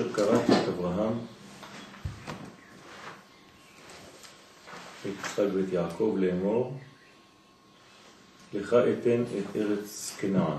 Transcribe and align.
וזהו 0.00 0.12
אשר 0.12 0.12
קראתי 0.12 0.52
את 0.52 0.68
אברהם, 0.68 1.12
את 5.02 5.06
יצחק 5.06 5.44
ואת 5.54 5.72
יעקב 5.72 6.16
לאמור, 6.18 6.78
לך 8.54 8.74
אתן 8.74 9.22
את 9.22 9.56
ארץ 9.56 10.16
כנען. 10.18 10.58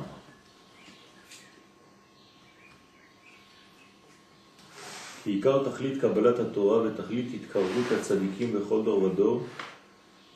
כי 5.24 5.30
עיקר 5.32 5.70
תכלית 5.72 6.02
קבלת 6.02 6.40
התורה 6.40 6.82
ותכלית 6.82 7.26
התקרבות 7.34 7.92
הצדיקים 8.00 8.54
בכל 8.54 8.84
דור 8.84 9.04
ודור, 9.04 9.44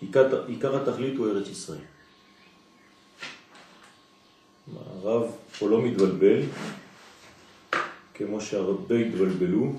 עיקר, 0.01 0.45
עיקר 0.47 0.81
התכלית 0.81 1.17
הוא 1.17 1.27
ארץ 1.27 1.47
ישראל. 1.47 1.79
הרב 4.75 5.31
פה 5.59 5.69
לא 5.69 5.81
מתבלבל, 5.81 6.41
כמו 8.17 8.41
שהרבה 8.41 8.95
התבלבלו, 8.95 9.73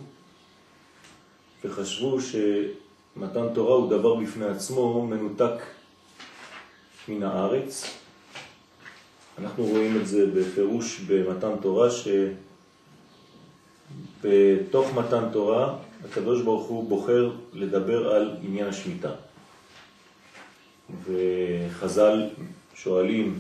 וחשבו 1.65 2.19
שמתן 2.21 3.47
תורה 3.55 3.75
הוא 3.75 3.91
דבר 3.91 4.15
בפני 4.15 4.47
עצמו 4.47 5.07
מנותק 5.07 5.63
מן 7.09 7.23
הארץ. 7.23 7.85
אנחנו 9.39 9.65
רואים 9.65 10.01
את 10.01 10.07
זה 10.07 10.27
בפירוש 10.27 11.01
במתן 11.01 11.53
תורה, 11.63 11.89
שבתוך 14.21 14.95
מתן 14.95 15.25
תורה 15.33 15.77
הקדוש 16.05 16.43
ברוך 16.43 16.67
הוא 16.67 16.89
בוחר 16.89 17.31
לדבר 17.53 18.15
על 18.15 18.37
עניין 18.43 18.67
השמיטה. 18.69 19.13
וחז"ל 21.05 22.29
שואלים 22.75 23.39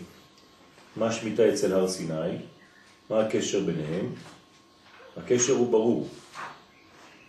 מה 0.96 1.06
השמיטה 1.06 1.48
אצל 1.48 1.72
הר 1.72 1.88
סיני, 1.88 2.36
מה 3.10 3.20
הקשר 3.20 3.60
ביניהם? 3.60 4.06
הקשר 5.16 5.52
הוא 5.52 5.70
ברור. 5.70 6.08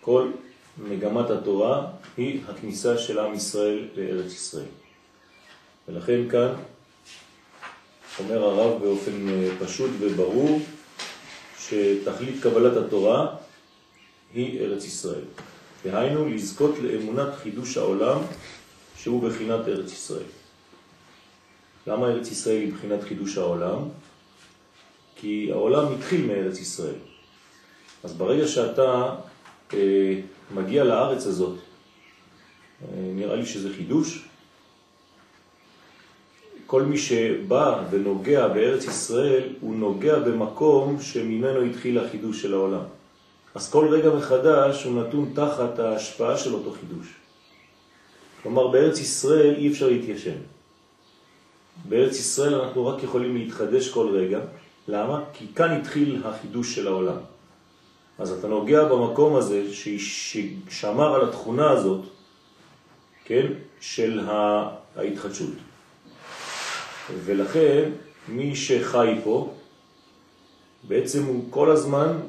כל 0.01 0.31
מגמת 0.77 1.29
התורה 1.29 1.87
היא 2.17 2.41
הכניסה 2.47 2.97
של 2.97 3.19
עם 3.19 3.33
ישראל 3.33 3.87
לארץ 3.95 4.31
ישראל. 4.31 4.71
ולכן 5.87 6.29
כאן 6.29 6.53
אומר 8.19 8.43
הרב 8.43 8.81
באופן 8.81 9.29
אה, 9.29 9.49
פשוט 9.59 9.91
וברור 9.99 10.59
שתכלית 11.59 12.43
קבלת 12.43 12.77
התורה 12.77 13.35
היא 14.33 14.59
ארץ 14.59 14.85
ישראל. 14.85 15.25
דהיינו 15.85 16.29
לזכות 16.29 16.75
לאמונת 16.79 17.35
חידוש 17.35 17.77
העולם 17.77 18.19
שהוא 18.97 19.29
בחינת 19.29 19.67
ארץ 19.67 19.91
ישראל. 19.91 20.29
למה 21.87 22.07
ארץ 22.07 22.31
ישראל 22.31 22.57
היא 22.57 22.73
בחינת 22.73 23.03
חידוש 23.03 23.37
העולם? 23.37 23.79
כי 25.15 25.49
העולם 25.51 25.93
התחיל 25.93 26.25
מארץ 26.25 26.59
ישראל. 26.59 26.95
אז 28.07 28.13
ברגע 28.13 28.47
שאתה 28.47 29.15
אה, 29.73 30.19
מגיע 30.55 30.83
לארץ 30.83 31.27
הזאת, 31.27 31.55
אה, 32.81 32.87
נראה 33.15 33.35
לי 33.35 33.45
שזה 33.45 33.73
חידוש, 33.73 34.25
כל 36.67 36.81
מי 36.83 36.97
שבא 36.97 37.83
ונוגע 37.89 38.47
בארץ 38.47 38.85
ישראל, 38.85 39.43
הוא 39.61 39.75
נוגע 39.75 40.19
במקום 40.19 41.01
שממנו 41.01 41.61
התחיל 41.61 41.99
החידוש 41.99 42.41
של 42.41 42.53
העולם. 42.53 42.83
אז 43.55 43.71
כל 43.71 43.87
רגע 43.87 44.09
מחדש 44.09 44.83
הוא 44.83 45.01
נתון 45.01 45.31
תחת 45.35 45.79
ההשפעה 45.79 46.37
של 46.37 46.53
אותו 46.53 46.71
חידוש. 46.71 47.07
כלומר, 48.43 48.67
בארץ 48.67 48.99
ישראל 48.99 49.55
אי 49.57 49.71
אפשר 49.71 49.87
להתיישן. 49.87 50.39
בארץ 51.89 52.19
ישראל 52.19 52.55
אנחנו 52.55 52.87
רק 52.87 53.03
יכולים 53.03 53.35
להתחדש 53.37 53.89
כל 53.89 54.07
רגע. 54.15 54.39
למה? 54.87 55.23
כי 55.33 55.45
כאן 55.55 55.71
התחיל 55.71 56.21
החידוש 56.25 56.75
של 56.75 56.87
העולם. 56.87 57.36
אז 58.19 58.31
אתה 58.31 58.47
נוגע 58.47 58.83
במקום 58.83 59.35
הזה 59.35 59.73
ששמר 59.73 61.15
על 61.15 61.29
התכונה 61.29 61.69
הזאת, 61.69 62.01
כן, 63.25 63.47
של 63.79 64.21
ההתחדשות. 64.95 65.53
ולכן 67.25 67.89
מי 68.27 68.55
שחי 68.55 69.15
פה, 69.23 69.53
בעצם 70.83 71.23
הוא 71.23 71.45
כל 71.49 71.71
הזמן 71.71 72.19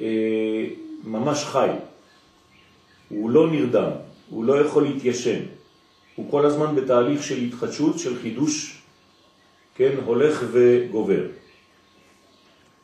אה, 0.00 0.66
ממש 1.04 1.44
חי. 1.44 1.68
הוא 3.08 3.30
לא 3.30 3.50
נרדם, 3.50 3.90
הוא 4.30 4.44
לא 4.44 4.60
יכול 4.60 4.82
להתיישן. 4.82 5.40
הוא 6.14 6.30
כל 6.30 6.46
הזמן 6.46 6.76
בתהליך 6.76 7.22
של 7.22 7.38
התחדשות, 7.38 7.98
של 7.98 8.18
חידוש, 8.22 8.82
כן, 9.74 9.94
הולך 10.04 10.44
וגובר. 10.52 11.26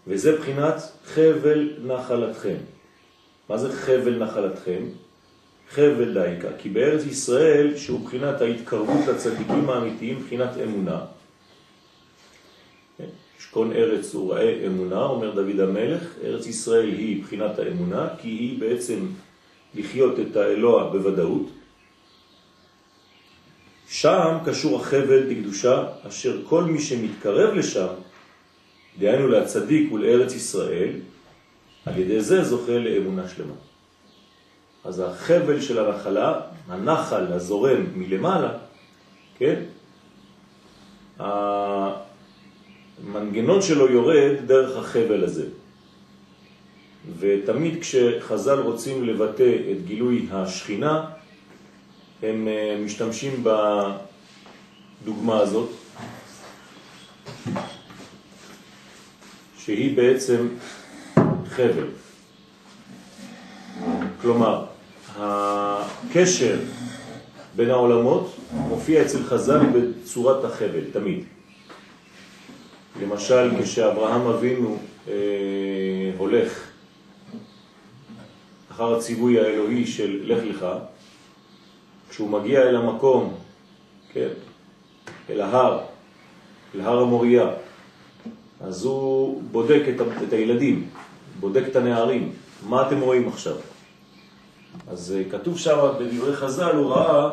וזה 0.07 0.37
בחינת 0.37 0.75
חבל 1.05 1.73
נחלתכם. 1.83 2.57
מה 3.49 3.59
זה 3.59 3.73
חבל 3.73 4.19
נחלתכם? 4.19 4.83
חבל 5.71 6.15
דייקה, 6.15 6.49
כי 6.59 6.69
בארץ 6.69 7.05
ישראל, 7.05 7.77
שהוא 7.77 8.01
בחינת 8.01 8.41
ההתקרבות 8.41 9.07
לצדיקים 9.09 9.71
האמיתיים, 9.71 10.23
בחינת 10.25 10.51
אמונה, 10.65 11.01
שכון 13.39 13.73
ארץ 13.73 14.15
הוא 14.15 14.35
ראה 14.35 14.67
אמונה, 14.67 15.03
אומר 15.03 15.31
דוד 15.31 15.61
המלך, 15.61 16.03
ארץ 16.25 16.47
ישראל 16.47 16.89
היא 16.89 17.23
בחינת 17.23 17.59
האמונה, 17.59 18.09
כי 18.21 18.29
היא 18.29 18.61
בעצם 18.61 19.07
לחיות 19.75 20.21
את 20.21 20.37
האלוה 20.37 20.91
בוודאות. 20.91 21.47
שם 23.89 24.39
קשור 24.47 24.81
החבל 24.81 25.23
בקדושה, 25.31 25.85
אשר 26.09 26.41
כל 26.45 26.65
מי 26.65 26.81
שמתקרב 26.81 27.55
לשם, 27.55 27.87
דהיינו 28.99 29.29
להצדיק 29.29 29.93
ולארץ 29.93 30.35
ישראל, 30.35 30.91
על 31.87 31.99
ידי 31.99 32.21
זה 32.21 32.45
זוכה 32.45 32.79
לאמונה 32.79 33.29
שלמה. 33.29 33.55
אז 34.85 35.01
החבל 35.01 35.61
של 35.61 35.79
הנחלה, 35.79 36.41
הנחל 36.69 37.33
הזורם 37.33 37.87
מלמעלה, 37.95 38.53
כן? 39.39 39.63
המנגנון 42.99 43.63
שלו 43.63 43.91
יורד 43.91 44.37
דרך 44.47 44.77
החבל 44.77 45.25
הזה. 45.25 45.47
ותמיד 47.19 47.81
כשחז"ל 47.81 48.59
רוצים 48.59 49.05
לבטא 49.05 49.57
את 49.73 49.87
גילוי 49.87 50.27
השכינה, 50.33 51.05
הם 52.23 52.49
אה, 52.49 52.81
משתמשים 52.85 53.45
בדוגמה 55.03 55.39
הזאת, 55.39 55.69
שהיא 59.65 59.97
בעצם 59.97 60.49
חבל. 61.49 61.87
כלומר, 64.21 64.65
הקשר 65.17 66.59
בין 67.57 67.71
העולמות 67.71 68.37
מופיע 68.53 69.03
אצל 69.03 69.23
חז"ל 69.25 69.61
בצורת 69.67 70.45
החבל, 70.45 70.85
תמיד. 70.93 71.25
למשל, 73.03 73.51
כשאברהם 73.63 74.27
אבינו 74.27 74.79
אה, 75.09 75.15
הולך 76.19 76.71
אחר 78.71 78.95
הציווי 78.95 79.41
האלוהי 79.41 79.87
של 79.87 80.21
לך 80.25 80.45
לך, 80.45 80.67
כשהוא 82.11 82.31
מגיע 82.31 82.63
אל 82.63 82.77
המקום, 82.77 83.35
כן, 84.13 84.29
אל 85.31 85.41
ההר, 85.41 85.81
אל 86.75 86.81
הר 86.81 87.01
המוריה, 87.01 87.51
אז 88.61 88.85
הוא 88.85 89.43
בודק 89.51 89.83
את, 89.89 90.01
את 90.29 90.33
הילדים, 90.33 90.89
בודק 91.41 91.63
את 91.71 91.77
הנערים, 91.77 92.33
מה 92.67 92.89
אתם 92.89 93.01
רואים 93.01 93.29
עכשיו? 93.29 93.57
אז 94.89 95.17
אה, 95.17 95.31
כתוב 95.31 95.59
שם 95.59 95.79
בדברי 96.01 96.37
חז"ל, 96.37 96.77
הוא 96.77 96.91
ראה, 96.91 97.31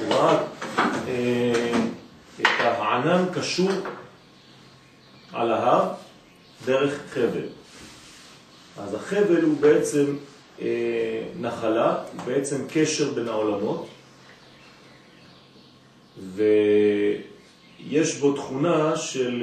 הוא 0.00 0.14
ראה 0.14 0.42
אה, 1.08 1.72
את 2.40 2.46
הענן 2.60 3.24
קשור 3.34 3.70
על 5.32 5.52
ההר 5.52 5.92
דרך 6.66 7.00
חבל. 7.10 7.46
אז 8.78 8.94
החבל 8.94 9.42
הוא 9.42 9.56
בעצם 9.60 10.16
אה, 10.60 11.22
נחלה, 11.40 11.98
בעצם 12.26 12.56
קשר 12.68 13.12
בין 13.12 13.28
העולמות, 13.28 13.86
ויש 16.18 18.16
בו 18.20 18.32
תכונה 18.32 18.96
של 18.96 19.42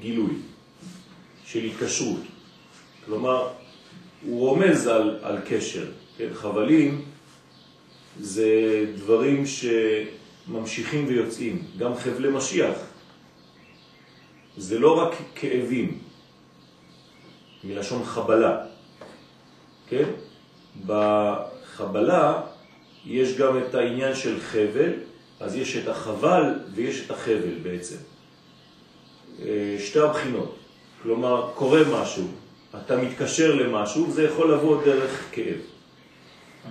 גילוי. 0.00 0.34
של 1.46 1.64
התקשרות. 1.64 2.20
כלומר, 3.06 3.48
הוא 4.26 4.48
רומז 4.48 4.86
על, 4.86 5.18
על 5.22 5.38
קשר. 5.48 5.86
כן? 6.18 6.28
חבלים 6.34 7.04
זה 8.20 8.50
דברים 8.96 9.44
שממשיכים 9.46 11.06
ויוצאים, 11.08 11.62
גם 11.78 11.96
חבלי 11.96 12.28
משיח. 12.28 12.78
זה 14.56 14.78
לא 14.78 14.98
רק 14.98 15.14
כאבים, 15.34 15.98
מלשון 17.64 18.04
חבלה, 18.04 18.64
כן? 19.88 20.10
בחבלה 20.86 22.40
יש 23.06 23.36
גם 23.36 23.58
את 23.58 23.74
העניין 23.74 24.14
של 24.14 24.40
חבל, 24.40 24.92
אז 25.44 25.56
יש 25.56 25.76
את 25.76 25.88
החבל 25.88 26.42
ויש 26.74 27.00
את 27.06 27.10
החבל 27.10 27.54
בעצם. 27.62 27.96
אה, 29.42 29.76
שתי 29.78 30.00
הבחינות, 30.00 30.56
כלומר 31.02 31.50
קורה 31.54 31.80
משהו, 31.92 32.28
אתה 32.84 32.96
מתקשר 32.96 33.54
למשהו, 33.54 34.12
זה 34.12 34.22
יכול 34.22 34.52
לבוא 34.52 34.84
דרך 34.84 35.28
כאב, 35.32 35.58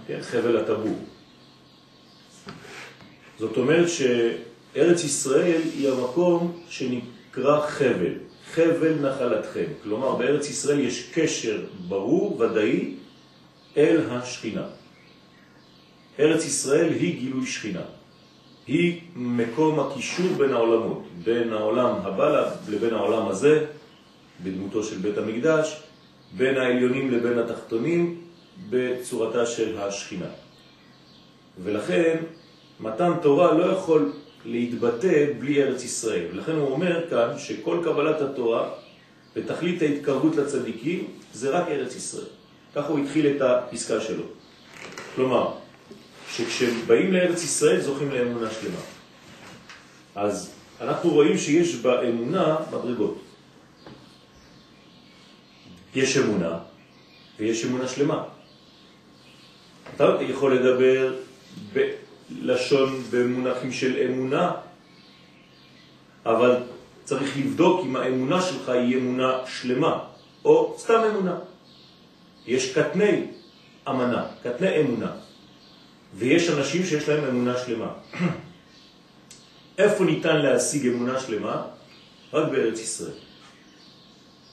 כן? 0.07 0.19
חבל 0.21 0.57
הטבור. 0.57 0.99
זאת 3.39 3.57
אומרת 3.57 3.89
שארץ 3.89 5.03
ישראל 5.03 5.61
היא 5.75 5.89
המקום 5.89 6.61
שנקרא 6.69 7.67
חבל, 7.67 8.13
חבל 8.53 8.93
נחלתכם. 8.93 9.65
כלומר, 9.83 10.15
בארץ 10.15 10.49
ישראל 10.49 10.79
יש 10.79 11.09
קשר 11.13 11.61
ברור, 11.87 12.39
ודאי, 12.39 12.93
אל 13.77 14.01
השכינה. 14.09 14.65
ארץ 16.19 16.45
ישראל 16.45 16.89
היא 16.89 17.19
גילוי 17.19 17.47
שכינה. 17.47 18.02
היא 18.67 19.01
מקום 19.15 19.79
הקישור 19.79 20.27
בין 20.37 20.53
העולמות, 20.53 21.03
בין 21.23 21.53
העולם 21.53 21.95
הבא 22.03 22.55
לבין 22.69 22.93
העולם 22.93 23.27
הזה, 23.27 23.65
בדמותו 24.43 24.83
של 24.83 24.97
בית 24.97 25.17
המקדש, 25.17 25.83
בין 26.37 26.57
העליונים 26.57 27.11
לבין 27.11 27.39
התחתונים, 27.39 28.21
בצורתה 28.69 29.45
של 29.45 29.77
השכינה. 29.77 30.25
ולכן 31.63 32.17
מתן 32.79 33.11
תורה 33.21 33.53
לא 33.53 33.65
יכול 33.65 34.11
להתבטא 34.45 35.25
בלי 35.39 35.63
ארץ 35.63 35.83
ישראל. 35.83 36.25
ולכן 36.31 36.51
הוא 36.51 36.71
אומר 36.71 37.09
כאן 37.09 37.29
שכל 37.37 37.81
קבלת 37.83 38.21
התורה 38.21 38.69
ותכלית 39.35 39.81
ההתקרבות 39.81 40.35
לצדיקים 40.35 41.07
זה 41.33 41.49
רק 41.49 41.67
ארץ 41.67 41.95
ישראל. 41.95 42.25
ככה 42.75 42.87
הוא 42.87 42.99
התחיל 42.99 43.27
את 43.27 43.41
הפסקה 43.41 44.01
שלו. 44.01 44.23
כלומר, 45.15 45.51
שכשבאים 46.37 47.13
לארץ 47.13 47.43
ישראל 47.43 47.81
זוכים 47.81 48.11
לאמונה 48.11 48.47
שלמה. 48.51 48.81
אז 50.15 50.53
אנחנו 50.81 51.09
רואים 51.09 51.37
שיש 51.37 51.75
באמונה 51.75 52.57
מדרגות. 52.71 53.21
יש 55.95 56.17
אמונה 56.17 56.59
ויש 57.39 57.65
אמונה 57.65 57.87
שלמה. 57.87 58.23
אתה 59.95 60.17
יכול 60.21 60.55
לדבר 60.55 61.13
בלשון, 61.73 63.03
במונחים 63.11 63.71
של 63.71 63.97
אמונה, 63.97 64.51
אבל 66.25 66.55
צריך 67.03 67.37
לבדוק 67.37 67.85
אם 67.85 67.95
האמונה 67.95 68.41
שלך 68.41 68.69
היא 68.69 68.97
אמונה 68.97 69.39
שלמה 69.47 69.99
או 70.45 70.75
סתם 70.77 71.01
אמונה. 71.11 71.37
יש 72.47 72.77
קטני 72.77 73.25
אמנה, 73.89 74.25
קטני 74.43 74.79
אמונה. 74.81 75.22
ויש 76.17 76.49
אנשים 76.49 76.85
שיש 76.85 77.09
להם 77.09 77.23
אמונה 77.23 77.57
שלמה. 77.57 77.91
איפה 79.77 80.03
ניתן 80.03 80.37
להשיג 80.37 80.87
אמונה 80.87 81.19
שלמה? 81.19 81.61
רק 82.33 82.51
בארץ 82.51 82.79
ישראל. 82.79 83.17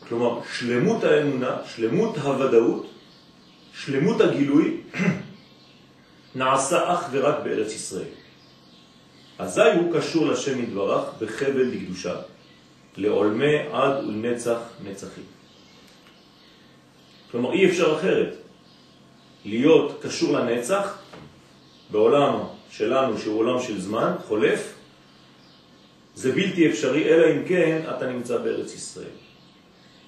כלומר, 0.08 0.40
שלמות 0.58 1.04
האמונה, 1.04 1.56
שלמות 1.74 2.16
הוודאות, 2.16 2.90
שלמות 3.74 4.20
הגילוי, 4.20 4.76
נעשה 6.34 6.94
אך 6.94 7.08
ורק 7.10 7.34
בארץ 7.44 7.72
ישראל. 7.72 8.12
אזי 9.38 9.70
הוא 9.76 9.94
קשור 9.94 10.26
לשם 10.26 10.62
מדברך 10.62 11.04
בחבל 11.18 11.62
לקדושה, 11.62 12.14
לעולמי 12.96 13.58
עד 13.72 14.04
ולנצח 14.04 14.58
נצחים. 14.84 15.24
כלומר, 17.30 17.52
אי 17.52 17.70
אפשר 17.70 17.96
אחרת. 17.98 18.34
להיות 19.44 19.98
קשור 20.02 20.38
לנצח 20.38 20.98
בעולם 21.90 22.38
שלנו, 22.70 23.18
שהוא 23.18 23.38
עולם 23.38 23.62
של 23.62 23.80
זמן, 23.80 24.12
חולף, 24.28 24.74
זה 26.14 26.32
בלתי 26.32 26.70
אפשרי, 26.70 27.04
אלא 27.04 27.26
אם 27.26 27.48
כן 27.48 27.82
אתה 27.96 28.06
נמצא 28.06 28.38
בארץ 28.38 28.74
ישראל. 28.74 29.16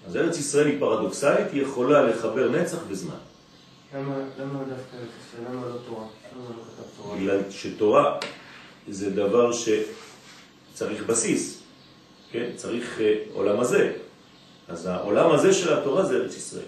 אז 0.06 0.16
ארץ 0.16 0.38
ישראל 0.38 0.66
היא 0.66 0.80
פרדוקסלית, 0.80 1.52
היא 1.52 1.62
יכולה 1.62 2.02
לחבר 2.02 2.50
נצח 2.50 2.78
וזמן. 2.88 3.14
למה, 3.94 4.14
למה 4.38 4.58
דווקא 4.58 4.96
ארץ 4.96 5.10
ישראל? 5.20 5.44
למה 5.50 5.66
לא 5.66 5.76
תורה? 5.86 6.04
למה 6.04 6.44
לא 6.48 6.62
כתב 6.62 7.02
תורה? 7.02 7.16
בגלל 7.16 7.40
שתורה 7.50 8.18
זה 8.88 9.10
דבר 9.10 9.50
שצריך 9.52 11.02
בסיס, 11.06 11.62
כן? 12.30 12.50
צריך 12.56 12.98
uh, 12.98 13.02
עולם 13.34 13.60
הזה. 13.60 13.92
אז 14.68 14.86
העולם 14.86 15.30
הזה 15.30 15.54
של 15.54 15.72
התורה 15.72 16.04
זה 16.04 16.16
ארץ 16.16 16.36
ישראל. 16.36 16.64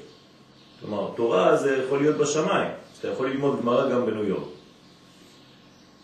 כלומר, 0.81 1.11
תורה 1.17 1.57
זה 1.57 1.77
יכול 1.85 2.01
להיות 2.01 2.17
בשמיים, 2.17 2.71
אז 2.71 2.99
אתה 2.99 3.09
יכול 3.09 3.31
ללמוד 3.31 3.61
גמרא 3.61 3.91
גם 3.91 4.07
בניו 4.07 4.25
יורק. 4.25 4.54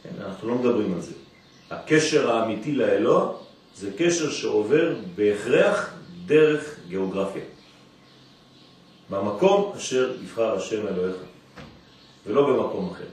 כן, 0.03 0.11
אנחנו 0.25 0.49
לא 0.49 0.55
מדברים 0.55 0.95
על 0.95 1.01
זה. 1.01 1.13
הקשר 1.71 2.31
האמיתי 2.31 2.73
לאלוה 2.73 3.33
זה 3.77 3.91
קשר 3.99 4.31
שעובר 4.31 4.95
בהכרח 5.15 5.95
דרך 6.27 6.77
גיאוגרפיה. 6.89 7.43
במקום 9.11 9.73
אשר 9.77 10.15
יבחר 10.23 10.57
השם 10.57 10.87
אלוהיך, 10.89 11.17
ולא 12.27 12.47
במקום 12.47 12.91
אחר. 12.91 13.05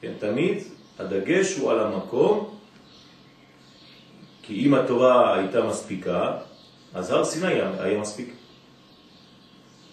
כן, 0.00 0.12
תמיד 0.18 0.62
הדגש 0.98 1.56
הוא 1.56 1.70
על 1.70 1.80
המקום, 1.80 2.56
כי 4.42 4.66
אם 4.66 4.74
התורה 4.74 5.34
הייתה 5.34 5.62
מספיקה, 5.62 6.36
אז 6.94 7.10
הר 7.10 7.24
סיני 7.24 7.52
היה 7.78 8.00
מספיק. 8.00 8.34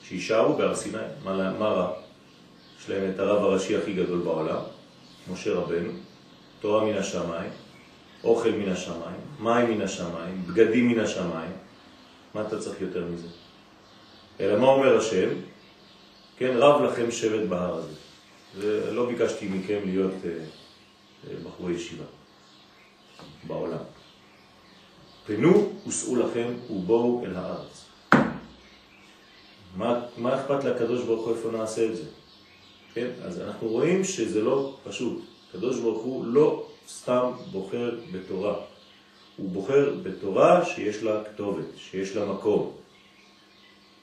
שישארו 0.04 0.58
בהר 0.58 0.76
סיני, 0.76 0.98
מה, 1.24 1.52
מה 1.60 1.68
רע? 1.68 1.94
יש 2.80 2.90
להם 2.90 3.12
את 3.12 3.20
הרב 3.20 3.44
הראשי 3.44 3.78
הכי 3.78 3.94
גדול 3.94 4.20
בעולם, 4.20 4.60
משה 5.32 5.54
רבנו, 5.54 5.92
תורה 6.60 6.86
מן 6.86 6.98
השמיים, 6.98 7.50
אוכל 8.24 8.52
מן 8.52 8.70
השמיים, 8.70 9.20
מים 9.40 9.72
מן 9.72 9.82
השמיים, 9.82 10.44
בגדים 10.48 10.88
מן 10.88 11.00
השמיים, 11.00 11.52
מה 12.34 12.42
אתה 12.42 12.60
צריך 12.60 12.82
יותר 12.82 13.06
מזה? 13.06 13.28
אלא 14.40 14.60
מה 14.60 14.68
אומר 14.68 14.98
השם? 14.98 15.30
כן, 16.38 16.54
רב 16.58 16.82
לכם 16.82 17.12
שבט 17.12 17.50
בהר 17.50 17.74
הזה. 17.74 17.94
ולא 18.56 19.06
ביקשתי 19.06 19.48
מכם 19.48 19.80
להיות 19.86 20.14
אה, 20.26 20.30
אה, 20.30 21.36
בחורי 21.44 21.74
ישיבה 21.74 22.04
בעולם. 23.44 23.84
פנו 25.26 25.74
וסעו 25.88 26.16
לכם 26.16 26.54
ובואו 26.70 27.26
אל 27.26 27.36
הארץ. 27.36 27.86
מה, 29.76 30.02
מה 30.18 30.42
אכפת 30.42 30.64
לקדוש 30.64 31.04
ברוך 31.04 31.26
הוא 31.26 31.36
איפה 31.36 31.52
נעשה 31.52 31.86
את 31.86 31.96
זה? 31.96 32.04
כן? 32.94 33.08
אז 33.24 33.42
אנחנו 33.42 33.68
רואים 33.68 34.04
שזה 34.04 34.42
לא 34.42 34.78
פשוט. 34.84 35.37
הקדוש 35.50 35.80
ברוך 35.80 36.04
הוא 36.04 36.26
לא 36.26 36.66
סתם 36.88 37.32
בוחר 37.52 37.96
בתורה. 38.12 38.56
הוא 39.38 39.50
בוחר 39.50 39.94
בתורה 40.04 40.66
שיש 40.66 41.04
לה 41.04 41.24
כתובת, 41.24 41.66
שיש 41.78 42.16
לה 42.16 42.26
מקום. 42.26 42.72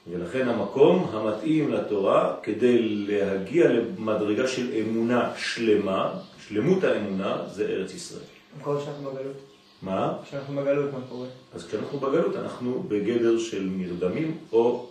ולכן 0.07 0.47
המקום 0.47 1.09
המתאים 1.13 1.71
לתורה 1.71 2.35
כדי 2.43 2.79
להגיע 2.79 3.69
למדרגה 3.69 4.47
של 4.47 4.73
אמונה 4.81 5.33
שלמה, 5.37 6.13
שלמות 6.47 6.83
האמונה, 6.83 7.43
זה 7.47 7.65
ארץ 7.65 7.93
ישראל. 7.93 8.23
כל 8.61 8.77
שאנחנו 8.85 9.11
בגלות. 9.11 9.37
מה? 9.81 10.17
כשאנחנו 10.23 10.55
בגלות, 10.55 10.93
מה 10.93 10.99
קורה? 11.09 11.27
אז 11.53 11.67
כשאנחנו 11.67 11.99
בגלות 11.99 12.35
אנחנו 12.35 12.83
בגדר 12.87 13.39
של 13.39 13.69
נרדמים 13.77 14.37
או 14.51 14.87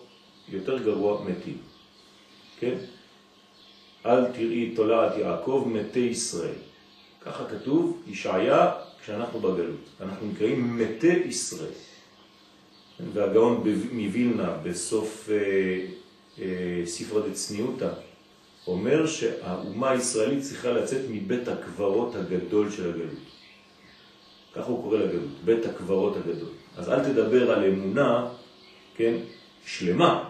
יותר 0.48 0.78
גרוע 0.78 1.24
מתים. 1.24 1.58
כן? 2.60 2.74
אל 4.06 4.24
תראי 4.24 4.72
תולעת 4.76 5.16
יעקב 5.16 5.68
מתי 5.72 5.98
ישראל. 5.98 6.54
ככה 7.20 7.44
כתוב, 7.44 8.02
ישעיה, 8.06 8.72
כשאנחנו 9.02 9.40
בגלות. 9.40 9.88
אנחנו 10.00 10.26
נקראים 10.26 10.78
מתי 10.78 11.22
ישראל. 11.26 11.70
והגאון 13.12 13.64
מווילנה 13.92 14.56
בסוף 14.62 15.28
אה, 15.30 15.86
אה, 16.38 16.86
ספר 16.86 17.28
דצניותא 17.28 17.90
אומר 18.66 19.06
שהאומה 19.06 19.90
הישראלית 19.90 20.42
צריכה 20.42 20.70
לצאת 20.70 21.00
מבית 21.10 21.48
הקברות 21.48 22.14
הגדול 22.14 22.70
של 22.70 22.88
הגלות. 22.88 23.24
ככה 24.54 24.66
הוא 24.66 24.82
קורא 24.82 24.98
לגלות, 24.98 25.30
בית 25.44 25.66
הקברות 25.66 26.16
הגדול. 26.16 26.48
אז 26.76 26.88
אל 26.88 27.04
תדבר 27.04 27.50
על 27.50 27.64
אמונה, 27.64 28.28
כן, 28.96 29.14
שלמה, 29.66 30.28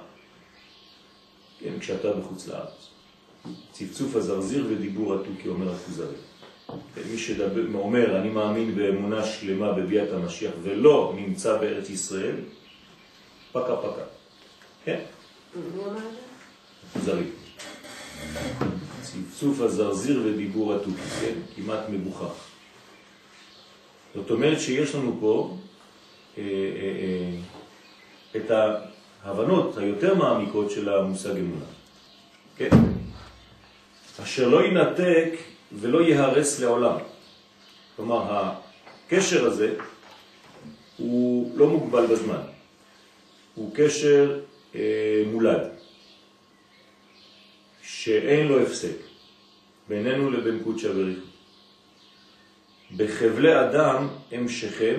כן, 1.60 1.78
כשאתה 1.80 2.12
בחוץ 2.12 2.48
לארץ. 2.48 2.83
צפצוף 3.72 4.16
הזרזיר 4.16 4.66
ודיבור 4.70 5.14
התוכי, 5.14 5.48
אומר 5.48 5.74
הכוזרי. 5.74 6.16
מי 7.10 7.18
שאומר, 7.18 8.20
אני 8.20 8.28
מאמין 8.28 8.74
באמונה 8.74 9.24
שלמה 9.24 9.72
בביאת 9.72 10.12
המשיח 10.12 10.52
ולא 10.62 11.12
נמצא 11.16 11.56
בארץ 11.56 11.90
ישראל, 11.90 12.36
פקה 13.52 13.76
פקה. 13.76 14.04
כן? 14.84 15.00
הכוזרי. 16.90 17.24
צפצוף 19.02 19.60
הזרזיר 19.60 20.22
ודיבור 20.24 20.74
התוכי, 20.74 21.02
כן? 21.20 21.34
כמעט 21.56 21.80
מבוכח. 21.90 22.34
זאת 24.14 24.30
אומרת 24.30 24.60
שיש 24.60 24.94
לנו 24.94 25.16
פה 25.20 25.56
אה, 26.38 26.42
אה, 26.42 26.48
אה, 28.34 28.40
את 28.40 28.50
ההבנות 29.24 29.76
היותר 29.76 30.14
מעמיקות 30.14 30.70
של 30.70 30.88
המושג 30.88 31.36
אמונה. 31.36 31.64
כן? 32.56 32.68
אשר 34.22 34.48
לא 34.48 34.64
ינתק 34.64 35.30
ולא 35.72 36.02
יהרס 36.02 36.60
לעולם. 36.60 36.96
כלומר, 37.96 38.50
הקשר 39.06 39.46
הזה 39.46 39.74
הוא 40.96 41.58
לא 41.58 41.66
מוגבל 41.66 42.06
בזמן, 42.06 42.40
הוא 43.54 43.70
קשר 43.74 44.40
אה, 44.74 45.22
מולד, 45.26 45.68
שאין 47.82 48.46
לו 48.46 48.60
הפסק 48.60 48.96
בינינו 49.88 50.30
לבין 50.30 50.60
קודשא 50.64 50.92
בריחו. 50.92 51.26
בחבלי 52.96 53.60
אדם 53.60 54.08
המשכם 54.32 54.94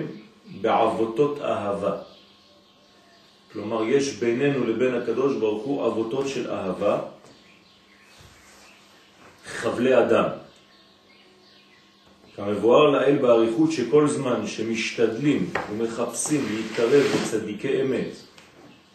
בעבותות 0.60 1.40
אהבה. 1.40 1.96
כלומר, 3.52 3.88
יש 3.88 4.12
בינינו 4.16 4.66
לבין 4.66 4.94
הקדוש 4.94 5.36
ברוך 5.36 5.64
הוא 5.64 5.86
אבותות 5.86 6.28
של 6.28 6.50
אהבה, 6.50 7.00
חבלי 9.46 9.98
אדם. 9.98 10.28
כמבואר 12.36 12.90
לאל 12.90 13.16
באריכות 13.16 13.72
שכל 13.72 14.08
זמן 14.08 14.46
שמשתדלים 14.46 15.50
ומחפשים 15.70 16.46
להתקרב 16.54 17.02
לצדיקי 17.14 17.82
אמת, 17.82 18.10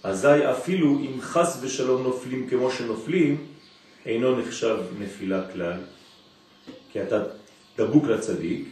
אזי 0.03 0.51
אפילו 0.51 0.99
אם 0.99 1.21
חס 1.21 1.59
ושלום 1.61 2.03
נופלים 2.03 2.49
כמו 2.49 2.71
שנופלים, 2.71 3.37
אינו 4.05 4.39
נחשב 4.39 4.77
נפילה 4.99 5.41
כלל, 5.53 5.77
כי 6.91 7.03
אתה 7.03 7.23
דבוק 7.77 8.05
לצדיק, 8.05 8.67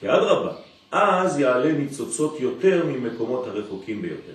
כי 0.00 0.08
אדרבה, 0.08 0.52
אז 0.92 1.38
יעלה 1.38 1.72
ניצוצות 1.72 2.40
יותר 2.40 2.86
ממקומות 2.86 3.46
הרחוקים 3.46 4.02
ביותר. 4.02 4.32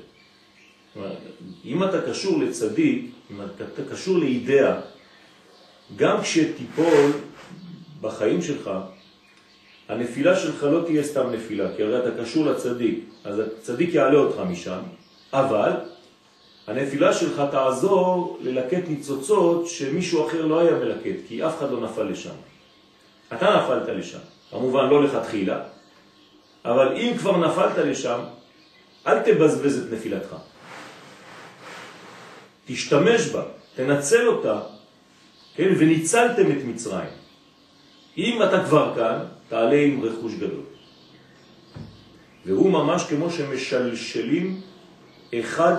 אם 1.66 1.84
אתה 1.84 2.02
קשור 2.02 2.40
לצדיק, 2.40 3.12
אם 3.32 3.42
אתה 3.42 3.82
קשור 3.92 4.18
לאידאה, 4.18 4.80
גם 5.96 6.22
כשתיפול 6.22 7.12
בחיים 8.02 8.42
שלך, 8.42 8.70
הנפילה 9.90 10.36
שלך 10.36 10.64
לא 10.64 10.84
תהיה 10.86 11.04
סתם 11.04 11.32
נפילה, 11.32 11.76
כי 11.76 11.84
הרי 11.84 12.00
אתה 12.00 12.24
קשור 12.24 12.46
לצדיק, 12.46 13.00
אז 13.24 13.40
הצדיק 13.40 13.94
יעלה 13.94 14.18
אותך 14.18 14.40
משם, 14.40 14.80
אבל 15.34 15.72
הנפילה 16.68 17.14
שלך 17.14 17.44
תעזור 17.52 18.38
ללקט 18.42 18.88
ניצוצות 18.88 19.68
שמישהו 19.68 20.28
אחר 20.28 20.46
לא 20.46 20.60
היה 20.60 20.72
מלקט, 20.76 21.20
כי 21.28 21.46
אף 21.46 21.58
אחד 21.58 21.72
לא 21.72 21.82
נפל 21.82 22.04
לשם. 22.04 22.36
אתה 23.34 23.64
נפלת 23.64 23.88
לשם, 23.88 24.20
כמובן 24.52 24.90
לא 24.90 25.04
לכתחילה, 25.04 25.60
אבל 26.66 26.96
אם 26.98 27.14
כבר 27.18 27.38
נפלת 27.38 27.78
לשם, 27.78 28.20
אל 29.08 29.20
תבזבז 29.20 29.84
את 29.84 29.94
נפילתך. 29.94 30.36
תשתמש 32.66 33.28
בה, 33.28 33.44
תנצל 33.76 34.28
אותה, 34.28 34.60
כן? 35.56 35.74
וניצלתם 35.80 36.52
את 36.52 36.66
מצרים. 36.66 37.10
אם 38.18 38.44
אתה 38.44 38.66
כבר 38.66 38.96
כאן, 38.96 39.20
תעלה 39.50 39.82
עם 39.82 40.04
רכוש 40.04 40.34
גדול. 40.34 40.64
והוא 42.46 42.72
ממש 42.72 43.04
כמו 43.10 43.32
שמשלשלים 43.32 44.62
אחד 45.34 45.76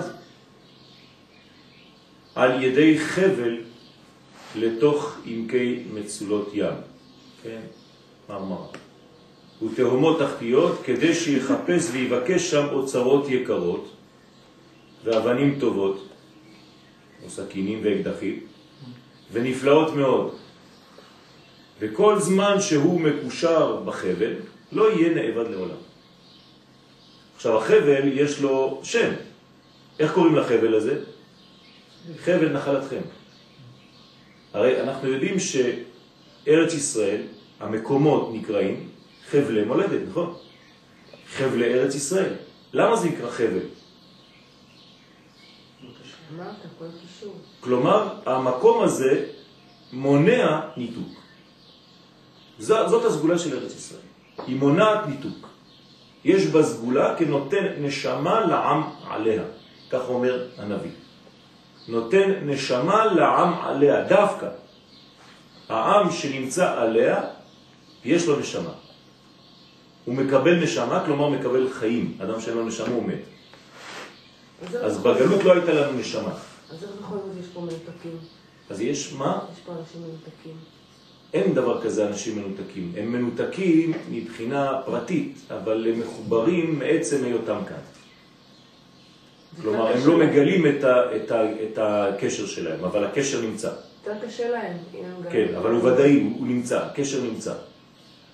על 2.35 2.63
ידי 2.63 2.99
חבל 2.99 3.57
לתוך 4.55 5.17
עמקי 5.25 5.83
מצולות 5.93 6.49
ים. 6.53 6.73
כן? 7.43 7.61
מרמר. 8.29 8.65
ותהומות 9.63 10.19
תחתיות 10.19 10.81
כדי 10.83 11.13
שיחפש 11.13 11.89
ויבקש 11.91 12.51
שם 12.51 12.65
אוצרות 12.71 13.29
יקרות 13.29 13.89
ואבנים 15.03 15.59
טובות, 15.59 16.07
או 17.23 17.29
סכינים 17.29 17.79
ואקדחים, 17.83 18.39
ונפלאות 19.31 19.93
מאוד. 19.93 20.35
וכל 21.79 22.19
זמן 22.19 22.61
שהוא 22.61 23.01
מקושר 23.01 23.81
בחבל, 23.85 24.33
לא 24.71 24.91
יהיה 24.91 25.13
נאבד 25.13 25.49
לעולם. 25.51 25.77
עכשיו 27.35 27.57
החבל 27.57 28.07
יש 28.13 28.41
לו 28.41 28.79
שם. 28.83 29.11
איך 29.99 30.13
קוראים 30.13 30.35
לחבל 30.35 30.75
הזה? 30.75 30.99
חבל 32.23 32.49
נחלתכם. 32.49 33.01
הרי 34.53 34.81
אנחנו 34.81 35.09
יודעים 35.09 35.35
שארץ 35.39 36.73
ישראל, 36.73 37.21
המקומות 37.59 38.29
נקראים 38.33 38.89
חבלי 39.31 39.63
מולדת, 39.63 40.01
נכון? 40.09 40.35
חבלי 41.27 41.73
ארץ 41.73 41.95
ישראל. 41.95 42.33
למה 42.73 42.95
זה 42.95 43.09
נקרא 43.09 43.29
חבל? 43.29 43.65
כלומר, 47.59 48.13
המקום 48.25 48.83
הזה 48.83 49.25
מונע 49.93 50.61
ניתוק. 50.77 51.07
זאת, 52.59 53.05
הסגולה 53.05 53.39
של 53.39 53.57
ארץ 53.57 53.75
ישראל. 53.75 54.01
היא 54.47 54.55
מונעת 54.59 55.07
ניתוק. 55.07 55.47
יש 56.23 56.45
בה 56.45 56.63
סגולה 56.63 57.15
כנותן 57.17 57.65
נשמה 57.79 58.39
לעם 58.39 58.83
עליה, 59.07 59.43
כך 59.89 60.09
אומר 60.09 60.47
הנביא. 60.57 60.91
נותן 61.87 62.31
נשמה 62.43 63.05
לעם 63.05 63.53
עליה, 63.53 64.03
דווקא. 64.03 64.49
העם 65.69 66.11
שנמצא 66.11 66.81
עליה, 66.81 67.21
יש 68.05 68.27
לו 68.27 68.39
נשמה. 68.39 68.73
הוא 70.05 70.15
מקבל 70.15 70.63
נשמה, 70.63 71.03
כלומר 71.05 71.29
מקבל 71.29 71.69
חיים. 71.69 72.17
אדם 72.23 72.41
שאין 72.41 72.57
לו 72.57 72.65
נשמה 72.65 72.87
הוא 72.87 73.03
מת. 73.03 73.34
אז 74.73 74.97
בגלות 74.97 75.43
לא 75.43 75.53
הייתה 75.53 75.73
לנו 75.73 75.99
נשמה. 75.99 76.33
אז 76.71 76.83
איך 76.83 76.91
בכל 77.01 77.15
זאת 77.15 77.25
יש 77.39 77.47
פה 77.53 77.59
מנותקים? 77.59 78.17
אז 78.69 78.81
יש 78.81 79.13
מה? 79.13 79.39
יש 79.53 79.59
פה 79.65 79.71
אנשים 79.71 80.01
מנותקים. 80.01 80.53
אין 81.33 81.53
דבר 81.53 81.81
כזה 81.81 82.07
אנשים 82.07 82.35
מנותקים. 82.35 82.91
הם 82.97 83.11
מנותקים 83.11 83.93
מבחינה 84.11 84.81
פרטית, 84.85 85.37
אבל 85.49 85.87
הם 85.87 85.99
מחוברים 85.99 86.79
מעצם 86.79 87.23
היותם 87.23 87.59
כאן. 87.67 87.77
כלומר, 89.61 89.87
הם 89.87 90.07
לא 90.07 90.17
מגלים 90.17 90.67
את, 90.67 90.83
ה, 90.83 91.15
את, 91.15 91.31
ה, 91.31 91.43
את 91.63 91.77
הקשר 91.81 92.45
שלהם, 92.45 92.83
אבל 92.83 93.03
הקשר 93.03 93.41
נמצא. 93.41 93.71
יותר 94.07 94.27
קשה 94.27 94.49
להם. 94.49 94.77
כן, 95.31 95.55
אבל 95.57 95.71
הוא 95.71 95.83
ודאי, 95.83 96.29
הוא 96.39 96.47
נמצא, 96.47 96.85
הקשר 96.85 97.21
נמצא. 97.21 97.53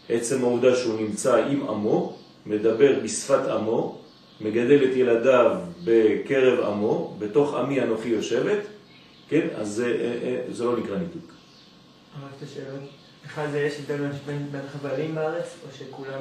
עצם 0.10 0.44
העובדה 0.44 0.76
שהוא 0.76 1.02
נמצא 1.02 1.46
עם 1.46 1.70
עמו, 1.70 2.18
מדבר 2.46 3.00
בשפת 3.04 3.48
עמו, 3.48 4.01
מגדל 4.44 4.84
את 4.84 4.96
ילדיו 4.96 5.56
בקרב 5.84 6.60
עמו, 6.60 7.16
בתוך 7.20 7.54
עמי 7.54 7.82
אנוכי 7.82 8.10
יושבת, 8.10 8.60
כן? 9.30 9.48
אז 9.56 9.68
זה, 9.68 9.86
אה, 9.86 10.28
אה, 10.28 10.54
זה 10.54 10.66
לא 10.66 10.78
נקרא 10.78 10.98
ניתוק. 10.98 11.32
שתי 12.38 12.46
שאלות. 12.56 12.90
אחד 13.26 13.48
זה 13.52 13.60
יש 13.60 13.80
הבדל 13.80 14.08
בין 14.26 14.48
בין 14.52 14.62
חבלים 14.72 15.16
בארץ, 15.16 15.56
או 15.66 15.78
שכולם 15.78 16.20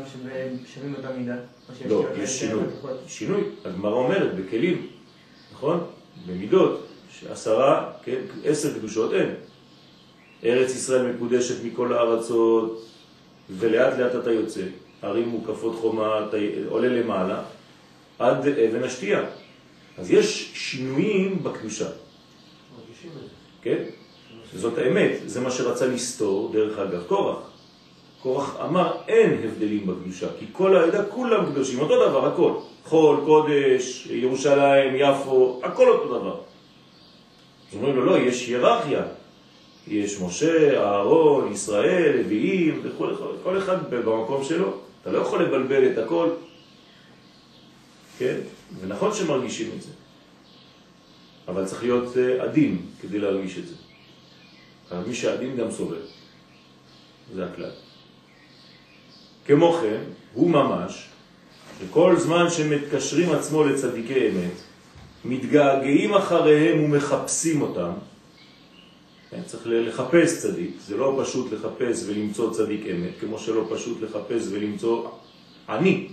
שווים 0.75 0.95
אותה 0.95 1.11
מידה? 1.11 1.35
לא, 1.89 2.05
יש 2.19 2.41
שינוי. 2.41 2.63
שינוי. 3.07 3.41
הגמרא 3.65 3.95
אומרת 3.95 4.35
בכלים, 4.35 4.87
נכון? 5.53 5.81
במידות, 6.27 6.87
שעשרה, 7.11 7.93
כן, 8.05 8.21
עשר 8.45 8.79
קדושות 8.79 9.13
אין. 9.13 9.35
ארץ 10.45 10.75
ישראל 10.75 11.13
מקודשת 11.13 11.65
מכל 11.65 11.93
הארצות, 11.93 12.87
ולאט 13.51 13.99
לאט 13.99 14.15
אתה 14.15 14.31
יוצא. 14.31 14.63
ערים 15.03 15.29
מוקפות 15.29 15.77
חומה, 15.81 16.27
אתה 16.29 16.37
עולה 16.69 16.89
למעלה, 16.89 17.43
עד 18.21 18.47
אבן 18.49 18.83
השתייה. 18.85 19.23
אז 19.99 20.11
יש 20.11 20.51
שינויים 20.55 21.43
בקדושה. 21.43 21.87
כן? 23.63 23.83
זאת 24.55 24.79
האמת, 24.79 25.11
זה 25.27 25.41
מה 25.41 25.51
שרצה 25.51 25.87
לסתור, 25.87 26.53
דרך 26.53 26.79
אגב, 26.79 27.03
קורח. 27.07 27.51
קורח 28.23 28.57
אמר 28.65 28.93
אין 29.09 29.41
הבדלים 29.45 29.87
בקדושה, 29.87 30.27
כי 30.39 30.47
כל 30.53 30.77
העדה 30.77 31.05
כולם 31.05 31.47
קדושים, 31.53 31.81
אותו 31.81 32.09
דבר, 32.09 32.27
הכל. 32.27 32.53
חול, 32.85 33.17
קודש, 33.25 34.07
ירושלים, 34.11 34.95
יפו, 34.97 35.61
הכל 35.63 35.89
אותו 35.89 36.19
דבר. 36.19 36.41
אז 37.71 37.77
אומרים 37.77 37.97
לו, 37.97 38.05
לא, 38.05 38.19
יש 38.19 38.49
היררכיה. 38.49 39.03
יש 39.89 40.21
משה, 40.21 40.81
אהרון, 40.81 41.53
ישראל, 41.53 42.17
לוויים, 42.17 42.81
וכל 42.83 43.15
כל 43.43 43.59
אחד 43.59 43.91
במקום 43.91 44.45
שלו. 44.45 44.73
אתה 45.03 45.13
לא 45.13 45.19
יכול 45.19 45.43
לבלבל 45.43 45.93
את 45.93 45.99
הכל. 45.99 46.29
כן? 48.21 48.37
ונכון 48.81 49.15
שמרגישים 49.15 49.71
את 49.77 49.83
זה. 49.83 49.93
אבל 51.49 51.67
צריך 51.67 51.83
להיות 51.83 52.17
אה, 52.17 52.43
עדין 52.43 52.87
כדי 53.01 53.19
להרגיש 53.19 53.59
את 53.59 53.67
זה. 53.67 53.75
אבל 54.91 55.09
מי 55.09 55.15
שעדין 55.15 55.57
גם 55.57 55.71
סובל. 55.71 56.03
זה 57.35 57.47
הכלל. 57.47 57.71
כמו 59.47 59.73
כן, 59.73 60.01
הוא 60.35 60.51
ממש, 60.51 61.09
שכל 61.81 62.17
זמן 62.19 62.51
שמתקשרים 62.51 63.33
עצמו 63.33 63.65
לצדיקי 63.65 64.29
אמת, 64.29 64.57
מתגעגעים 65.25 66.15
אחריהם 66.15 66.85
ומחפשים 66.85 67.63
אותם, 67.63 67.93
כן, 69.31 69.43
צריך 69.47 69.63
לחפש 69.67 70.39
צדיק, 70.39 70.71
זה 70.87 70.97
לא 70.97 71.21
פשוט 71.23 71.53
לחפש 71.53 72.05
ולמצוא 72.07 72.55
צדיק 72.55 72.87
אמת, 72.87 73.13
כמו 73.21 73.39
שלא 73.39 73.67
פשוט 73.75 74.03
לחפש 74.03 74.43
ולמצוא 74.51 75.09
אני 75.69 76.09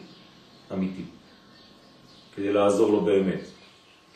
אמיתי, 0.73 1.03
כדי 2.37 2.53
לעזור 2.53 2.91
לו 2.91 3.01
באמת. 3.01 3.41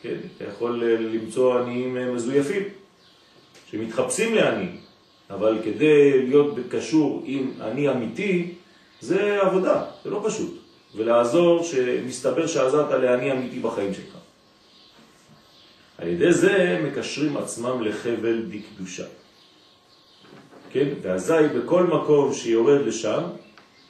כן? 0.02 0.16
אתה 0.36 0.44
יכול 0.44 0.82
אה, 0.82 0.96
למצוא 0.96 1.58
עניים 1.58 1.96
אה, 1.96 2.12
מזויפים, 2.12 2.62
שמתחפשים 3.70 4.34
לעני, 4.34 4.68
אבל 5.30 5.58
כדי 5.64 6.26
להיות 6.26 6.54
קשור 6.68 7.22
עם 7.26 7.50
עני 7.60 7.90
אמיתי, 7.90 8.54
זה 9.00 9.40
עבודה, 9.40 9.84
זה 10.04 10.10
לא 10.10 10.22
פשוט. 10.26 10.58
ולעזור 10.94 11.64
שמסתבר 11.64 12.46
שעזרת 12.46 12.90
לעני 12.90 13.32
אמיתי 13.32 13.58
בחיים 13.58 13.94
שלך. 13.94 14.16
על 15.98 16.08
ידי 16.08 16.32
זה 16.32 16.80
מקשרים 16.84 17.36
עצמם 17.36 17.82
לחבל 17.82 18.42
דקדושה. 18.42 19.04
כן? 20.70 20.88
ואזי 21.02 21.48
בכל 21.56 21.84
מקום 21.84 22.34
שיורד 22.34 22.80
לשם, 22.86 23.22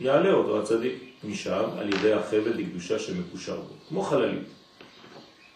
יעלה 0.01 0.33
אותו 0.33 0.62
הצדיק 0.62 1.12
משם 1.25 1.64
על 1.79 1.88
ידי 1.95 2.12
החבל 2.12 2.52
דקדושה 2.52 2.99
שמקושר 2.99 3.57
בו, 3.57 3.75
כמו 3.88 4.02
חללית. 4.02 4.49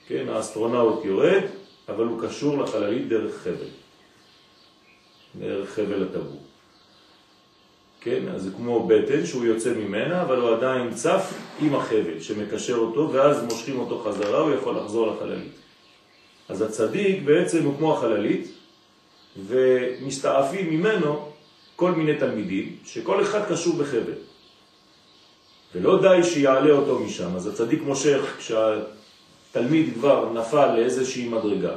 כן, 0.09 0.29
האסטרונאוט 0.29 1.05
יורד, 1.05 1.43
אבל 1.89 2.05
הוא 2.05 2.23
קשור 2.23 2.59
לחללית 2.59 3.09
דרך 3.09 3.35
חבל, 3.43 3.69
דרך 5.39 5.71
חבל 5.71 6.03
הטבור. 6.03 6.43
כן, 8.01 8.29
אז 8.35 8.43
זה 8.43 8.51
כמו 8.57 8.87
בטן 8.87 9.27
שהוא 9.27 9.45
יוצא 9.45 9.75
ממנה, 9.75 10.23
אבל 10.23 10.41
הוא 10.41 10.55
עדיין 10.55 10.95
צף 10.95 11.35
עם 11.61 11.75
החבל 11.75 12.21
שמקשר 12.21 12.77
אותו, 12.77 13.11
ואז 13.13 13.43
מושכים 13.43 13.79
אותו 13.79 13.99
חזרה, 13.99 14.41
הוא 14.41 14.55
יכול 14.55 14.77
לחזור 14.77 15.07
לחללית. 15.07 15.53
אז 16.49 16.63
הצדיק 16.63 17.23
בעצם 17.23 17.65
הוא 17.65 17.77
כמו 17.79 17.95
החללית, 17.95 18.53
ומסתעפים 19.47 20.71
ממנו 20.71 21.29
כל 21.77 21.93
מיני 21.93 22.19
תלמידים, 22.19 22.77
שכל 22.85 23.23
אחד 23.23 23.53
קשור 23.53 23.77
בחבל. 23.77 24.26
ולא 25.75 26.03
די 26.03 26.25
שיעלה 26.25 26.73
אותו 26.73 26.99
משם, 26.99 27.37
אז 27.37 27.47
הצדיק 27.47 27.83
מושך 27.83 28.37
כשהתלמיד 28.39 29.95
כבר 29.95 30.33
נפל 30.33 30.77
לאיזושהי 30.77 31.29
מדרגה, 31.29 31.75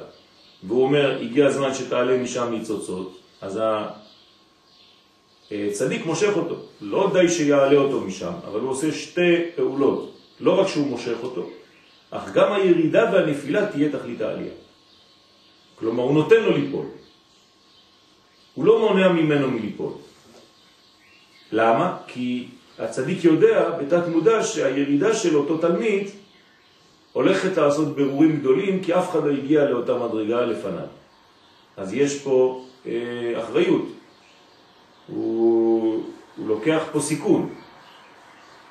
והוא 0.63 0.83
אומר, 0.83 1.17
הגיע 1.21 1.47
הזמן 1.47 1.73
שתעלה 1.73 2.17
משם 2.17 2.51
ניצוצות, 2.51 3.19
אז 3.41 3.59
הצדיק 5.51 6.05
מושך 6.05 6.33
אותו. 6.35 6.55
לא 6.81 7.11
די 7.13 7.29
שיעלה 7.29 7.77
אותו 7.77 8.01
משם, 8.01 8.33
אבל 8.47 8.59
הוא 8.59 8.69
עושה 8.69 8.91
שתי 8.91 9.35
פעולות. 9.55 10.15
לא 10.39 10.59
רק 10.59 10.67
שהוא 10.67 10.87
מושך 10.87 11.17
אותו, 11.23 11.49
אך 12.11 12.31
גם 12.33 12.53
הירידה 12.53 13.09
והנפילה 13.13 13.71
תהיה 13.71 13.91
תכלית 13.91 14.21
העלייה. 14.21 14.53
כלומר, 15.75 16.03
הוא 16.03 16.13
נותן 16.13 16.43
לו 16.43 16.57
ליפול. 16.57 16.85
הוא 18.53 18.65
לא 18.65 18.79
מונע 18.79 19.07
ממנו 19.07 19.51
מליפול. 19.51 19.91
למה? 21.51 21.97
כי 22.07 22.47
הצדיק 22.79 23.23
יודע 23.23 23.69
בתת 23.69 24.07
מודע 24.07 24.43
שהירידה 24.43 25.15
של 25.15 25.37
אותו 25.37 25.57
תלמיד 25.57 26.07
הולכת 27.13 27.57
לעשות 27.57 27.95
ברורים 27.95 28.39
גדולים, 28.39 28.83
כי 28.83 28.93
אף 28.93 29.11
אחד 29.11 29.23
לא 29.23 29.31
הגיע 29.31 29.69
לאותה 29.69 29.97
מדרגה 29.97 30.41
לפניו. 30.41 30.87
אז 31.77 31.93
יש 31.93 32.23
פה 32.23 32.65
אה, 32.85 33.33
אחריות. 33.39 33.85
הוא, 35.07 36.03
הוא 36.37 36.47
לוקח 36.47 36.83
פה 36.91 36.99
סיכון. 36.99 37.49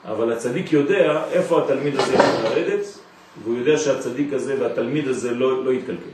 אבל 0.05 0.33
הצדיק 0.33 0.73
יודע 0.73 1.25
איפה 1.33 1.65
התלמיד 1.65 1.97
הזה 1.97 2.15
יכול 2.15 2.45
לרדת, 2.45 2.99
והוא 3.43 3.57
יודע 3.57 3.79
שהצדיק 3.79 4.33
הזה 4.33 4.57
והתלמיד 4.61 5.09
הזה 5.09 5.31
לא, 5.31 5.65
לא 5.65 5.71
יתקלקל. 5.71 6.11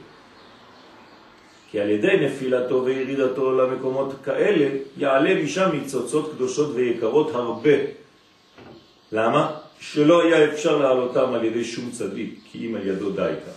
כי 1.74 1.80
על 1.80 1.90
ידי 1.90 2.16
נפילתו 2.20 2.84
וירידתו 2.84 3.52
למקומות 3.52 4.14
כאלה, 4.24 4.68
יעלה 4.96 5.42
משם 5.42 5.70
ניצוצות 5.72 6.32
קדושות 6.32 6.74
ויקרות 6.74 7.34
הרבה. 7.34 7.70
למה? 9.12 9.58
שלא 9.80 10.22
היה 10.22 10.52
אפשר 10.52 10.78
להעלותם 10.78 11.32
על 11.32 11.44
ידי 11.44 11.64
שום 11.64 11.90
צדיק, 11.90 12.38
כי 12.44 12.66
אם 12.66 12.74
על 12.74 12.86
ידו 12.86 13.10
די 13.10 13.32
כך. 13.46 13.52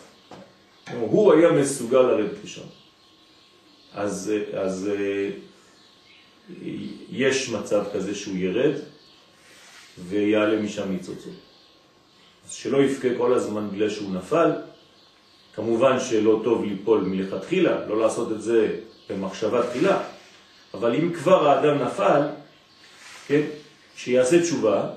הוא 1.00 1.34
היה 1.34 1.52
מסוגל 1.52 2.02
לרדת 2.02 2.44
לשם. 2.44 2.68
אז, 3.94 4.32
אז 4.54 4.90
יש 7.12 7.50
מצב 7.50 7.84
כזה 7.94 8.16
שהוא 8.16 8.38
ירד 8.38 8.74
ויעלה 9.98 10.62
משם 10.62 10.92
ניצוצות. 10.92 11.38
אז 12.46 12.52
שלא 12.52 12.78
יפקה 12.78 13.10
כל 13.18 13.34
הזמן 13.34 13.70
בגלל 13.72 13.90
שהוא 13.90 14.16
נפל, 14.16 14.52
כמובן 15.58 16.00
שלא 16.00 16.42
טוב 16.44 16.64
ליפול 16.64 17.02
מלכתחילה, 17.02 17.88
לא 17.88 18.00
לעשות 18.00 18.32
את 18.32 18.42
זה 18.42 18.76
במחשבה 19.10 19.68
תחילה, 19.68 20.00
אבל 20.74 20.96
אם 20.96 21.14
כבר 21.14 21.50
האדם 21.50 21.78
נפל, 21.78 22.22
כן, 23.28 23.42
שיעשה 23.96 24.42
תשובה, 24.42 24.90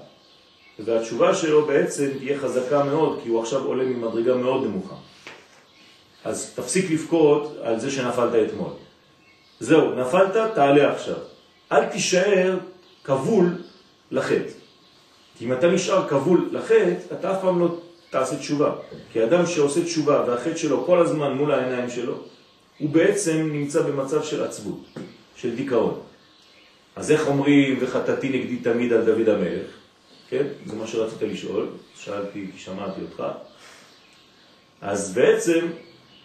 והתשובה 0.78 1.34
שלו 1.34 1.66
בעצם 1.66 2.10
תהיה 2.18 2.38
חזקה 2.38 2.84
מאוד, 2.84 3.20
כי 3.22 3.28
הוא 3.28 3.42
עכשיו 3.42 3.64
עולה 3.64 3.84
ממדרגה 3.84 4.34
מאוד 4.34 4.64
נמוכה. 4.64 4.94
אז 6.24 6.52
תפסיק 6.54 6.90
לבכות 6.90 7.56
על 7.62 7.80
זה 7.80 7.90
שנפלת 7.90 8.48
אתמול. 8.48 8.72
זהו, 9.60 9.94
נפלת, 9.94 10.54
תעלה 10.54 10.92
עכשיו. 10.92 11.18
אל 11.72 11.86
תישאר 11.86 12.58
כבול 13.04 13.46
לחטא. 14.10 14.52
כי 15.38 15.44
אם 15.44 15.52
אתה 15.52 15.66
נשאר 15.66 16.08
כבול 16.08 16.48
לחטא, 16.52 16.94
אתה 17.12 17.32
אף 17.32 17.40
פעם 17.40 17.60
לא 17.60 17.68
תעשה 18.10 18.36
תשובה. 18.36 18.72
כי 19.12 19.24
אדם 19.24 19.46
שעושה 19.46 19.84
תשובה 19.84 20.24
והחטא 20.26 20.56
שלו 20.56 20.84
כל 20.84 20.98
הזמן 20.98 21.32
מול 21.32 21.52
העיניים 21.52 21.90
שלו, 21.90 22.14
הוא 22.78 22.90
בעצם 22.90 23.48
נמצא 23.52 23.82
במצב 23.82 24.22
של 24.24 24.44
עצבות, 24.44 24.80
של 25.36 25.56
דיכאון. 25.56 26.00
אז 26.96 27.10
איך 27.10 27.28
אומרים 27.28 27.78
וחטאתי 27.80 28.28
נגדי 28.28 28.56
תמיד 28.56 28.92
על 28.92 29.04
דוד 29.04 29.28
המלך? 29.28 29.66
כן? 30.28 30.46
זה 30.66 30.76
מה 30.76 30.86
שרצית 30.86 31.22
לשאול, 31.22 31.66
שאלתי 31.96 32.46
כי 32.52 32.58
שמעתי 32.58 33.00
אותך. 33.00 33.24
אז 34.80 35.14
בעצם, 35.14 35.66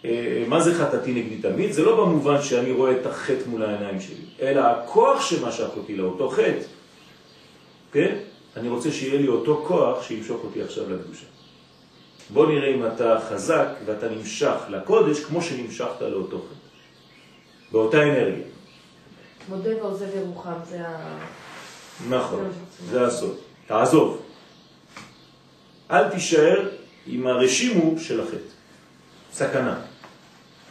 אה, 0.04 0.44
מה 0.48 0.60
זה 0.60 0.74
חטאתי 0.74 1.12
נגדי 1.12 1.36
תמיד? 1.36 1.72
זה 1.72 1.84
לא 1.84 1.96
במובן 1.96 2.42
שאני 2.42 2.72
רואה 2.72 3.00
את 3.00 3.06
החטא 3.06 3.42
מול 3.46 3.62
העיניים 3.62 4.00
שלי, 4.00 4.24
אלא 4.40 4.60
הכוח 4.60 5.20
שמשך 5.20 5.68
אותי 5.76 5.96
לאותו 5.96 6.28
חטא, 6.28 6.66
כן? 7.92 8.16
אני 8.56 8.68
רוצה 8.68 8.90
שיהיה 8.90 9.20
לי 9.20 9.28
אותו 9.28 9.64
כוח 9.66 10.02
שימשוך 10.02 10.44
אותי 10.44 10.62
עכשיו 10.62 10.84
לקדושה. 10.90 11.35
בוא 12.30 12.46
נראה 12.46 12.74
אם 12.74 12.86
אתה 12.86 13.18
חזק 13.30 13.68
ואתה 13.86 14.08
נמשך 14.08 14.56
לקודש 14.68 15.20
כמו 15.20 15.42
שנמשכת 15.42 16.00
לאותו 16.00 16.38
חטא. 16.38 16.66
באותה 17.72 18.02
אנרגיה. 18.02 18.44
מודה 19.48 19.76
ועוזב 19.76 20.16
ירוחם, 20.16 20.58
זה 20.68 20.88
ה... 20.88 21.18
נכון, 22.08 22.50
זה 22.90 23.06
הסוד. 23.06 23.36
תעזוב. 23.66 24.22
אל 25.90 26.08
תישאר 26.08 26.68
עם 27.06 27.26
הרשימו 27.26 27.98
של 27.98 28.20
החטא. 28.20 28.36
סכנה. 29.32 29.80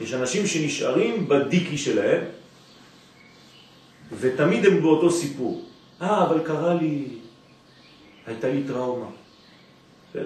יש 0.01 0.13
אנשים 0.13 0.47
שנשארים 0.47 1.27
בדיקי 1.27 1.77
שלהם, 1.77 2.23
ותמיד 4.19 4.65
הם 4.65 4.81
באותו 4.81 5.11
סיפור. 5.11 5.65
אה, 6.01 6.23
אבל 6.23 6.39
קרה 6.43 6.73
לי, 6.73 7.07
הייתה 8.25 8.47
לי 8.49 8.63
טראומה. 8.67 9.05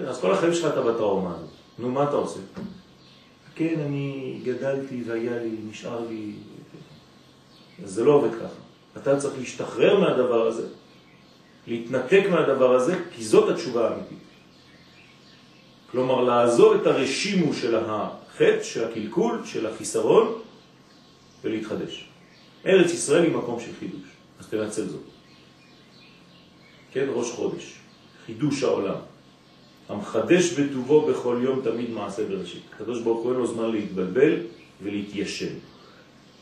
אז 0.07 0.21
כל 0.21 0.31
החיים 0.31 0.53
שלך 0.53 0.73
אתה 0.73 0.81
בטראומה 0.81 1.35
הזאת. 1.35 1.49
נו, 1.79 1.91
מה 1.91 2.03
אתה 2.03 2.15
עושה? 2.15 2.39
כן, 3.55 3.79
אני 3.79 4.39
גדלתי 4.43 5.03
והיה 5.07 5.43
לי, 5.43 5.55
נשאר 5.69 5.99
לי... 6.09 6.33
אז 7.83 7.91
זה 7.91 8.03
לא 8.03 8.11
עובד 8.11 8.35
ככה. 8.35 8.59
אתה 8.97 9.17
צריך 9.17 9.33
להשתחרר 9.39 9.99
מהדבר 9.99 10.47
הזה, 10.47 10.67
להתנתק 11.67 12.23
מהדבר 12.31 12.75
הזה, 12.75 13.03
כי 13.15 13.23
זאת 13.23 13.49
התשובה 13.49 13.89
האמיתית. 13.89 14.17
כלומר, 15.91 16.21
לעזור 16.21 16.75
את 16.75 16.87
הרשימו 16.87 17.53
של 17.53 17.75
החטא, 17.75 18.63
של 18.63 18.85
הקלקול, 18.85 19.41
של 19.45 19.65
החיסרון, 19.65 20.41
ולהתחדש. 21.43 22.09
ארץ 22.65 22.91
ישראל 22.91 23.23
היא 23.23 23.35
מקום 23.35 23.59
של 23.59 23.71
חידוש, 23.79 24.07
אז 24.39 24.47
תנצל 24.47 24.85
זאת. 24.85 25.03
כן, 26.91 27.05
ראש 27.13 27.31
חודש, 27.31 27.79
חידוש 28.25 28.63
העולם. 28.63 28.99
המחדש 29.89 30.59
בטובו 30.59 31.01
בכל 31.01 31.39
יום 31.41 31.61
תמיד 31.63 31.89
מעשה 31.89 32.25
בראשית. 32.25 32.63
הקדוש 32.75 33.01
ברוך 33.01 33.23
הוא 33.23 33.31
אין 33.31 33.39
לו 33.39 33.47
זמן 33.47 33.71
להתבלבל 33.71 34.35
ולהתיישן. 34.83 35.53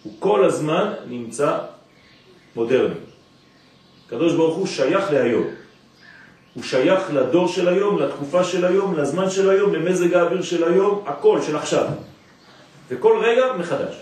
הוא 0.04 0.14
כל 0.20 0.46
הזמן 0.46 0.94
נמצא 1.08 1.58
מודרני. 2.56 2.96
הקדוש 4.08 4.34
ברוך 4.34 4.56
הוא 4.56 4.68
שייך 4.68 5.12
להיום. 5.12 5.48
הוא 6.54 6.64
שייך 6.64 7.14
לדור 7.14 7.48
של 7.48 7.68
היום, 7.68 8.00
לתקופה 8.00 8.44
של 8.44 8.66
היום, 8.66 8.96
לזמן 8.96 9.30
של 9.30 9.50
היום, 9.50 9.74
למזג 9.74 10.14
האוויר 10.14 10.42
של 10.42 10.64
היום, 10.64 11.04
הכל 11.06 11.42
של 11.42 11.56
עכשיו. 11.56 11.88
וכל 12.90 13.20
רגע 13.24 13.54
מחדש. 13.60 13.96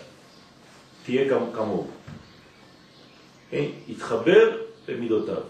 תהיה 1.05 1.29
כמוהו. 1.53 1.88
כן? 3.51 3.63
יתחבר 3.88 4.58
למידותיו. 4.88 5.41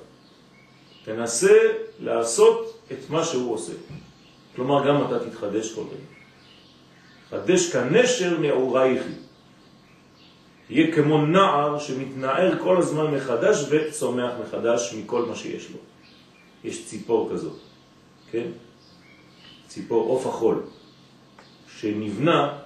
תנסה 1.06 1.58
לעשות 2.00 2.75
את 2.92 3.10
מה 3.10 3.26
שהוא 3.26 3.54
עושה. 3.54 3.74
כלומר, 4.56 4.88
גם 4.88 5.06
אתה 5.06 5.30
תתחדש 5.30 5.74
כל 5.74 5.82
רגע. 5.82 6.16
חדש 7.30 7.72
כנשר 7.72 8.40
נעורייכי. 8.40 9.10
תהיה 10.68 10.96
כמו 10.96 11.26
נער 11.26 11.80
שמתנער 11.80 12.64
כל 12.64 12.78
הזמן 12.78 13.12
מחדש 13.16 13.66
וצומח 13.70 14.32
מחדש 14.44 14.94
מכל 14.98 15.26
מה 15.26 15.36
שיש 15.36 15.70
לו. 15.72 15.78
יש 16.64 16.86
ציפור 16.86 17.30
כזאת, 17.34 17.58
כן? 18.32 18.48
ציפור 19.68 20.10
עוף 20.10 20.28
החול, 20.28 20.64
שנבנה 21.80 22.58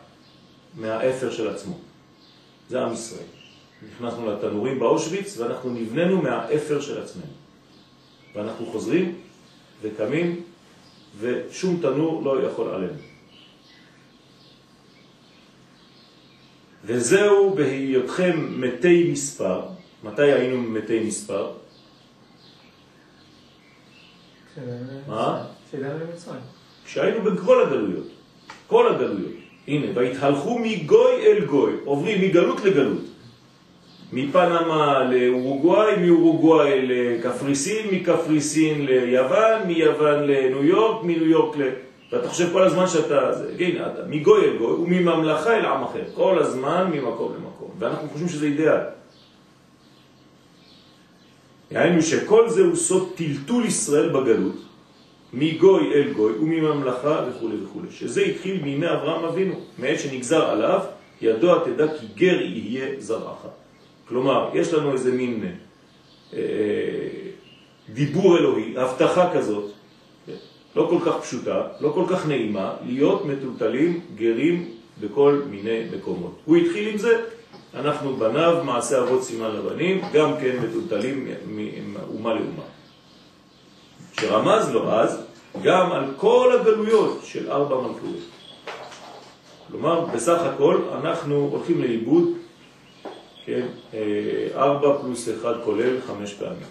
מהאפר 0.75 1.31
של 1.31 1.49
עצמו. 1.49 1.77
זה 2.69 2.81
עם 2.81 2.93
ישראל. 2.93 3.27
נכנסנו 3.91 4.31
לתנורים 4.31 4.79
באושוויץ 4.79 5.37
ואנחנו 5.37 5.69
נבננו 5.69 6.21
מהאפר 6.21 6.81
של 6.81 7.01
עצמנו. 7.01 7.33
ואנחנו 8.35 8.65
חוזרים 8.65 9.15
וקמים 9.81 10.41
ושום 11.19 11.79
תנור 11.81 12.23
לא 12.23 12.43
יכול 12.43 12.69
עלינו. 12.69 12.99
וזהו 16.85 17.55
בהיותכם 17.55 18.61
מתי 18.61 19.11
מספר, 19.11 19.61
מתי 20.03 20.31
היינו 20.31 20.61
מתי 20.61 20.99
מספר? 20.99 21.51
מה? 25.07 25.45
כשהיינו 26.85 27.21
בכל 27.21 27.63
הגלויות, 27.63 28.07
כל 28.67 28.95
הגלויות. 28.95 29.33
הנה, 29.67 29.87
והתהלכו 29.95 30.59
מגוי 30.59 31.25
אל 31.25 31.45
גוי, 31.45 31.73
עוברים 31.85 32.21
מגלות 32.21 32.63
לגלות. 32.63 33.08
מפנמה 34.13 35.03
לאורוגוואי, 35.03 35.95
מאורוגוואי 35.97 36.87
לקפריסין, 36.87 37.87
מקפריסין 37.91 38.85
ליוון, 38.85 39.67
מיוון 39.67 40.23
לניו 40.23 40.65
יורק, 40.65 41.03
מניו 41.03 41.25
יורק 41.25 41.57
ל... 41.57 41.69
ואתה 42.11 42.29
חושב 42.29 42.53
כל 42.53 42.63
הזמן 42.63 42.87
שאתה... 42.87 43.33
זה, 43.33 43.53
הנה, 43.59 43.87
אתה 43.87 44.01
מגוי 44.07 44.45
אל 44.45 44.57
גוי 44.57 44.71
ומממלכה 44.71 45.57
אל 45.57 45.65
עם 45.65 45.83
אחר. 45.83 46.03
כל 46.13 46.39
הזמן 46.39 46.91
ממקום 46.93 47.33
למקום. 47.35 47.71
ואנחנו 47.79 48.09
חושבים 48.09 48.29
שזה 48.29 48.45
אידאל. 48.45 48.79
יענו 51.71 52.01
שכל 52.01 52.49
זה 52.49 52.61
הוא 52.61 52.75
סוד 52.75 53.09
טלטול 53.15 53.65
ישראל 53.65 54.09
בגלות, 54.09 54.55
מגוי 55.33 55.93
אל 55.93 56.13
גוי 56.13 56.33
ומממלכה 56.33 57.25
וכו' 57.29 57.49
וכו'. 57.63 57.79
שזה 57.91 58.21
התחיל 58.21 58.63
מימי 58.63 58.87
אברהם 58.87 59.25
אבינו, 59.25 59.53
מעת 59.79 59.99
שנגזר 59.99 60.49
עליו, 60.49 60.79
ידוע 61.21 61.63
תדע 61.65 61.87
כי 61.87 62.05
גר 62.15 62.41
יהיה 62.41 62.87
זרעך. 62.97 63.45
כלומר, 64.09 64.49
יש 64.53 64.73
לנו 64.73 64.93
איזה 64.93 65.11
מין 65.11 65.45
אה, 66.33 66.39
דיבור 67.89 68.37
אלוהי, 68.37 68.77
הבטחה 68.77 69.29
כזאת, 69.33 69.71
לא 70.75 70.87
כל 70.89 70.97
כך 71.05 71.21
פשוטה, 71.21 71.61
לא 71.79 71.91
כל 71.95 72.05
כך 72.09 72.27
נעימה, 72.27 72.73
להיות 72.85 73.25
מטולטלים, 73.25 74.01
גרים 74.15 74.71
בכל 75.01 75.41
מיני 75.49 75.83
מקומות. 75.97 76.35
הוא 76.45 76.55
התחיל 76.55 76.87
עם 76.87 76.97
זה, 76.97 77.21
אנחנו 77.73 78.15
בניו, 78.15 78.63
מעשה 78.63 78.99
אבות 78.99 79.23
סימן 79.23 79.55
לבנים, 79.55 80.01
גם 80.13 80.31
כן 80.41 80.57
מטולטלים 80.63 81.27
מאומה 81.93 82.33
לאומה. 82.33 82.63
שרמז 84.19 84.69
לו 84.69 84.91
אז 84.91 85.21
גם 85.63 85.91
על 85.91 86.03
כל 86.17 86.57
הגלויות 86.59 87.19
של 87.23 87.51
ארבע 87.51 87.75
מלכויות. 87.75 88.23
כלומר, 89.67 90.05
בסך 90.05 90.41
הכל 90.41 90.81
אנחנו 91.01 91.49
הולכים 91.51 91.81
לאיבוד, 91.81 92.38
כן, 93.49 93.67
אה, 93.93 94.47
ארבע 94.55 94.97
פלוס 95.01 95.29
אחד 95.29 95.53
כולל 95.63 96.01
חמש 96.01 96.33
פעמים. 96.33 96.67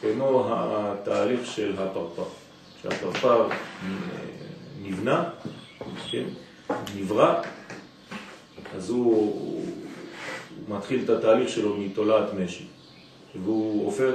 כמו 0.00 0.46
התהליך 0.48 1.46
של 1.46 1.74
הפרפר. 1.78 2.24
כשהפרפר 2.80 3.48
נבנה, 4.82 5.30
כן, 6.10 6.24
נברא, 6.96 7.42
אז 8.76 8.90
הוא, 8.90 9.14
הוא 9.14 10.76
מתחיל 10.76 11.00
את 11.04 11.10
התהליך 11.10 11.48
שלו 11.48 11.76
מתולעת 11.76 12.34
משי, 12.34 12.64
והוא 13.44 13.84
הופך 13.84 14.14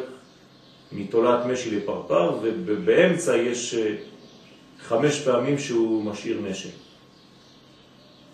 מתולעת 0.91 1.45
משי 1.45 1.75
לפרפר, 1.75 2.39
ובאמצע 2.43 3.38
יש 3.38 3.73
אה, 3.73 3.95
חמש 4.79 5.21
פעמים 5.21 5.58
שהוא 5.58 6.03
משאיר 6.03 6.41
נשק. 6.49 6.88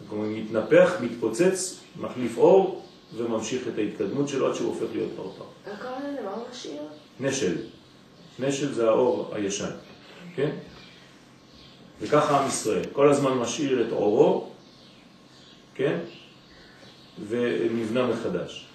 כלומר, 0.10 0.26
מתנפח, 0.26 0.92
מתפוצץ, 1.02 1.80
מחליף 2.00 2.38
אור 2.38 2.86
וממשיך 3.16 3.68
את 3.68 3.78
ההתקדמות 3.78 4.28
שלו 4.28 4.48
עד 4.48 4.56
שהוא 4.56 4.68
הופך 4.68 4.86
להיות 4.94 5.10
פרפר. 5.16 5.44
איך 5.68 5.82
קוראים 5.82 6.14
לזה? 6.14 6.22
מה 6.22 6.32
הוא 6.34 6.44
משאיר? 6.52 6.82
נשל. 7.20 7.56
נשל 8.40 8.74
זה 8.74 8.90
האור 8.90 9.32
הישן, 9.36 9.72
כן? 10.36 10.52
וככה 12.02 12.40
עם 12.40 12.48
ישראל, 12.48 12.84
כל 12.94 13.10
הזמן 13.10 13.32
משאיר 13.32 13.88
את 13.88 13.92
אורו, 13.92 14.50
כן? 15.76 16.00
ונבנה 17.28 18.08
מחדש. 18.08 18.66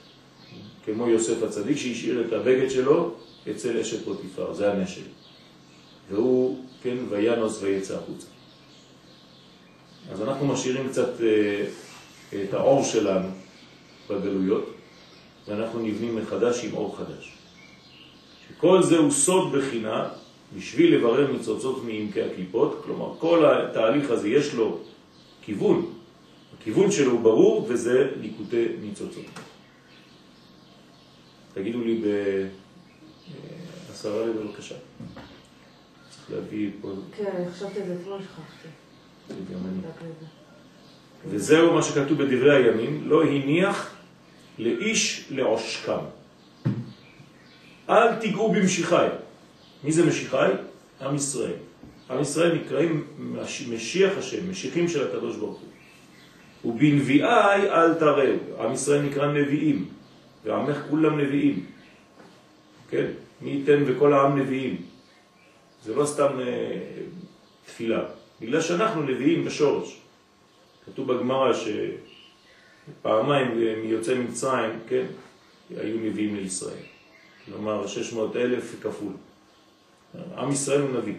כמו 0.85 1.09
יוסף 1.09 1.43
הצדיק 1.43 1.77
שהשאיר 1.77 2.27
את 2.27 2.33
הבגד 2.33 2.71
שלו 2.71 3.15
אצל 3.51 3.79
אשת 3.79 4.05
פוטיפר, 4.05 4.55
זה 4.55 4.73
הנשל. 4.73 5.03
והוא, 6.11 6.65
כן, 6.83 6.97
וינוס 7.09 7.63
ויצא 7.63 7.97
החוצה. 7.97 8.27
אז 10.13 10.23
אנחנו 10.23 10.47
משאירים 10.47 10.89
קצת 10.89 11.21
אה, 11.21 11.67
את 12.43 12.55
האור 12.55 12.85
שלנו 12.85 13.29
בגלויות, 14.11 14.75
ואנחנו 15.49 15.81
נבנים 15.81 16.17
מחדש 16.17 16.65
עם 16.65 16.75
אור 16.75 16.97
חדש. 16.97 17.33
כל 18.57 18.83
זה 18.83 18.99
הוא 18.99 19.11
סוד 19.11 19.53
בחינה 19.53 20.09
בשביל 20.57 20.95
לברר 20.95 21.33
ניצוצות 21.33 21.85
מעמקי 21.85 22.23
הקליפות, 22.23 22.83
כלומר 22.85 23.15
כל 23.19 23.45
התהליך 23.47 24.11
הזה 24.11 24.29
יש 24.29 24.55
לו 24.55 24.79
כיוון, 25.43 25.93
הכיוון 26.59 26.91
שלו 26.91 27.13
הוא 27.13 27.21
ברור 27.21 27.67
וזה 27.69 28.11
ליקוטי 28.21 28.67
ניצוצות. 28.81 29.25
תגידו 31.55 31.81
לי 31.81 32.03
בעשרה 33.89 34.27
לי 34.27 34.33
בבקשה. 34.33 34.75
צריך 36.11 36.31
להביא 36.31 36.71
פה... 36.81 36.93
כן, 37.17 37.31
אני 37.37 37.53
חשבתי 37.53 37.81
את 37.81 37.87
זה 37.87 37.97
אתמול, 38.01 38.21
שכחתי. 38.23 38.69
וזהו 41.31 41.73
מה 41.75 41.83
שכתוב 41.83 42.23
בדברי 42.23 42.57
הימים, 42.57 43.03
לא 43.09 43.25
הניח 43.25 43.95
לאיש 44.59 45.27
לעושקם. 45.31 45.99
אל 47.91 48.15
תיגעו 48.17 48.53
במשיחי. 48.53 49.07
מי 49.85 49.93
זה 49.93 50.07
משיחי? 50.07 50.51
עם 51.01 51.15
ישראל. 51.17 51.53
עם 52.11 52.21
ישראל 52.21 52.55
נקראים 52.55 53.05
מש- 53.19 53.69
משיח 53.69 54.13
השם, 54.19 54.51
משיחים 54.51 54.89
של 54.89 55.09
הקדוש 55.09 55.37
ברוך 55.37 55.59
הוא. 55.61 55.69
ובנביאי 56.73 57.27
אל 57.71 57.95
תראו. 57.95 58.23
עם 58.61 58.73
ישראל 58.73 59.03
נקרא 59.03 59.33
נביאים, 59.33 59.89
ועמך 60.45 60.77
כולם 60.91 61.21
נביאים. 61.21 61.67
כן? 62.91 63.07
מי 63.43 63.51
ייתן 63.51 63.83
וכל 63.87 64.13
העם 64.13 64.39
נביאים. 64.39 64.77
זה 65.85 65.95
לא 65.95 66.07
סתם 66.07 66.41
אה, 66.41 66.81
תפילה, 67.67 68.03
בגלל 68.41 68.61
שאנחנו 68.61 69.03
נביאים 69.03 69.45
בשורש. 69.45 69.97
כתוב 70.87 71.13
בגמרא 71.13 71.53
שפעמיים 73.03 73.59
מיוצאי 73.83 74.19
מצרים, 74.19 74.71
כן, 74.89 75.07
היו 75.77 75.97
נביאים 75.97 76.37
לישראל. 76.37 76.83
כלומר 77.47 77.87
600 77.87 78.37
אלף 78.37 78.75
כפול. 78.83 79.13
עם 80.37 80.53
ישראל 80.53 80.81
הוא 80.81 80.91
נביא, 80.91 81.15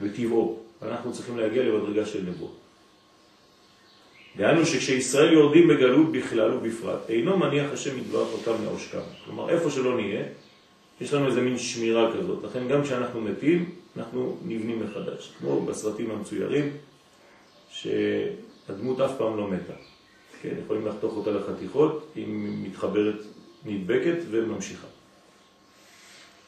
בטבעו. 0.00 0.58
אנחנו 0.82 1.12
צריכים 1.12 1.38
להגיע 1.38 1.62
למדרגה 1.62 2.06
של 2.06 2.22
נבואה. 2.22 2.52
דהיינו 4.36 4.66
שכשישראל 4.66 5.32
יורדים 5.32 5.68
בגלות 5.68 6.12
בכלל 6.12 6.54
ובפרט, 6.54 7.00
אינו 7.08 7.38
מניח 7.38 7.72
השם 7.72 7.98
יתברך 7.98 8.28
אותם 8.32 8.64
לעושקם. 8.64 9.00
כלומר, 9.24 9.50
איפה 9.50 9.70
שלא 9.70 9.96
נהיה, 9.96 10.24
יש 11.00 11.14
לנו 11.14 11.26
איזה 11.26 11.40
מין 11.40 11.58
שמירה 11.58 12.12
כזאת. 12.12 12.44
לכן 12.44 12.68
גם 12.68 12.82
כשאנחנו 12.82 13.20
מתים, 13.20 13.70
אנחנו 13.96 14.36
נבנים 14.44 14.82
מחדש. 14.84 15.32
כמו 15.38 15.60
בסרטים 15.60 16.10
המצוירים, 16.10 16.76
שהדמות 17.70 19.00
אף 19.00 19.10
פעם 19.18 19.36
לא 19.36 19.48
מתה. 19.48 19.72
כן, 20.42 20.54
יכולים 20.64 20.86
לחתוך 20.86 21.16
אותה 21.16 21.30
לחתיכות, 21.30 22.06
היא 22.14 22.26
מתחברת, 22.62 23.20
נדבקת 23.64 24.16
וממשיכה. 24.30 24.86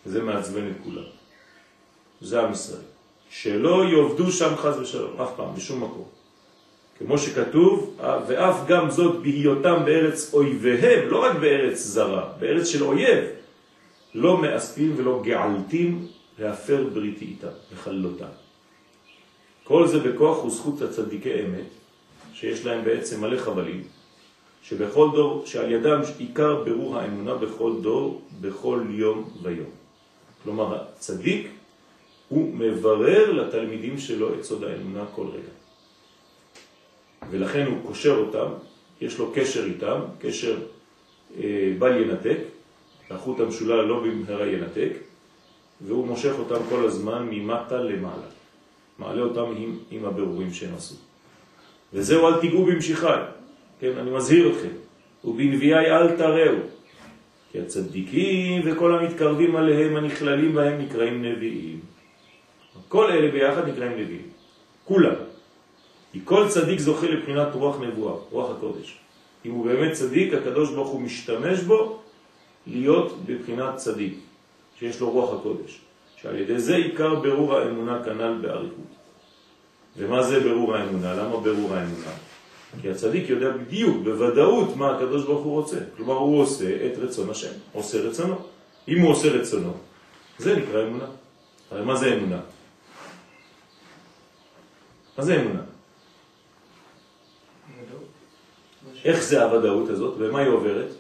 זה 0.07 0.23
מעצבן 0.23 0.71
את 0.71 0.77
כולם. 0.85 1.05
זה 2.21 2.41
עם 2.41 2.53
ישראל. 2.53 2.83
שלא 3.31 3.85
יעבדו 3.85 4.33
שם 4.33 4.57
חז 4.57 4.79
ושלום, 4.79 5.21
אף 5.21 5.31
פעם, 5.37 5.55
בשום 5.55 5.85
מקום. 5.85 6.05
כמו 6.99 7.19
שכתוב, 7.19 7.97
ואף 8.27 8.57
גם 8.69 8.91
זאת 8.91 9.23
בהיותם 9.23 9.83
בארץ 9.85 10.35
אויביהם, 10.35 11.09
לא 11.09 11.25
רק 11.25 11.37
בארץ 11.37 11.79
זרה, 11.79 12.33
בארץ 12.39 12.67
של 12.67 12.83
אויב, 12.83 13.25
לא 14.15 14.43
מאספים 14.43 14.95
ולא 14.97 15.23
געלתים 15.25 16.07
להפר 16.43 16.85
בריתי 16.93 17.25
איתם, 17.25 17.55
לחלותם. 17.73 18.33
כל 19.65 19.87
זה 19.87 19.99
בכוח 19.99 20.45
וזכות 20.45 20.83
הצדיקי 20.83 21.35
אמת, 21.35 21.67
שיש 22.35 22.67
להם 22.67 22.85
בעצם 22.85 23.21
מלא 23.21 23.39
חבלים, 23.39 23.83
שבכל 24.63 25.09
דור, 25.15 25.47
שעל 25.47 25.73
ידם 25.73 26.01
עיקר 26.19 26.65
ברור 26.65 26.99
האמונה 26.99 27.35
בכל 27.35 27.73
דור, 27.83 28.23
בכל 28.41 28.83
יום 28.91 29.31
ויום. 29.43 29.71
כלומר, 30.45 30.75
הצדיק 30.75 31.49
הוא 32.29 32.55
מברר 32.55 33.33
לתלמידים 33.33 33.99
שלו 33.99 34.35
את 34.35 34.45
סוד 34.45 34.65
האמונה 34.65 35.05
כל 35.15 35.27
רגע. 35.27 35.53
ולכן 37.31 37.67
הוא 37.67 37.79
קושר 37.87 38.17
אותם, 38.17 38.49
יש 39.01 39.19
לו 39.19 39.33
קשר 39.35 39.65
איתם, 39.65 40.01
קשר 40.19 40.57
אה, 41.39 41.73
בל 41.79 42.01
ינתק, 42.01 42.39
החוט 43.11 43.41
המשולל 43.41 43.81
לא 43.85 44.01
במהרה 44.01 44.47
ינתק, 44.47 44.93
והוא 45.87 46.07
מושך 46.07 46.33
אותם 46.39 46.65
כל 46.69 46.85
הזמן 46.85 47.29
ממטה 47.31 47.77
למעלה. 47.77 48.27
מעלה 48.99 49.23
אותם 49.23 49.53
עם, 49.57 49.79
עם 49.91 50.05
הבירורים 50.05 50.53
שהם 50.53 50.75
עשו. 50.77 50.95
וזהו 51.93 52.29
אל 52.29 52.41
תיגעו 52.41 52.65
במשיחי, 52.65 53.21
כן, 53.81 53.93
אני 53.99 54.11
מזהיר 54.11 54.53
אתכם, 54.53 54.75
ובנביאי 55.25 55.91
אל 55.91 56.17
תראו, 56.17 56.57
כי 57.53 57.61
הצדיקים 57.61 58.63
וכל 58.65 58.99
המתקרבים 58.99 59.57
עליהם 59.57 59.97
הנכללים 59.97 60.55
בהם 60.55 60.81
נקראים 60.81 61.23
נביאים. 61.25 61.81
כל 62.89 63.11
אלה 63.11 63.31
ביחד 63.31 63.69
נקראים 63.69 63.93
נביאים, 63.93 64.29
כולם. 64.85 65.15
כי 66.13 66.21
כל 66.25 66.49
צדיק 66.49 66.79
זוכה 66.79 67.07
לבחינת 67.07 67.55
רוח 67.55 67.77
נבואה, 67.81 68.15
רוח 68.31 68.51
הקודש. 68.51 68.99
אם 69.45 69.51
הוא 69.51 69.65
באמת 69.67 69.93
צדיק, 69.93 70.35
הקדוש 70.35 70.71
ברוך 70.71 70.89
הוא 70.89 71.01
משתמש 71.01 71.61
בו 71.61 71.99
להיות 72.67 73.19
בבחינת 73.27 73.77
צדיק, 73.77 74.19
שיש 74.83 75.01
לו 75.01 75.11
רוח 75.11 75.41
הקודש. 75.41 75.81
שעל 76.17 76.39
ידי 76.39 76.59
זה 76.59 76.77
עיקר 76.77 77.15
ברור 77.15 77.55
האמונה 77.55 78.05
כנ"ל 78.05 78.39
באריכות. 78.43 78.93
ומה 79.97 80.23
זה 80.23 80.41
ברור 80.41 80.77
האמונה? 80.77 81.15
למה 81.15 81.37
ברור 81.41 81.75
האמונה? 81.75 82.11
כי 82.81 82.91
הצדיק 82.91 83.29
יודע 83.29 83.51
בדיוק, 83.57 83.97
בוודאות, 84.05 84.77
מה 84.77 84.97
הקדוש 84.97 85.25
ברוך 85.25 85.45
הוא 85.45 85.61
רוצה. 85.61 85.77
כלומר, 85.97 86.15
הוא 86.15 86.41
עושה 86.41 86.87
את 86.87 86.99
רצון 86.99 87.31
השם, 87.31 87.53
עושה 87.73 88.01
רצונו. 88.01 88.37
אם 88.89 89.01
הוא 89.01 89.11
עושה 89.11 89.29
רצונו, 89.29 89.73
זה 90.39 90.57
נקרא 90.57 90.83
אמונה. 90.83 91.07
הרי 91.71 91.85
מה 91.85 91.97
זה 91.97 92.15
אמונה? 92.15 92.41
מה 95.19 95.25
זה 95.25 95.41
אמונה? 95.41 95.61
איך 99.05 99.23
זה 99.23 99.45
הוודאות 99.45 99.89
הזאת, 99.89 100.15
ומה 100.19 100.39
היא 100.39 100.49
עוברת? 100.49 100.91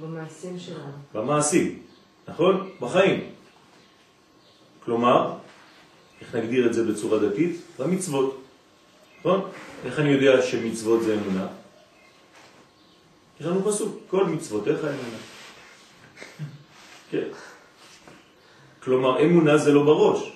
במעשים 0.00 0.58
שלנו. 0.58 0.92
במעשים, 1.14 1.82
נכון? 2.30 2.70
בחיים. 2.80 3.20
כלומר, 4.84 5.32
איך 6.20 6.34
נגדיר 6.34 6.66
את 6.66 6.74
זה 6.74 6.84
בצורה 6.84 7.18
דתית? 7.18 7.60
במצוות. 7.78 8.42
נכון? 9.20 9.40
איך 9.84 9.98
אני 9.98 10.10
יודע 10.10 10.42
שמצוות 10.42 11.02
זה 11.02 11.14
אמונה? 11.14 11.46
יש 13.40 13.46
לנו 13.46 13.64
פסוק, 13.64 13.98
כל 14.10 14.24
מצוותיך 14.26 14.78
אמונה. 14.78 15.18
כן. 17.10 17.28
כלומר, 18.82 19.22
אמונה 19.22 19.58
זה 19.58 19.72
לא 19.72 19.82
בראש. 19.82 20.32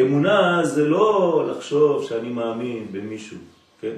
אמונה 0.00 0.64
זה 0.64 0.84
לא 0.84 1.44
לחשוב 1.50 2.04
שאני 2.04 2.28
מאמין 2.28 2.86
במישהו, 2.92 3.38
כן? 3.80 3.96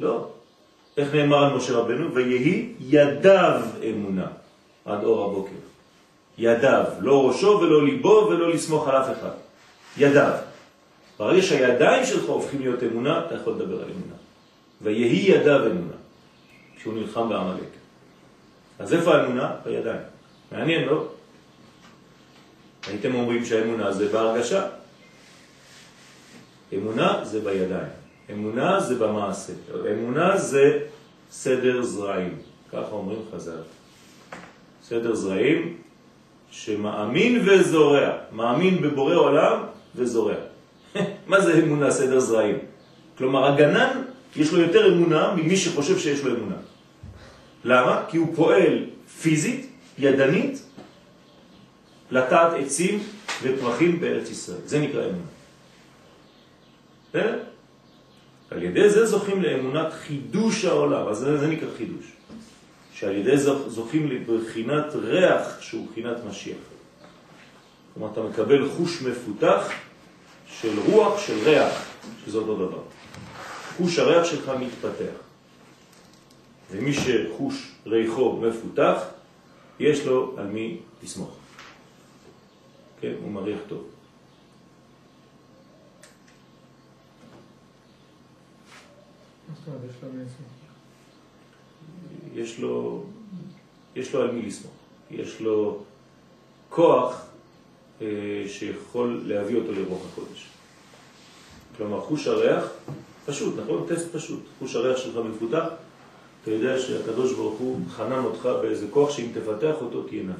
לא. 0.00 0.28
איך 0.96 1.14
נאמר 1.14 1.44
על 1.44 1.56
משה 1.56 1.72
רבנו? 1.72 2.14
ויהי 2.14 2.72
ידיו 2.80 3.60
אמונה 3.90 4.26
עד 4.86 5.04
אור 5.04 5.30
הבוקר. 5.30 5.56
ידיו, 6.38 6.84
לא 7.00 7.28
ראשו 7.28 7.58
ולא 7.62 7.84
ליבו 7.84 8.26
ולא 8.30 8.50
לסמוך 8.50 8.88
על 8.88 9.02
אף 9.02 9.18
אחד. 9.18 9.30
ידיו. 9.96 10.32
ברגע 11.18 11.42
שהידיים 11.42 12.06
שלך 12.06 12.24
הופכים 12.24 12.60
להיות 12.60 12.82
אמונה, 12.82 13.26
אתה 13.26 13.34
יכול 13.34 13.52
לדבר 13.52 13.76
על 13.76 13.90
אמונה. 13.90 14.16
ויהי 14.82 15.30
ידיו 15.30 15.66
אמונה, 15.66 15.96
כשהוא 16.76 16.94
נלחם 16.94 17.28
בעמלק. 17.28 17.68
אז 18.78 18.94
איפה 18.94 19.14
האמונה? 19.14 19.54
בידיים. 19.64 20.00
מעניין, 20.52 20.84
לא? 20.88 21.06
הייתם 22.86 23.14
אומרים 23.14 23.44
שהאמונה 23.44 23.92
זה 23.92 24.08
בהרגשה. 24.08 24.66
אמונה 26.74 27.24
זה 27.24 27.40
בידיים. 27.40 27.88
אמונה 28.32 28.80
זה 28.80 28.94
במעשה. 28.94 29.52
אמונה 29.92 30.36
זה 30.36 30.78
סדר 31.30 31.82
זרעים. 31.82 32.38
ככה 32.72 32.92
אומרים 32.92 33.18
חז"ל. 33.34 33.75
סדר 34.88 35.14
זרעים 35.14 35.76
שמאמין 36.50 37.42
וזורע. 37.48 38.10
מאמין 38.32 38.82
בבורא 38.82 39.14
עולם 39.14 39.58
וזורע. 39.96 40.34
מה 41.30 41.40
זה 41.40 41.58
אמונה 41.58 41.90
סדר 41.90 42.20
זרעים? 42.20 42.58
כלומר, 43.18 43.52
הגנן 43.52 44.02
יש 44.36 44.52
לו 44.52 44.60
יותר 44.60 44.92
אמונה 44.92 45.34
ממי 45.34 45.56
שחושב 45.56 45.98
שיש 45.98 46.24
לו 46.24 46.36
אמונה. 46.36 46.56
למה? 47.64 48.04
כי 48.08 48.16
הוא 48.16 48.36
פועל 48.36 48.84
פיזית, 49.22 49.66
ידנית, 49.98 50.62
לטעת 52.10 52.52
עצים 52.58 53.02
ופרחים 53.42 54.00
בארץ 54.00 54.30
ישראל. 54.30 54.60
זה 54.64 54.78
נקרא 54.78 55.02
אמונה. 55.02 55.26
על 58.50 58.62
ידי 58.62 58.90
זה 58.90 59.06
זוכים 59.06 59.42
לאמונת 59.42 59.92
חידוש 59.92 60.64
העולם, 60.64 61.08
אז 61.08 61.18
זה, 61.18 61.38
זה 61.38 61.46
נקרא 61.46 61.68
חידוש. 61.76 62.15
שעל 62.96 63.16
ידי 63.16 63.38
זה 63.38 63.68
זוכים 63.68 64.10
לבחינת 64.10 64.94
ריח 64.94 65.60
שהוא 65.60 65.86
בחינת 65.90 66.16
משיח. 66.28 66.56
כלומר, 67.94 68.12
אתה 68.12 68.22
מקבל 68.22 68.68
חוש 68.68 69.02
מפותח 69.02 69.68
של 70.46 70.78
רוח, 70.80 71.26
של 71.26 71.38
ריח, 71.44 71.84
שזה 72.24 72.38
אותו 72.38 72.56
דבר. 72.56 72.82
חוש 73.76 73.98
הריח 73.98 74.24
שלך 74.24 74.52
מתפתח. 74.60 75.16
ומי 76.70 76.92
שחוש 76.92 77.72
ריחו 77.86 78.40
מפותח, 78.40 79.02
יש 79.80 80.06
לו 80.06 80.34
על 80.38 80.46
מי 80.46 80.78
לסמוך. 81.02 81.36
כן, 83.00 83.12
הוא 83.22 83.30
מריח 83.30 83.58
טוב. 83.68 83.84
יש 92.34 92.58
לו 92.58 93.04
על 94.14 94.30
מי 94.30 94.42
לסמוך. 94.42 94.72
יש 95.10 95.40
לו 95.40 95.82
כוח 96.68 97.24
אה, 98.02 98.06
שיכול 98.48 99.22
להביא 99.24 99.56
אותו 99.56 99.72
לרוח 99.72 100.02
הקודש. 100.12 100.46
כלומר, 101.76 102.00
חוש 102.00 102.26
הריח, 102.26 102.64
פשוט, 103.26 103.54
נכון? 103.58 103.86
טסט 103.88 104.12
פשוט. 104.12 104.40
חוש 104.58 104.76
הריח 104.76 104.96
שלך 104.96 105.16
מפותח, 105.16 105.64
אתה 106.42 106.50
יודע 106.50 106.78
שהקדוש 106.78 107.32
ברוך 107.32 107.58
הוא 107.58 107.80
חנן 107.88 108.24
אותך 108.24 108.48
באיזה 108.62 108.86
כוח 108.90 109.10
שאם 109.10 109.28
תפתח 109.34 109.74
אותו 109.80 110.02
תהיה 110.02 110.22
נביא. 110.22 110.34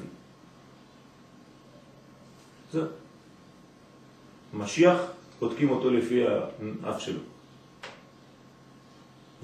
זה. 2.73 2.81
משיח, 4.53 5.01
בודקים 5.39 5.69
אותו 5.69 5.89
לפי 5.89 6.23
האף 6.83 7.01
שלו. 7.01 7.19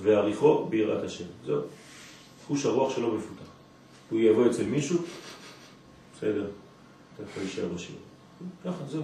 ועריכו 0.01 0.65
ביראת 0.69 1.03
השם. 1.03 1.25
זהו. 1.45 1.61
חוש 2.47 2.65
הרוח 2.65 2.95
שלו 2.95 3.15
מפותח. 3.15 3.43
הוא 4.09 4.19
יבוא 4.19 4.47
אצל 4.47 4.63
מישהו, 4.63 4.97
בסדר, 6.15 6.47
אתה 7.15 7.23
יכול 7.23 7.43
להישאר 7.43 7.67
בשיר. 7.75 7.95
ככה, 8.65 8.85
זהו. 8.87 9.03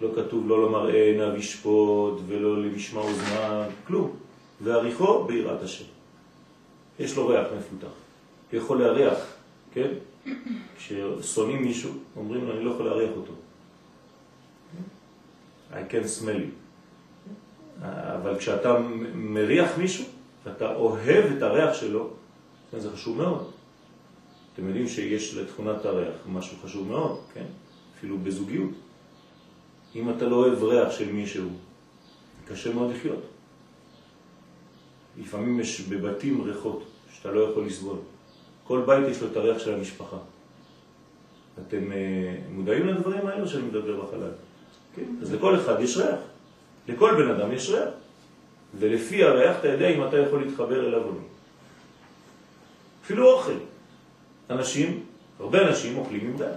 לא 0.00 0.08
כתוב 0.16 0.48
לא 0.48 0.66
למראה 0.66 1.04
עיניו 1.04 1.36
ישפוט 1.36 2.20
ולא 2.26 2.62
למשמע 2.62 3.00
אוזניו, 3.00 3.70
כלום. 3.86 4.16
ועריכו 4.60 5.24
ביראת 5.24 5.62
השם. 5.62 5.84
יש 6.98 7.16
לו 7.16 7.28
ריח 7.28 7.46
מפותח. 7.58 7.92
הוא 8.50 8.60
יכול 8.60 8.82
להריח, 8.82 9.18
כן? 9.72 9.88
כששונאים 10.76 11.62
מישהו, 11.62 11.90
אומרים 12.16 12.44
לו, 12.44 12.52
אני 12.52 12.64
לא 12.64 12.70
יכול 12.70 12.86
להריח 12.86 13.10
אותו. 13.16 13.32
I 15.72 15.92
can 15.92 16.20
smell 16.20 16.38
you. 16.38 16.62
אבל 17.86 18.38
כשאתה 18.38 18.78
מריח 19.14 19.78
מישהו, 19.78 20.04
ואתה 20.44 20.74
אוהב 20.74 21.24
את 21.36 21.42
הריח 21.42 21.74
שלו, 21.74 22.10
כן, 22.72 22.78
זה 22.78 22.90
חשוב 22.90 23.16
מאוד. 23.16 23.50
אתם 24.54 24.66
יודעים 24.66 24.88
שיש 24.88 25.34
לתכונת 25.34 25.84
הריח 25.84 26.14
משהו 26.26 26.56
חשוב 26.64 26.88
מאוד, 26.88 27.20
כן? 27.34 27.44
אפילו 27.98 28.18
בזוגיות. 28.18 28.70
אם 29.94 30.10
אתה 30.10 30.26
לא 30.26 30.36
אוהב 30.36 30.62
ריח 30.62 30.90
של 30.92 31.12
מישהו, 31.12 31.48
קשה 32.48 32.74
מאוד 32.74 32.90
לחיות. 32.90 33.22
לפעמים 35.20 35.60
יש 35.60 35.80
בבתים 35.80 36.40
ריחות 36.40 36.84
שאתה 37.12 37.30
לא 37.30 37.40
יכול 37.40 37.66
לסבול. 37.66 37.96
כל 38.64 38.82
בית 38.86 39.08
יש 39.08 39.22
לו 39.22 39.28
את 39.28 39.36
הריח 39.36 39.58
של 39.58 39.74
המשפחה. 39.74 40.16
אתם 41.66 41.92
אה, 41.92 42.36
מודעים 42.50 42.86
לדברים 42.86 43.26
האלו 43.26 43.48
שאני 43.48 43.62
מדבר 43.62 44.00
בחלל? 44.00 44.30
כן. 44.96 45.04
אז 45.22 45.34
לכל 45.34 45.56
אחד 45.56 45.80
יש 45.80 45.96
ריח. 45.96 46.20
לכל 46.88 47.14
בן 47.14 47.30
אדם 47.30 47.52
יש 47.52 47.70
ריח. 47.70 47.88
ולפי 48.78 49.24
הריח 49.24 49.58
אתה 49.58 49.68
יודע 49.68 49.88
אם 49.88 50.04
אתה 50.08 50.18
יכול 50.18 50.44
להתחבר 50.44 50.86
אליו 50.88 51.02
או 51.02 51.12
לא. 51.12 51.20
אפילו 53.12 53.32
אוכל. 53.32 53.52
אנשים, 54.50 55.04
הרבה 55.40 55.68
אנשים 55.68 55.98
אוכלים 55.98 56.20
עם 56.20 56.36
דם. 56.36 56.54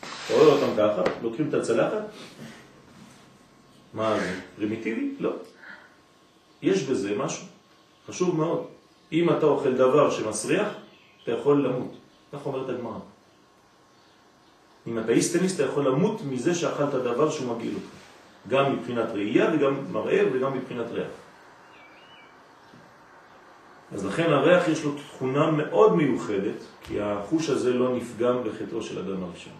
אתה 0.00 0.34
רואה 0.34 0.46
אותם 0.46 0.72
ככה, 0.76 1.02
לוקחים 1.22 1.48
את 1.48 1.54
הצלחת. 1.54 2.02
מה 3.94 4.20
זה? 4.20 4.40
פרימיטיבי? 4.56 5.14
לא. 5.20 5.32
יש 6.62 6.82
בזה 6.82 7.16
משהו 7.16 7.46
חשוב 8.08 8.36
מאוד. 8.36 8.66
אם 9.12 9.30
אתה 9.30 9.46
אוכל 9.46 9.74
דבר 9.74 10.10
שמסריח, 10.10 10.68
אתה 11.22 11.32
יכול 11.32 11.64
למות. 11.64 11.92
כך 12.32 12.46
אומרת 12.46 12.68
הגמרא. 12.68 12.98
אם 14.86 14.98
אתה 14.98 15.12
איסטניסט, 15.12 15.60
אתה 15.60 15.68
יכול 15.68 15.86
למות 15.88 16.22
מזה 16.22 16.54
שאכלת 16.54 16.94
דבר 16.94 17.30
שהוא 17.30 17.56
מגעיל 17.56 17.74
אותך. 17.74 17.94
גם 18.48 18.76
מבחינת 18.76 19.08
ראייה 19.12 19.50
וגם 19.54 19.92
מראה 19.92 20.22
וגם 20.32 20.54
מבחינת 20.54 20.86
ריח. 20.92 21.08
אז 23.92 24.04
לכן 24.04 24.32
הריח 24.32 24.68
יש 24.68 24.84
לו 24.84 24.92
תכונה 24.94 25.50
מאוד 25.50 25.96
מיוחדת, 25.96 26.62
כי 26.82 27.00
החוש 27.00 27.50
הזה 27.50 27.72
לא 27.72 27.96
נפגם 27.96 28.44
בחטאו 28.44 28.82
של 28.82 28.98
אדם 28.98 29.22
הראשון. 29.22 29.52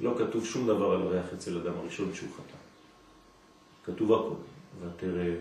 לא 0.00 0.14
כתוב 0.18 0.44
שום 0.44 0.66
דבר 0.66 0.92
על 0.92 1.02
ריח 1.02 1.24
אצל 1.34 1.58
אדם 1.58 1.72
הראשון 1.82 2.14
שהוא 2.14 2.28
חטא. 2.34 2.56
כתוב 3.84 4.12
הכל, 4.12 4.34
ותראה 4.80 5.34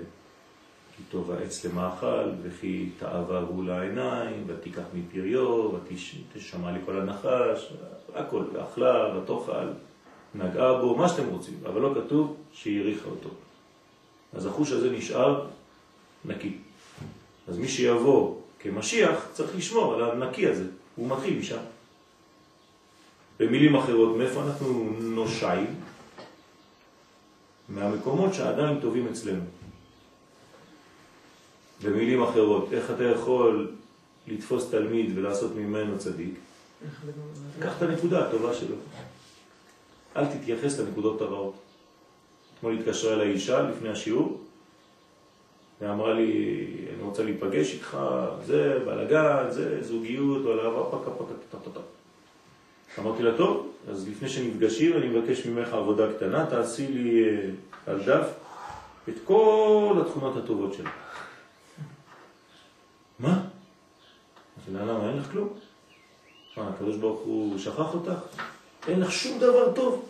כי 0.97 1.03
טוב 1.09 1.31
העץ 1.31 1.65
למאכל, 1.65 2.29
וכי 2.43 2.89
תאווה 2.99 3.39
הוא 3.39 3.63
לעיניים, 3.63 4.43
ותיקח 4.47 4.83
מפריו, 4.93 5.71
ותשמע 5.73 6.71
לכל 6.71 6.99
הנחש, 6.99 7.73
הכל, 8.13 8.43
ואכלה, 8.53 9.17
ותאכל, 9.17 9.67
נגעה 10.35 10.81
בו, 10.81 10.95
מה 10.95 11.09
שאתם 11.09 11.27
רוצים, 11.27 11.59
אבל 11.65 11.81
לא 11.81 11.93
כתוב 11.95 12.37
שהיא 12.53 12.81
הריחה 12.81 13.09
אותו. 13.09 13.29
אז 14.33 14.45
החוש 14.45 14.71
הזה 14.71 14.91
נשאר 14.91 15.47
נקי. 16.25 16.57
אז 17.47 17.57
מי 17.57 17.67
שיבוא 17.67 18.35
כמשיח 18.59 19.27
צריך 19.33 19.55
לשמור 19.55 19.93
על 19.93 20.11
הנקי 20.11 20.47
הזה, 20.47 20.65
הוא 20.95 21.07
מתחיל 21.09 21.39
משם. 21.39 21.61
במילים 23.39 23.75
אחרות, 23.75 24.17
מאיפה 24.17 24.43
אנחנו 24.43 24.93
נושעים? 24.99 25.75
מהמקומות 27.69 28.33
שעדיין 28.33 28.79
טובים 28.79 29.07
אצלנו. 29.07 29.43
במילים 31.83 32.23
אחרות, 32.23 32.73
איך 32.73 32.91
אתה 32.91 33.03
יכול 33.03 33.71
לתפוס 34.27 34.69
תלמיד 34.69 35.17
ולעשות 35.17 35.55
ממנו 35.55 35.99
צדיק? 35.99 36.33
קח 37.59 37.77
את 37.77 37.81
הנקודה 37.81 38.27
הטובה 38.27 38.53
שלו. 38.53 38.75
אל 40.17 40.25
תתייחס 40.25 40.79
לנקודות 40.79 41.21
הרעות. 41.21 41.53
אתמול 42.57 42.79
התקשרה 42.79 43.13
אליי 43.13 43.31
אישה 43.31 43.61
לפני 43.61 43.89
השיעור, 43.89 44.41
ואמרה 45.81 46.13
לי, 46.13 46.67
אני 46.95 47.03
רוצה 47.03 47.23
להיפגש 47.23 47.73
איתך, 47.73 47.97
זה 48.45 48.79
בלגן, 48.85 49.45
זה 49.49 49.83
זוגיות, 49.83 50.45
או 50.45 50.91
פקה 50.91 51.11
פקה 51.11 51.33
פקה 51.49 51.69
פקה. 51.69 51.79
אמרתי 52.99 53.23
לה, 53.23 53.37
טוב, 53.37 53.71
אז 53.89 54.09
לפני 54.09 54.29
שנפגשים 54.29 54.97
אני 54.97 55.07
מבקש 55.07 55.45
ממך 55.45 55.73
עבודה 55.73 56.13
קטנה, 56.13 56.45
תעשי 56.45 56.87
לי 56.87 57.23
אה, 57.23 57.49
על 57.87 57.99
דף 58.05 58.27
את 59.09 59.13
כל 59.25 59.97
התכונות 60.01 60.37
הטובות 60.37 60.73
שלה. 60.73 60.89
מה? 63.19 63.29
אמרתי 63.29 64.71
לה, 64.73 64.85
למה, 64.85 65.09
אין 65.09 65.17
לך 65.17 65.31
כלום? 65.31 65.49
מה, 66.57 66.69
הקדוש 66.69 66.97
ברוך 66.97 67.19
הוא 67.19 67.57
שכח 67.57 67.93
אותך? 67.93 68.19
אין 68.87 68.99
לך 68.99 69.11
שום 69.11 69.39
דבר 69.39 69.71
טוב. 69.75 70.05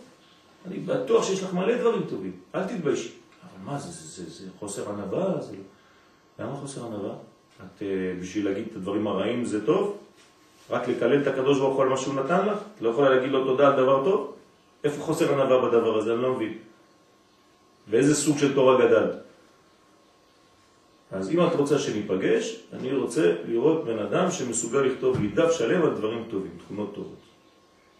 אני 0.66 0.78
בטוח 0.78 1.24
שיש 1.24 1.42
לך 1.42 1.54
מלא 1.54 1.76
דברים 1.76 2.02
טובים, 2.08 2.32
אל 2.54 2.64
תתביישי. 2.64 3.21
אבל 3.42 3.72
מה, 3.72 3.78
זה, 3.78 3.90
זה, 3.90 4.24
זה, 4.24 4.30
זה 4.30 4.50
חוסר 4.58 4.88
ענווה? 4.92 5.40
זה... 5.40 5.52
לא- 5.52 5.62
למה 6.38 6.56
חוסר 6.56 6.86
ענווה? 6.86 7.14
את 7.56 7.82
אה, 7.82 7.86
בשביל 8.20 8.44
להגיד 8.44 8.64
את 8.70 8.76
הדברים 8.76 9.06
הרעים 9.06 9.44
זה 9.44 9.66
טוב? 9.66 9.98
רק 10.70 10.88
לקלל 10.88 11.22
את 11.22 11.26
הקדוש 11.26 11.58
ברוך 11.58 11.74
הוא 11.74 11.82
על 11.82 11.88
מה 11.88 11.96
שהוא 11.96 12.14
נתן 12.14 12.46
לך? 12.46 12.58
את 12.76 12.82
לא 12.82 12.88
יכולה 12.88 13.10
להגיד 13.10 13.30
לו 13.30 13.44
תודה 13.44 13.68
על 13.68 13.76
דבר 13.76 14.04
טוב? 14.04 14.34
איפה 14.84 15.02
חוסר 15.02 15.32
ענווה 15.32 15.68
בדבר 15.68 15.98
הזה? 15.98 16.14
אני 16.14 16.22
לא 16.22 16.34
מבין. 16.34 16.58
ואיזה 17.88 18.14
סוג 18.14 18.38
של 18.38 18.54
תורה 18.54 18.86
גדלת? 18.86 19.14
אז 21.12 21.30
אם 21.30 21.46
את 21.46 21.52
רוצה 21.52 21.78
שניפגש, 21.78 22.60
אני 22.72 22.92
רוצה 22.92 23.34
לראות 23.48 23.84
בן 23.84 23.98
אדם 23.98 24.30
שמסוגל 24.30 24.78
לכתוב 24.78 25.20
לי 25.20 25.28
דף 25.28 25.52
שלם 25.52 25.82
על 25.82 25.94
דברים 25.94 26.24
טובים, 26.30 26.50
תכונות 26.64 26.94
טובות. 26.94 27.18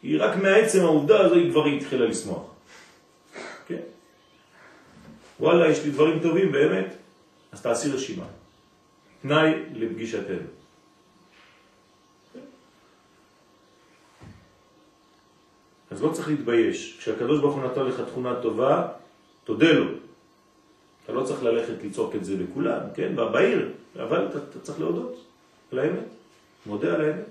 היא 0.02 0.22
רק 0.22 0.37
מהעצם 0.37 0.81
העובדה 0.85 1.20
הזו 1.20 1.35
היא 1.35 1.50
כבר 1.50 1.64
התחילה 1.64 2.07
לשמוח. 2.07 2.42
כן? 3.66 3.81
וואלה, 5.42 5.70
יש 5.70 5.85
לי 5.85 5.90
דברים 5.90 6.18
טובים 6.18 6.52
באמת, 6.52 6.94
אז 7.52 7.62
תעשי 7.62 7.90
רשימה. 7.90 8.24
תנאי 9.22 9.50
לפגישתנו. 9.74 10.46
אז 15.90 16.02
לא 16.02 16.12
צריך 16.12 16.28
להתבייש. 16.28 16.96
כשהקדוש 16.98 17.40
ברוך 17.40 17.55
הוא 17.55 17.64
נתן 17.64 17.85
לך 17.85 18.00
תכונה 18.00 18.35
טובה, 18.42 18.88
תודה 19.44 19.72
לו. 19.72 19.87
אתה 21.05 21.12
לא 21.12 21.22
צריך 21.24 21.42
ללכת 21.42 21.85
לצעוק 21.85 22.14
את 22.16 22.24
זה 22.24 22.37
לכולם, 22.37 22.81
כן? 22.94 23.16
בעיר, 23.16 23.68
אבל 23.96 24.26
אתה, 24.26 24.38
אתה 24.38 24.61
צריך 24.61 24.81
להודות 24.81 25.24
על 25.72 25.78
האמת. 25.78 26.09
מודה 26.66 26.94
על 26.94 27.00
האמת. 27.00 27.31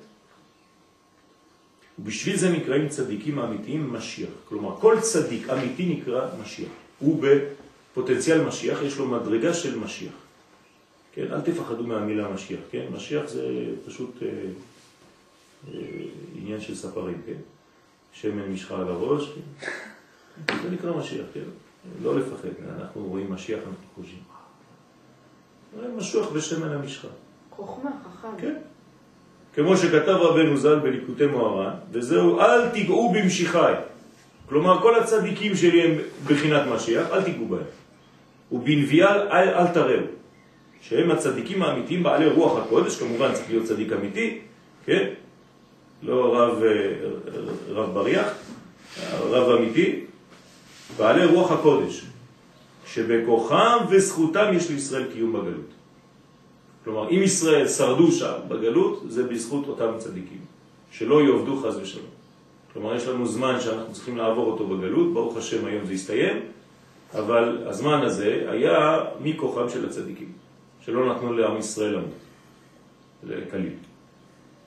ובשביל 2.00 2.36
זה 2.36 2.50
נקראים 2.50 2.90
צדיקים 2.90 3.40
האמיתיים 3.40 3.94
משיח. 3.94 4.30
כלומר, 4.50 4.76
כל 4.80 5.00
צדיק 5.00 5.50
אמיתי 5.50 5.86
נקרא 5.86 6.28
משיח. 6.42 6.72
הוא 7.00 7.22
בפוטנציאל 7.92 8.42
משיח, 8.42 8.82
יש 8.82 8.98
לו 8.98 9.08
מדרגה 9.08 9.54
של 9.54 9.80
משיח. 9.80 10.14
כן, 11.14 11.26
אל 11.32 11.42
תפחדו 11.42 11.84
מהמילה 11.84 12.30
משיח, 12.30 12.60
כן? 12.72 12.86
משיח 12.96 13.28
זה 13.28 13.66
פשוט 13.86 14.16
אה, 14.22 14.28
אה, 15.74 15.80
עניין 16.36 16.62
של 16.62 16.76
ספרים, 16.76 17.22
כן? 17.26 17.40
שמן 18.14 18.52
משחה 18.52 18.76
על 18.76 18.88
הראש, 18.88 19.30
כן? 19.30 19.68
זה 20.64 20.70
נקרא 20.72 20.98
משיח, 20.98 21.26
כן? 21.34 21.44
לא 22.04 22.20
לפחד, 22.20 22.50
אנחנו 22.80 23.06
רואים 23.08 23.32
משיח, 23.32 23.60
אנחנו 23.60 23.88
חושבים. 23.96 24.24
משוח 25.98 26.32
בשמן 26.32 26.72
המשחה. 26.72 27.08
חוכמה, 27.50 27.90
חכם. 28.04 28.28
כן. 28.38 28.56
כמו 29.56 29.78
שכתב 29.78 30.10
רבנו 30.10 30.58
ז"ל 30.58 30.80
בליקוטי 30.80 31.26
מוהר"ן, 31.26 31.74
וזהו, 31.92 32.40
אל 32.40 32.70
תיגעו 32.70 33.14
במשיחי. 33.14 33.74
כלומר, 34.52 34.82
כל 34.82 34.96
הצדיקים 34.96 35.56
שלי 35.56 35.82
הם 35.82 35.92
בחינת 36.28 36.68
משיח, 36.68 37.08
אל 37.12 37.24
תיגעו 37.24 37.48
בהם. 37.48 37.72
ובנביאל 38.52 39.32
אל, 39.32 39.50
אל 39.50 39.68
תראו. 39.68 40.04
שהם 40.82 41.12
הצדיקים 41.12 41.64
האמיתיים 41.64 42.04
בעלי 42.04 42.30
רוח 42.30 42.58
הקודש, 42.60 43.00
כמובן 43.00 43.34
צריך 43.34 43.50
להיות 43.50 43.66
צדיק 43.66 43.92
אמיתי, 43.92 44.40
כן? 44.86 45.10
לא 46.04 46.36
רב, 46.36 46.64
אה, 46.64 46.94
רב 47.70 47.94
בריח, 47.94 48.28
רב 49.24 49.50
אמיתי, 49.50 50.00
בעלי 50.98 51.26
רוח 51.26 51.52
הקודש, 51.52 52.06
שבכוחם 52.88 53.78
וזכותם 53.90 54.46
יש 54.54 54.70
לישראל 54.70 55.06
קיום 55.14 55.34
בגלות. 55.34 55.72
כלומר, 56.84 57.10
אם 57.10 57.22
ישראל 57.24 57.68
שרדו 57.68 58.12
שם 58.12 58.34
בגלות, 58.48 59.04
זה 59.08 59.24
בזכות 59.24 59.68
אותם 59.68 59.92
צדיקים, 59.98 60.42
שלא 60.92 61.22
יעובדו 61.24 61.58
חז 61.58 61.78
ושלום. 61.78 62.11
כלומר, 62.74 62.96
יש 62.96 63.08
לנו 63.08 63.28
זמן 63.28 63.60
שאנחנו 63.60 63.94
צריכים 63.94 64.18
לעבור 64.18 64.52
אותו 64.52 64.68
בגלות, 64.68 65.14
ברוך 65.14 65.38
השם 65.38 65.66
היום 65.66 65.86
זה 65.86 65.94
הסתיים, 65.94 66.40
אבל 67.14 67.68
הזמן 67.68 68.02
הזה 68.02 68.46
היה 68.50 69.00
מכוחם 69.22 69.70
של 69.70 69.86
הצדיקים, 69.86 70.32
שלא 70.86 71.16
נתנו 71.16 71.34
לעם 71.34 71.58
ישראל 71.58 71.94
למות, 71.96 72.14
לקליל. 73.24 73.74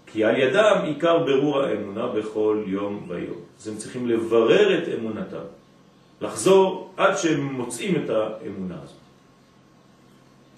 כי 0.06 0.24
על 0.24 0.38
ידם 0.38 0.80
עיקר 0.84 1.18
ברור 1.18 1.60
האמונה 1.60 2.06
בכל 2.06 2.62
יום 2.66 3.06
ויום. 3.08 3.40
אז 3.60 3.68
הם 3.68 3.76
צריכים 3.76 4.08
לברר 4.08 4.78
את 4.78 4.88
אמונתם, 4.98 5.44
לחזור 6.20 6.92
עד 6.96 7.16
שהם 7.16 7.40
מוצאים 7.40 8.04
את 8.04 8.10
האמונה 8.10 8.76
הזאת. 8.82 8.96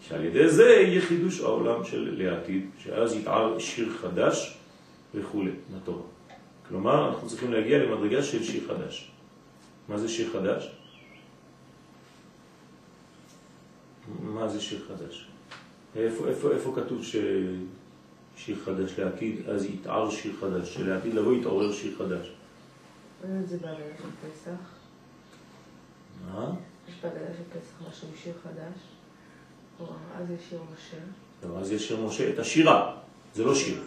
שעל 0.09 0.25
ידי 0.25 0.49
זה 0.49 0.65
יהיה 0.65 1.01
חידוש 1.01 1.41
העולם 1.41 1.85
של 1.85 2.15
לעתיד, 2.19 2.67
שאז 2.79 3.15
יתער 3.15 3.59
שיר 3.59 3.89
חדש 4.01 4.59
וכו' 5.15 5.43
לתורה. 5.77 6.16
כלומר, 6.69 7.09
אנחנו 7.09 7.29
צריכים 7.29 7.53
להגיע 7.53 7.79
למדרגה 7.79 8.23
של 8.23 8.45
שיר 8.45 8.69
חדש. 8.69 9.11
מה 9.89 9.99
זה 9.99 10.09
שיר 10.09 10.33
חדש? 10.33 10.71
מה 14.23 14.49
זה 14.49 14.61
שיר 14.61 14.87
חדש? 14.89 15.29
איפה, 15.97 16.29
איפה, 16.29 16.53
איפה 16.53 16.73
כתוב 16.77 17.05
ששיר 17.05 18.57
חדש 18.65 18.99
לעתיד, 18.99 19.49
אז 19.49 19.65
יתער 19.65 20.11
שיר 20.11 20.33
חדש, 20.41 20.75
שלעתיד 20.75 21.15
לבוא 21.15 21.35
יתעורר 21.35 21.73
שיר 21.73 21.99
חדש. 21.99 22.33
זה 23.45 23.59
בעלייה 23.59 23.97
של 23.99 24.29
פסח. 24.29 24.61
מה? 26.27 26.51
יש 26.89 26.95
בעלייה 27.03 27.29
של 27.37 27.61
פסח 27.61 27.89
משהו 27.89 28.09
שיר 28.23 28.33
חדש. 28.43 28.79
אז 30.17 30.31
יש 30.31 30.41
שיר 30.51 30.61
משה. 30.73 30.97
לא, 31.49 31.59
אז 31.59 31.73
יש 31.73 31.89
שיר 31.89 32.01
משה, 32.01 32.31
את 32.31 32.39
השירה, 32.39 32.97
זה 33.35 33.45
לא 33.45 33.55
שיר. 33.55 33.83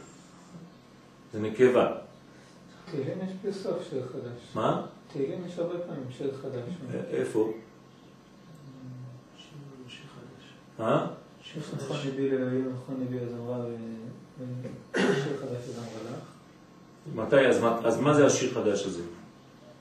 זה 1.33 1.39
נקבה. 1.39 2.08
תהילים 2.91 3.17
יש 3.23 3.31
בסוף 3.45 3.89
שיר 3.89 4.03
חדש. 4.11 4.55
מה? 4.55 4.85
תהילים 5.13 5.45
יש 5.47 5.59
הרבה 5.59 5.79
פעמים 5.79 6.05
שיר 6.17 6.31
חדש. 6.41 6.73
איפה? 7.11 7.53
שיר 9.87 10.07
חדש. 10.15 10.53
אה? 10.79 11.07
שיר 11.41 11.63
נכון 11.77 11.97
נביא 12.07 12.31
לאלוהים, 12.31 12.73
נכון 12.75 12.95
נביא 12.99 13.21
לזמרה 13.21 13.59
ושיר 14.93 15.37
חדש 15.41 15.69
לזמרה 15.69 15.85
לך. 15.85 16.23
מתי? 17.15 17.47
אז 17.47 17.59
מה, 17.61 17.79
אז 17.83 17.99
מה 17.99 18.13
זה 18.13 18.25
השיר 18.25 18.53
חדש 18.53 18.85
הזה? 18.85 19.01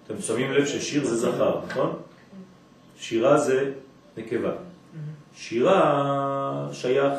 אתם 0.05 0.21
שמים 0.21 0.53
לב 0.53 0.67
ששיר 0.67 1.05
זה 1.05 1.17
זכר, 1.17 1.61
נכון? 1.69 1.97
שירה 2.99 3.39
זה 3.39 3.73
נקבה. 4.17 4.53
שירה 5.35 6.69
שייך 6.73 7.15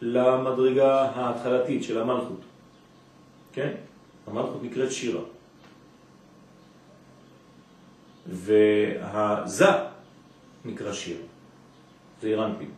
למדרגה 0.00 1.02
ההתחלתית 1.02 1.84
של 1.84 1.98
המלכות. 1.98 2.40
כן? 3.52 3.72
המלכות 4.26 4.62
נקראת 4.62 4.92
שירה. 4.92 5.22
והזה 8.26 9.66
נקרא 10.64 10.92
שיר. 10.92 11.16
זה 12.22 12.28
אירנפין. 12.28 12.70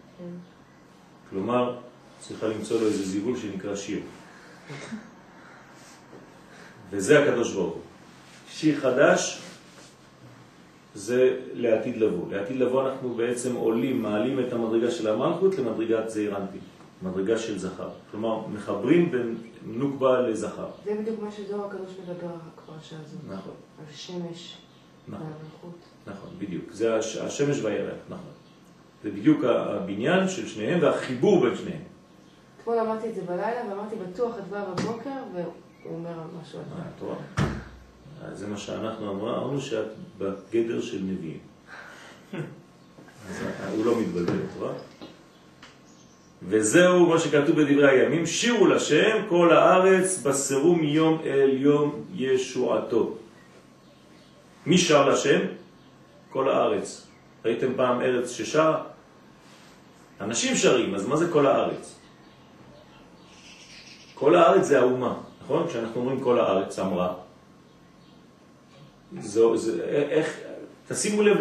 כלומר, 1.30 1.76
צריכה 2.20 2.46
למצוא 2.46 2.80
לו 2.80 2.86
איזה 2.86 3.04
זיבול 3.04 3.36
שנקרא 3.36 3.76
שיר. 3.76 4.00
וזה 6.90 7.22
הקדוש 7.22 7.52
ברוך 7.52 7.74
הוא. 7.74 7.82
שיר 8.50 8.80
חדש 8.80 9.42
זה 10.94 11.36
לעתיד 11.54 11.96
לבוא. 11.96 12.32
לעתיד 12.32 12.56
לבוא 12.56 12.88
אנחנו 12.88 13.14
בעצם 13.14 13.54
עולים, 13.54 14.02
מעלים 14.02 14.40
את 14.40 14.52
המדרגה 14.52 14.90
של 14.90 15.08
המלכות 15.08 15.58
למדרגת 15.58 16.08
זעיר 16.08 16.36
אנפין, 16.36 16.60
מדרגה 17.02 17.38
של 17.38 17.58
זכר. 17.58 17.88
כלומר, 18.10 18.46
מחברים 18.46 19.10
בין 19.10 19.36
נוקבה 19.68 20.20
לזכר. 20.20 20.68
זה 20.84 20.94
בדיוק 21.00 21.20
מה 21.22 21.30
שזוהר 21.30 21.66
הקדוש 21.66 21.92
מדבר 22.02 22.26
בפרשה 22.26 22.96
הזאת. 23.04 23.20
נכון, 23.28 23.54
על 23.78 23.94
שמש 23.94 24.56
נכון, 25.08 25.26
והמלכות. 25.26 25.78
נכון, 26.06 26.30
בדיוק. 26.38 26.72
זה 26.72 26.96
הש, 26.96 27.16
השמש 27.16 27.60
והירח, 27.60 27.98
נכון. 28.08 28.30
זה 29.02 29.10
בדיוק 29.10 29.44
הבניין 29.44 30.28
של 30.28 30.48
שניהם 30.48 30.82
והחיבור 30.82 31.40
בין 31.40 31.56
שניהם. 31.56 31.82
אתמול 32.60 32.78
אמרתי 32.78 33.08
את 33.08 33.14
זה 33.14 33.22
בלילה 33.22 33.62
ואמרתי 33.70 33.96
בטוח 33.96 34.38
את 34.38 34.48
באה 34.48 34.64
בבוקר 34.64 35.22
והוא 35.34 35.52
אומר 35.86 36.14
משהו 36.42 36.58
על 36.58 36.64
אה, 36.72 36.84
זה. 37.00 37.06
רואה? 37.06 37.16
אז 38.24 38.38
זה 38.38 38.46
מה 38.46 38.56
שאנחנו 38.56 39.10
אמרנו, 39.10 39.36
אמרנו 39.36 39.60
שאת 39.60 39.88
בגדר 40.18 40.80
של 40.80 41.02
נביאים. 41.02 41.38
אז 43.28 43.42
הוא 43.76 43.84
לא 43.84 44.00
מתבלבל, 44.00 44.34
את 44.34 44.58
רואה? 44.58 44.72
וזהו 46.42 47.06
מה 47.06 47.18
שכתוב 47.18 47.60
בדברי 47.60 47.90
הימים, 47.90 48.26
שירו 48.26 48.66
לשם 48.66 49.16
כל 49.28 49.52
הארץ 49.52 50.22
בסירו 50.22 50.74
מיום 50.74 51.18
אל 51.24 51.50
יום 51.52 52.04
ישועתו. 52.14 53.16
מי 54.66 54.78
שר 54.78 55.08
לשם? 55.08 55.40
כל 56.30 56.48
הארץ. 56.48 57.06
ראיתם 57.44 57.72
פעם 57.76 58.00
ארץ 58.00 58.30
ששר? 58.30 58.74
אנשים 60.20 60.56
שרים, 60.56 60.94
אז 60.94 61.06
מה 61.06 61.16
זה 61.16 61.32
כל 61.32 61.46
הארץ? 61.46 61.98
כל 64.14 64.34
הארץ 64.34 64.64
זה 64.64 64.78
האומה, 64.78 65.14
נכון? 65.44 65.66
כשאנחנו 65.68 66.00
אומרים 66.00 66.20
כל 66.20 66.38
הארץ 66.38 66.78
אמרה, 66.78 67.14
זו, 69.20 69.56
זה, 69.56 69.84
איך, 70.10 70.40
תשימו 70.88 71.22
לב 71.22 71.36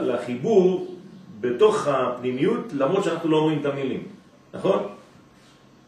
לחיבור 0.00 0.96
בתוך 1.40 1.86
הפנימיות, 1.88 2.72
למרות 2.72 3.04
שאנחנו 3.04 3.30
לא 3.30 3.36
אומרים 3.36 3.60
את 3.60 3.66
המילים, 3.66 4.06
נכון? 4.54 4.94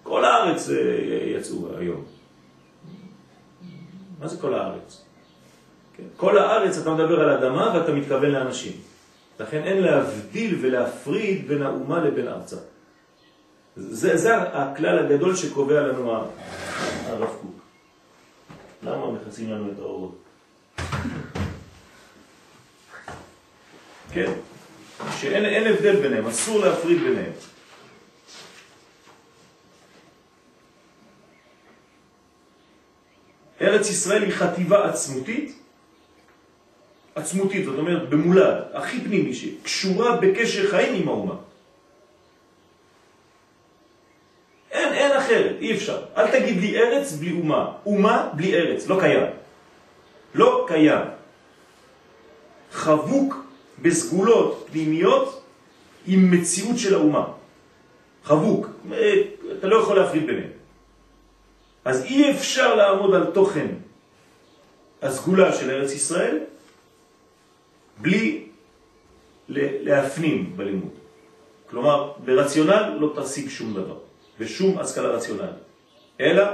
כל 0.03 0.25
הארץ 0.25 0.71
אה, 0.71 0.77
יצאו 1.39 1.79
היום. 1.79 2.05
מה 4.21 4.29
זה 4.29 4.37
כל 4.41 4.55
הארץ? 4.55 5.05
כן. 5.97 6.03
כל 6.17 6.39
הארץ 6.39 6.79
אתה 6.79 6.95
מדבר 6.95 7.21
על 7.21 7.31
אדמה 7.31 7.73
ואתה 7.75 7.93
מתכוון 7.93 8.31
לאנשים. 8.31 8.73
לכן 9.41 9.63
אין 9.63 9.83
להבדיל 9.83 10.59
ולהפריד 10.61 11.49
בין 11.49 11.63
האומה 11.63 12.05
לבין 12.05 12.29
ארצה. 12.29 12.57
זה, 13.77 14.17
זה 14.17 14.37
הכלל 14.37 14.99
הגדול 14.99 15.37
שקובע 15.37 15.81
לנו 15.81 16.13
הרב 17.07 17.29
קוק. 17.41 17.61
למה 18.83 19.13
מכסים 19.13 19.51
לנו 19.51 19.73
את 19.73 19.79
האורות? 19.79 20.19
כן, 24.13 24.33
שאין 25.21 25.45
אין 25.45 25.75
הבדל 25.75 25.97
ביניהם, 25.97 26.27
אסור 26.27 26.65
להפריד 26.65 27.01
ביניהם. 27.03 27.33
ארץ 33.65 33.91
ישראל 33.91 34.23
היא 34.23 34.33
חטיבה 34.33 34.89
עצמותית, 34.89 35.59
עצמותית, 37.15 37.65
זאת 37.65 37.79
אומרת 37.79 38.09
במולד, 38.09 38.63
הכי 38.73 39.01
פנימי, 39.01 39.35
שקשורה 39.35 40.17
בקשר 40.17 40.71
חיים 40.71 41.03
עם 41.03 41.09
האומה. 41.09 41.35
אין, 44.71 44.93
אין 44.93 45.13
אחרת, 45.13 45.57
אי 45.61 45.75
אפשר. 45.75 46.03
אל 46.17 46.31
תגיד 46.31 46.57
לי 46.57 46.79
ארץ 46.79 47.13
בלי 47.13 47.33
אומה. 47.33 47.73
אומה 47.87 48.29
בלי 48.33 48.55
ארץ, 48.55 48.89
לא 48.89 49.01
קיים. 49.01 49.27
לא 50.35 50.65
קיים. 50.69 51.05
חבוק 52.73 53.45
בסגולות 53.83 54.67
פנימיות 54.73 55.43
עם 56.07 56.31
מציאות 56.31 56.79
של 56.79 56.95
האומה. 56.95 57.27
חבוק. 58.25 58.69
אה, 58.93 59.15
אתה 59.59 59.67
לא 59.67 59.77
יכול 59.77 59.97
להפריד 59.97 60.27
ביניהם. 60.27 60.64
אז 61.85 62.05
אי 62.05 62.31
אפשר 62.31 62.75
לעמוד 62.75 63.15
על 63.15 63.27
תוכן 63.27 63.67
הסגולה 65.03 65.53
של 65.53 65.71
ארץ 65.71 65.93
ישראל 65.93 66.39
בלי 67.99 68.47
להפנים 69.49 70.57
בלימוד. 70.57 70.91
כלומר, 71.71 72.13
ברציונל 72.25 72.97
לא 73.01 73.13
תשיג 73.23 73.49
שום 73.49 73.75
דבר, 73.75 73.99
בשום 74.41 74.79
השכלה 74.79 75.09
רציונלית, 75.09 75.55
אלא 76.21 76.45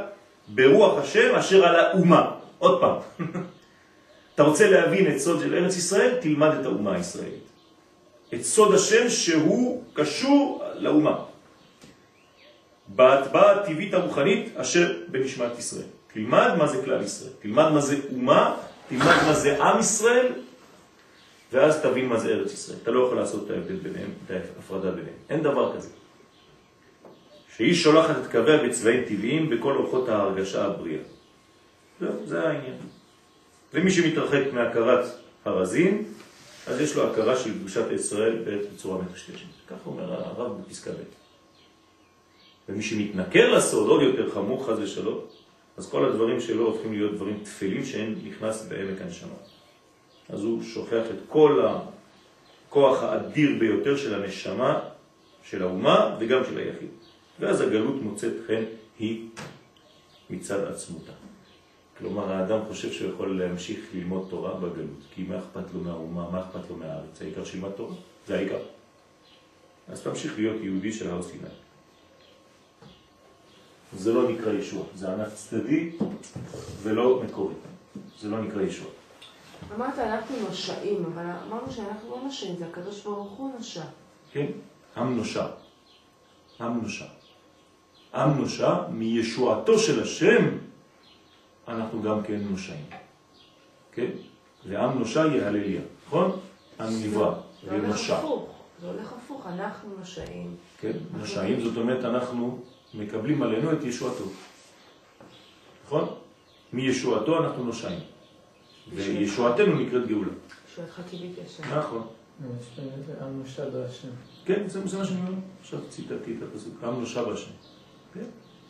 ברוח 0.48 0.98
השם 0.98 1.34
אשר 1.34 1.64
על 1.64 1.76
האומה. 1.76 2.30
עוד 2.58 2.80
פעם, 2.80 2.96
אתה 4.34 4.42
רוצה 4.42 4.70
להבין 4.70 5.12
את 5.12 5.18
סוד 5.18 5.40
של 5.40 5.54
ארץ 5.54 5.76
ישראל, 5.76 6.14
תלמד 6.20 6.50
את 6.60 6.66
האומה 6.66 6.94
הישראלית. 6.94 7.50
את 8.34 8.42
סוד 8.42 8.74
השם 8.74 9.08
שהוא 9.08 9.84
קשור 9.92 10.62
לאומה. 10.74 11.29
בהטבעה 12.94 13.52
הטבעית 13.52 13.94
הרוחנית 13.94 14.56
אשר 14.56 14.92
בנשמת 15.08 15.58
ישראל. 15.58 15.86
תלמד 16.12 16.54
מה 16.58 16.66
זה 16.66 16.84
כלל 16.84 17.02
ישראל, 17.02 17.32
תלמד 17.40 17.68
מה 17.72 17.80
זה 17.80 17.96
אומה, 18.12 18.56
תלמד 18.88 19.16
מה 19.26 19.32
זה 19.34 19.62
עם 19.62 19.80
ישראל, 19.80 20.32
ואז 21.52 21.82
תבין 21.82 22.06
מה 22.06 22.18
זה 22.18 22.28
ארץ 22.28 22.52
ישראל. 22.52 22.78
אתה 22.82 22.90
לא 22.90 23.06
יכול 23.06 23.16
לעשות 23.18 23.46
את 23.46 23.50
ההבדל 23.50 23.76
ביניהם, 23.76 24.10
את 24.26 24.30
ההפרדה 24.30 24.90
ביניהם. 24.90 25.16
אין 25.30 25.42
דבר 25.42 25.76
כזה. 25.76 25.88
שהיא 27.56 27.74
שולחת 27.74 28.16
את 28.16 28.30
קוויה 28.30 28.68
בצבעים 28.68 29.04
טבעיים 29.04 29.50
בכל 29.50 29.76
אורחות 29.76 30.08
ההרגשה 30.08 30.64
הבריאה. 30.64 31.02
זהו, 32.00 32.12
זה 32.26 32.48
העניין. 32.48 32.76
ומי 33.74 33.90
שמתרחק 33.90 34.42
מהכרת 34.52 35.04
הרזין, 35.44 36.04
אז 36.66 36.80
יש 36.80 36.96
לו 36.96 37.10
הכרה 37.10 37.36
של 37.36 37.58
קדושת 37.58 37.84
ישראל 37.92 38.38
בצורה 38.74 39.02
מטשטשת. 39.02 39.46
ככה 39.66 39.80
אומר 39.86 40.12
הרב 40.12 40.52
בפסקה 40.60 40.90
ב'. 40.90 41.19
ומי 42.70 42.82
שמתנכר 42.82 43.54
לסוד, 43.56 43.88
עוד 43.88 44.02
יותר 44.02 44.30
חמור 44.30 44.66
חז 44.66 44.78
ושלום, 44.78 45.18
אז 45.76 45.90
כל 45.90 46.04
הדברים 46.04 46.40
שלו 46.40 46.66
הופכים 46.66 46.92
להיות 46.92 47.14
דברים 47.14 47.38
תפלים 47.42 47.84
שאין 47.84 48.14
נכנס 48.24 48.66
בעמק 48.68 49.00
הנשמה. 49.02 49.34
אז 50.28 50.44
הוא 50.44 50.62
שוכח 50.62 51.02
את 51.10 51.18
כל 51.28 51.66
הכוח 52.68 53.02
האדיר 53.02 53.50
ביותר 53.58 53.96
של 53.96 54.14
הנשמה, 54.14 54.80
של 55.44 55.62
האומה 55.62 56.16
וגם 56.20 56.44
של 56.44 56.58
היחיד. 56.58 56.88
ואז 57.40 57.60
הגלות 57.60 58.02
מוצאת 58.02 58.32
חן 58.46 58.64
היא 58.98 59.28
מצד 60.30 60.64
עצמותה. 60.64 61.12
כלומר, 61.98 62.32
האדם 62.32 62.58
חושב 62.68 62.92
שהוא 62.92 63.12
יכול 63.12 63.38
להמשיך 63.40 63.78
ללמוד 63.94 64.26
תורה 64.30 64.54
בגלות, 64.54 65.02
כי 65.14 65.22
מה 65.22 65.38
אכפת 65.38 65.74
לו 65.74 65.80
מהאומה, 65.80 66.30
מה 66.30 66.40
אכפת 66.40 66.70
לו 66.70 66.76
מהארץ? 66.76 67.22
העיקר 67.22 67.44
שילמד 67.44 67.70
תורה, 67.70 67.94
זה 68.26 68.36
העיקר. 68.36 68.58
אז 69.88 70.02
תמשיך 70.02 70.38
להיות 70.38 70.56
יהודי 70.62 70.92
של 70.92 71.10
הר 71.10 71.22
סיני. 71.22 71.48
זה 73.96 74.12
לא 74.12 74.30
נקרא 74.30 74.52
ישוע, 74.52 74.82
זה 74.94 75.12
ענף 75.12 75.34
צדדי 75.34 75.90
ולא 76.82 77.22
מקורי. 77.24 77.54
זה 78.20 78.28
לא 78.28 78.40
נקרא 78.42 78.62
ישוע. 78.62 78.86
אמרת 79.74 79.98
אנחנו 79.98 80.36
נושעים, 80.48 81.04
אבל 81.04 81.24
אמרנו 81.48 81.72
שאנחנו 81.72 82.10
לא 82.10 82.22
נושעים, 82.24 82.56
זה 82.56 82.66
הקדוש 82.66 83.04
ברוך 83.04 83.30
הוא 83.30 83.52
נושע. 83.58 83.82
כן? 84.32 84.46
עם 84.96 85.16
נושע. 85.16 85.46
עם 86.60 86.82
נושע. 86.82 87.04
עם 88.14 88.38
נושע, 88.38 88.88
מישועתו 88.88 89.78
של 89.78 90.02
השם, 90.02 90.48
אנחנו 91.68 92.02
גם 92.02 92.22
כן 92.22 92.38
נושעים. 92.50 92.84
כן? 93.92 94.10
ועם 94.66 94.98
נושע 94.98 95.26
יהלליה, 95.26 95.80
נכון? 96.06 96.40
עם 96.80 96.86
נברא 97.02 97.34
זה 97.64 97.70
הולך. 97.70 98.10
הפוך, 98.10 98.48
זה 98.80 98.86
הולך 98.90 99.12
הפוך, 99.12 99.46
אנחנו 99.46 99.88
נושעים. 99.98 100.56
כן? 100.80 100.92
נושעים, 101.18 101.60
זאת 101.60 101.76
אומרת, 101.76 102.04
אנחנו 102.04 102.58
מקבלים 102.94 103.42
עלינו 103.42 103.72
את 103.72 103.84
ישועתו. 103.84 104.24
נכון? 105.84 106.08
מישועתו 106.72 107.44
אנחנו 107.44 107.64
נושעים. 107.64 107.98
וישועתנו 108.94 109.78
נקראת 109.78 110.06
גאולה. 110.06 110.32
שואלת 110.76 110.90
חטיבית 110.90 111.32
ישר. 111.44 111.78
נכון. 111.78 112.06
עם 113.20 113.38
נושע 113.38 113.68
בהשם. 113.68 114.08
כן, 114.44 114.68
זה, 114.68 114.80
מה 114.80 115.04
שאני 115.04 115.20
אומר. 115.20 115.32
עכשיו 115.60 115.80
ציטטתי 115.88 116.36
את 116.38 116.42
הפסוק. 116.42 116.84
עם 116.84 117.00
נושע 117.00 117.22
בהשם. 117.22 117.50
כן? 118.14 118.24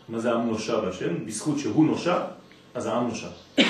מה 0.09 0.19
זה 0.19 0.33
עם 0.33 0.47
נושע 0.47 0.81
בהשם? 0.81 1.27
בזכות 1.27 1.59
שהוא 1.59 1.87
נושע, 1.87 2.25
אז 2.75 2.87
העם 2.87 3.09
נושע. 3.09 3.29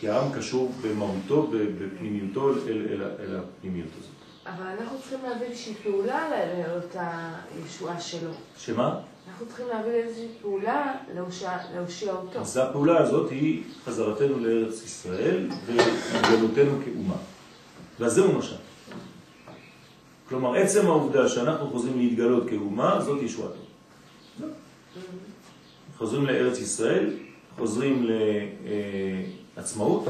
כי 0.00 0.08
העם 0.08 0.32
קשור 0.32 0.72
במהותו, 0.82 1.50
בפנימיותו, 1.52 2.50
אל, 2.50 2.86
אל, 2.90 3.02
אל 3.02 3.36
הפנימיות 3.36 3.88
הזאת. 3.98 4.10
אבל 4.46 4.66
אנחנו 4.80 4.98
צריכים 4.98 5.18
להביא 5.22 5.46
איזושהי 5.46 5.74
פעולה 5.74 6.28
לאותה 6.58 7.32
ישועה 7.66 8.00
שלו. 8.00 8.30
שמה? 8.56 9.00
אנחנו 9.36 9.48
צריכים 9.48 9.68
להביא 9.68 9.92
איזושהי 9.92 10.28
פעולה 10.42 10.94
להושיע 11.74 12.12
אותו. 12.12 12.40
אז 12.40 12.56
הפעולה 12.56 12.98
הזאת 12.98 13.30
היא 13.30 13.62
חזרתנו 13.84 14.38
לארץ 14.38 14.84
ישראל 14.84 15.48
והתגלותנו 15.66 16.78
כאומה. 16.84 17.16
וזהו 18.00 18.38
משל. 18.38 18.56
כלומר, 20.28 20.54
עצם 20.54 20.86
העובדה 20.86 21.28
שאנחנו 21.28 21.70
חוזרים 21.70 21.98
להתגלות 21.98 22.48
כאומה, 22.48 23.00
זאת 23.00 23.22
ישועתו. 23.22 23.60
חוזרים 25.98 26.26
לארץ 26.26 26.58
ישראל, 26.58 27.16
חוזרים 27.56 28.06
עצמאות 29.56 30.04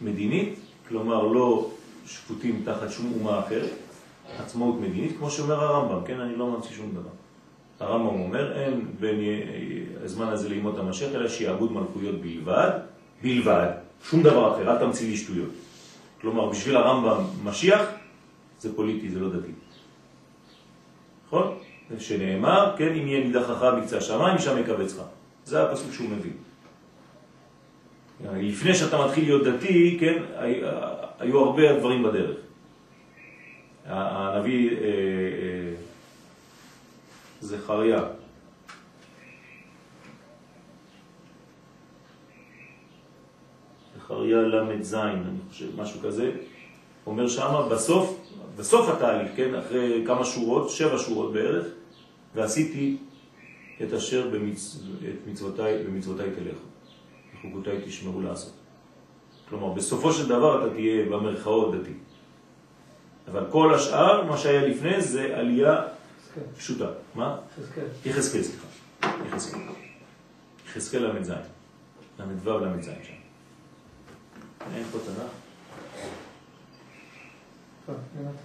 מדינית, 0.00 0.58
כלומר 0.88 1.26
לא 1.26 1.70
שפוטים 2.06 2.62
תחת 2.64 2.90
שום 2.90 3.12
אומה 3.20 3.40
אחרת, 3.40 3.70
עצמאות 4.38 4.80
מדינית, 4.80 5.16
כמו 5.18 5.30
שאומר 5.30 5.64
הרמב"ם, 5.64 6.06
כן? 6.06 6.20
אני 6.20 6.36
לא 6.36 6.46
ממציא 6.46 6.70
שום 6.70 6.90
דבר. 6.90 7.19
הרמב"ם 7.80 8.20
אומר, 8.20 8.52
אין 8.52 8.86
בין 9.00 9.20
הזמן 10.04 10.28
הזה 10.28 10.48
לימות 10.48 10.78
המשיח, 10.78 11.14
אלא 11.14 11.28
שיעבוד 11.28 11.72
מלכויות 11.72 12.20
בלבד, 12.20 12.70
בלבד, 13.22 13.68
שום 14.10 14.22
דבר 14.22 14.54
אחר, 14.54 14.70
אל 14.70 14.78
תמציא 14.78 15.10
לי 15.10 15.16
שטויות. 15.16 15.50
כלומר, 16.20 16.48
בשביל 16.48 16.76
הרמב"ם 16.76 17.24
משיח 17.44 17.80
זה 18.60 18.76
פוליטי, 18.76 19.08
זה 19.08 19.20
לא 19.20 19.28
דתי. 19.28 19.52
נכון? 21.26 21.54
שנאמר, 21.98 22.74
כן, 22.78 22.94
אם 22.94 23.06
יהיה 23.06 23.24
נידחך 23.24 23.62
בקצה 23.78 23.98
השמיים, 23.98 24.34
משם 24.34 24.58
יקבצך. 24.58 25.02
זה 25.44 25.62
הפסוק 25.62 25.92
שהוא 25.92 26.08
מביא. 26.08 26.32
לפני 28.34 28.74
שאתה 28.74 29.06
מתחיל 29.06 29.24
להיות 29.24 29.42
דתי, 29.44 29.96
כן, 30.00 30.22
היו 31.18 31.38
הרבה 31.38 31.78
דברים 31.78 32.02
בדרך. 32.02 32.36
הנביא 33.86 34.70
אה, 34.70 34.76
אה, 34.76 34.90
זכריה, 37.40 38.04
זכריה 43.96 44.38
ל"ז, 44.42 44.94
אני 44.94 45.38
חושב, 45.50 45.80
משהו 45.80 46.00
כזה, 46.00 46.32
אומר 47.06 47.28
שמה 47.28 47.68
בסוף, 47.68 48.20
בסוף 48.56 48.88
התהליך, 48.88 49.30
כן, 49.36 49.54
אחרי 49.54 50.04
כמה 50.06 50.24
שורות, 50.24 50.70
שבע 50.70 50.98
שורות 50.98 51.32
בערך, 51.32 51.66
ועשיתי 52.34 52.96
את 53.82 53.92
אשר 53.92 54.28
במצ... 54.32 54.76
את 55.08 55.26
מצוותיי, 55.26 55.84
במצוותיי 55.84 56.30
תלכו, 56.30 56.66
וחוקותיי 57.34 57.80
תשמרו 57.86 58.20
לעשות. 58.20 58.52
כלומר, 59.48 59.68
בסופו 59.68 60.12
של 60.12 60.28
דבר 60.28 60.66
אתה 60.66 60.74
תהיה 60.74 61.04
במרכאות 61.04 61.74
דתי. 61.74 61.92
אבל 63.28 63.44
כל 63.50 63.74
השאר, 63.74 64.24
מה 64.24 64.38
שהיה 64.38 64.68
לפני, 64.68 65.00
זה 65.00 65.36
עלייה 65.38 65.82
פשוטה. 66.58 66.90
מה? 67.14 67.38
יחזקאל. 68.04 68.42
סליחה. 68.42 68.66
יחזקאל. 69.28 69.60
יחזקאל 70.68 71.18
ל"ז. 71.18 71.32
ל"ו 72.18 72.58
ל"ז 72.58 72.84
שם. 72.84 73.12
אין 74.74 74.84
פה 74.92 74.98
תנ"ך. 74.98 75.30
טוב, 77.86 77.96
למטה. 78.18 78.38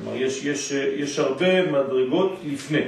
כלומר, 0.00 0.16
יש, 0.44 0.72
יש, 0.72 1.18
הרבה 1.18 1.66
מדרגות 1.66 2.40
לפני. 2.46 2.82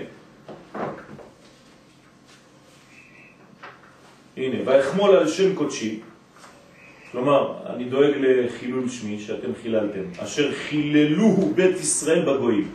הנה, 4.36 4.57
ואחמול 4.64 5.16
על 5.16 5.28
שם 5.28 5.55
קודשי, 5.55 6.00
כלומר, 7.12 7.55
אני 7.66 7.84
דואג 7.84 8.12
לחילול 8.18 8.88
שמי 8.88 9.18
שאתם 9.20 9.50
חיללתם, 9.62 10.05
אשר 10.18 10.53
חיללוהו 10.53 11.53
בית 11.55 11.76
ישראל 11.80 12.22
בגויים. 12.22 12.70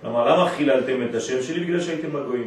כלומר, 0.00 0.34
למה 0.34 0.50
חיללתם 0.50 1.02
את 1.10 1.14
השם 1.14 1.42
שלי? 1.42 1.60
בגלל 1.60 1.80
שהייתם 1.80 2.12
בגויים. 2.12 2.46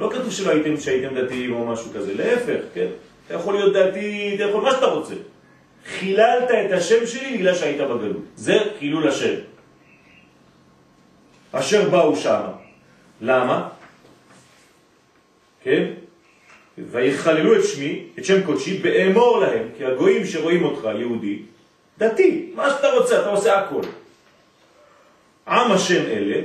לא 0.00 0.10
כתוב 0.12 0.30
שלא 0.30 0.50
הייתם 0.50 0.76
שהייתם 0.76 1.14
דתיים 1.14 1.52
או 1.54 1.66
משהו 1.66 1.90
כזה, 1.94 2.14
להפך, 2.14 2.60
כן? 2.74 2.86
אתה 3.26 3.34
יכול 3.34 3.54
להיות 3.54 3.72
דתי, 3.72 4.32
אתה 4.34 4.42
יכול 4.42 4.62
מה 4.62 4.70
שאתה 4.70 4.86
רוצה. 4.86 5.14
חיללת 5.86 6.50
את 6.50 6.72
השם 6.72 7.06
שלי 7.06 7.36
בגלל 7.36 7.54
שהיית 7.54 7.80
בגלות. 7.80 8.22
זה 8.36 8.58
חילול 8.78 9.08
השם. 9.08 9.34
אשר 11.58 11.88
באו 11.90 12.16
שם. 12.16 12.40
למה? 13.20 13.68
כן? 15.62 15.84
ויחללו 16.78 17.56
את 17.56 17.64
שמי, 17.64 18.02
את 18.18 18.24
שם 18.24 18.42
קודשי, 18.46 18.78
באמור 18.78 19.40
להם, 19.40 19.68
כי 19.76 19.84
הגויים 19.84 20.26
שרואים 20.26 20.64
אותך, 20.64 20.88
יהודי, 20.98 21.38
דתי, 21.98 22.50
מה 22.54 22.70
שאתה 22.70 22.88
רוצה, 22.92 23.20
אתה 23.20 23.28
עושה 23.28 23.58
הכל. 23.58 23.82
עם 25.48 25.72
השם 25.72 26.02
אלה, 26.06 26.40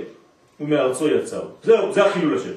ומארצו 0.59 1.07
יצאו. 1.07 1.41
זהו, 1.63 1.93
זה 1.93 2.05
החילול 2.05 2.37
השם. 2.37 2.51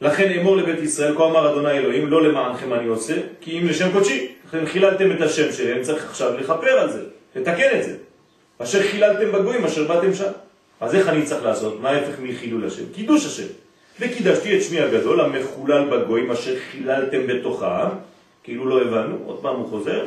לכן 0.00 0.32
אמור 0.40 0.56
לבית 0.56 0.78
ישראל, 0.78 1.16
כה 1.16 1.24
אמר 1.24 1.52
אדוני 1.52 1.70
אלוהים, 1.70 2.08
לא 2.08 2.22
למענכם 2.22 2.74
אני 2.74 2.86
עושה, 2.86 3.14
כי 3.40 3.58
אם 3.58 3.66
לשם 3.66 3.92
קודשי. 3.92 4.32
לכן 4.48 4.66
חיללתם 4.66 5.12
את 5.12 5.20
השם 5.20 5.72
אני 5.72 5.82
צריך 5.82 6.04
עכשיו 6.04 6.38
לכפר 6.38 6.78
על 6.78 6.92
זה, 6.92 7.02
לתקן 7.36 7.78
את 7.78 7.84
זה. 7.84 7.96
אשר 8.58 8.82
חיללתם 8.82 9.32
בגויים, 9.32 9.64
אשר 9.64 9.84
באתם 9.84 10.14
שם. 10.14 10.30
אז 10.82 10.94
איך 10.94 11.08
אני 11.08 11.22
צריך 11.22 11.44
לעשות? 11.44 11.80
מה 11.80 11.90
ההפך 11.90 12.20
מחילול 12.22 12.66
השם? 12.66 12.82
קידוש 12.94 13.26
השם. 13.26 13.46
וקידשתי 14.00 14.56
את 14.56 14.62
שמי 14.62 14.80
הגדול, 14.80 15.20
המחולל 15.20 15.88
בגויים, 15.90 16.30
אשר 16.30 16.58
חיללתם 16.70 17.26
בתוכם, 17.26 17.88
כאילו 18.42 18.66
לא 18.68 18.82
הבנו, 18.82 19.18
עוד 19.26 19.42
פעם 19.42 19.56
הוא 19.56 19.68
חוזר, 19.68 20.06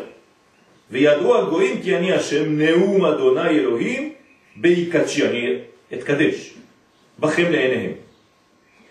וידעו 0.92 1.38
הגויים 1.38 1.82
כי 1.82 1.98
אני 1.98 2.14
השם, 2.14 2.60
נאום 2.60 3.06
אדוני 3.06 3.50
אלוהים, 3.50 4.14
בהיקדשי, 4.56 5.28
אני 5.28 5.58
אתקדש, 5.94 6.54
בכם 7.20 7.52
לעיניהם. 7.52 7.92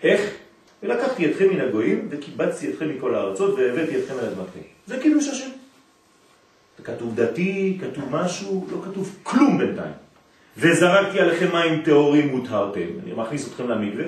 איך? 0.03 0.21
ולקחתי 0.83 1.31
אתכם 1.31 1.49
מן 1.53 1.61
הגויים, 1.61 2.07
וקיבצתי 2.11 2.69
אתכם 2.69 2.89
מכל 2.89 3.15
הארצות, 3.15 3.55
והבאתי 3.59 3.99
אתכם 3.99 4.13
על 4.13 4.25
אדמתכם. 4.25 4.59
זה 4.87 4.99
קידוש 4.99 5.27
השם. 5.27 5.49
כתוב 6.83 7.15
דתי, 7.15 7.77
כתוב 7.81 8.03
משהו, 8.11 8.67
לא 8.71 8.77
כתוב 8.85 9.19
כלום 9.23 9.57
בינתיים. 9.57 10.04
וזרקתי 10.57 11.19
עליכם 11.19 11.47
מים 11.53 11.81
טהורים 11.81 12.27
מוטהרתם, 12.27 12.87
אני 13.03 13.13
מכניס 13.15 13.47
אתכם 13.47 13.69
למקווה, 13.69 14.05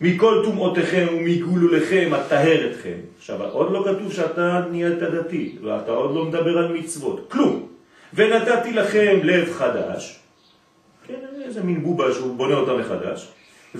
מכל 0.00 0.42
טומאותיכם 0.44 1.06
ומגולוליכם 1.12 2.10
אטהר 2.14 2.70
אתכם. 2.70 2.96
עכשיו, 3.18 3.42
עוד 3.42 3.72
לא 3.72 3.84
כתוב 3.86 4.12
שאתה 4.12 4.64
נהיית 4.70 4.98
דתי, 4.98 5.56
ואתה 5.62 5.90
עוד 5.90 6.14
לא 6.14 6.24
מדבר 6.24 6.58
על 6.58 6.72
מצוות, 6.72 7.26
כלום. 7.28 7.66
ונתתי 8.14 8.72
לכם 8.72 9.18
לב 9.22 9.52
חדש, 9.52 10.20
כן, 11.06 11.14
איזה 11.44 11.62
מין 11.62 11.82
בובה 11.82 12.12
שהוא 12.12 12.36
בונה 12.36 12.54
אותה 12.54 12.72
מחדש, 12.74 13.28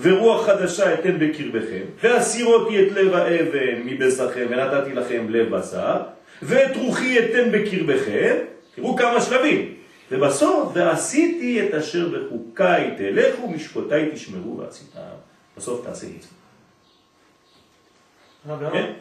ורוח 0.01 0.45
חדשה 0.45 0.93
אתן 0.93 1.19
בקרבכם, 1.19 1.81
והסירותי 2.03 2.83
את 2.83 2.91
לב 2.91 3.13
האבן 3.13 3.81
מבשרכם, 3.85 4.45
ונתתי 4.49 4.93
לכם 4.93 5.25
לב 5.29 5.55
בשר, 5.55 5.97
ואת 6.41 6.75
רוחי 6.75 7.19
אתן 7.19 7.51
בקרבכם, 7.51 8.35
תראו 8.75 8.95
כמה 8.95 9.21
שלבים, 9.21 9.73
ובסוף, 10.11 10.71
ועשיתי 10.75 11.69
את 11.69 11.73
אשר 11.73 12.09
בחוקיי 12.09 12.95
תלכו, 12.97 13.47
משפוטיי 13.49 14.09
תשמרו 14.13 14.57
ועשיתם. 14.57 14.99
בסוף 15.57 15.83
תעשה. 15.85 16.07
הרב, 18.45 18.61
למה- 18.61 18.71
כן. 18.71 18.93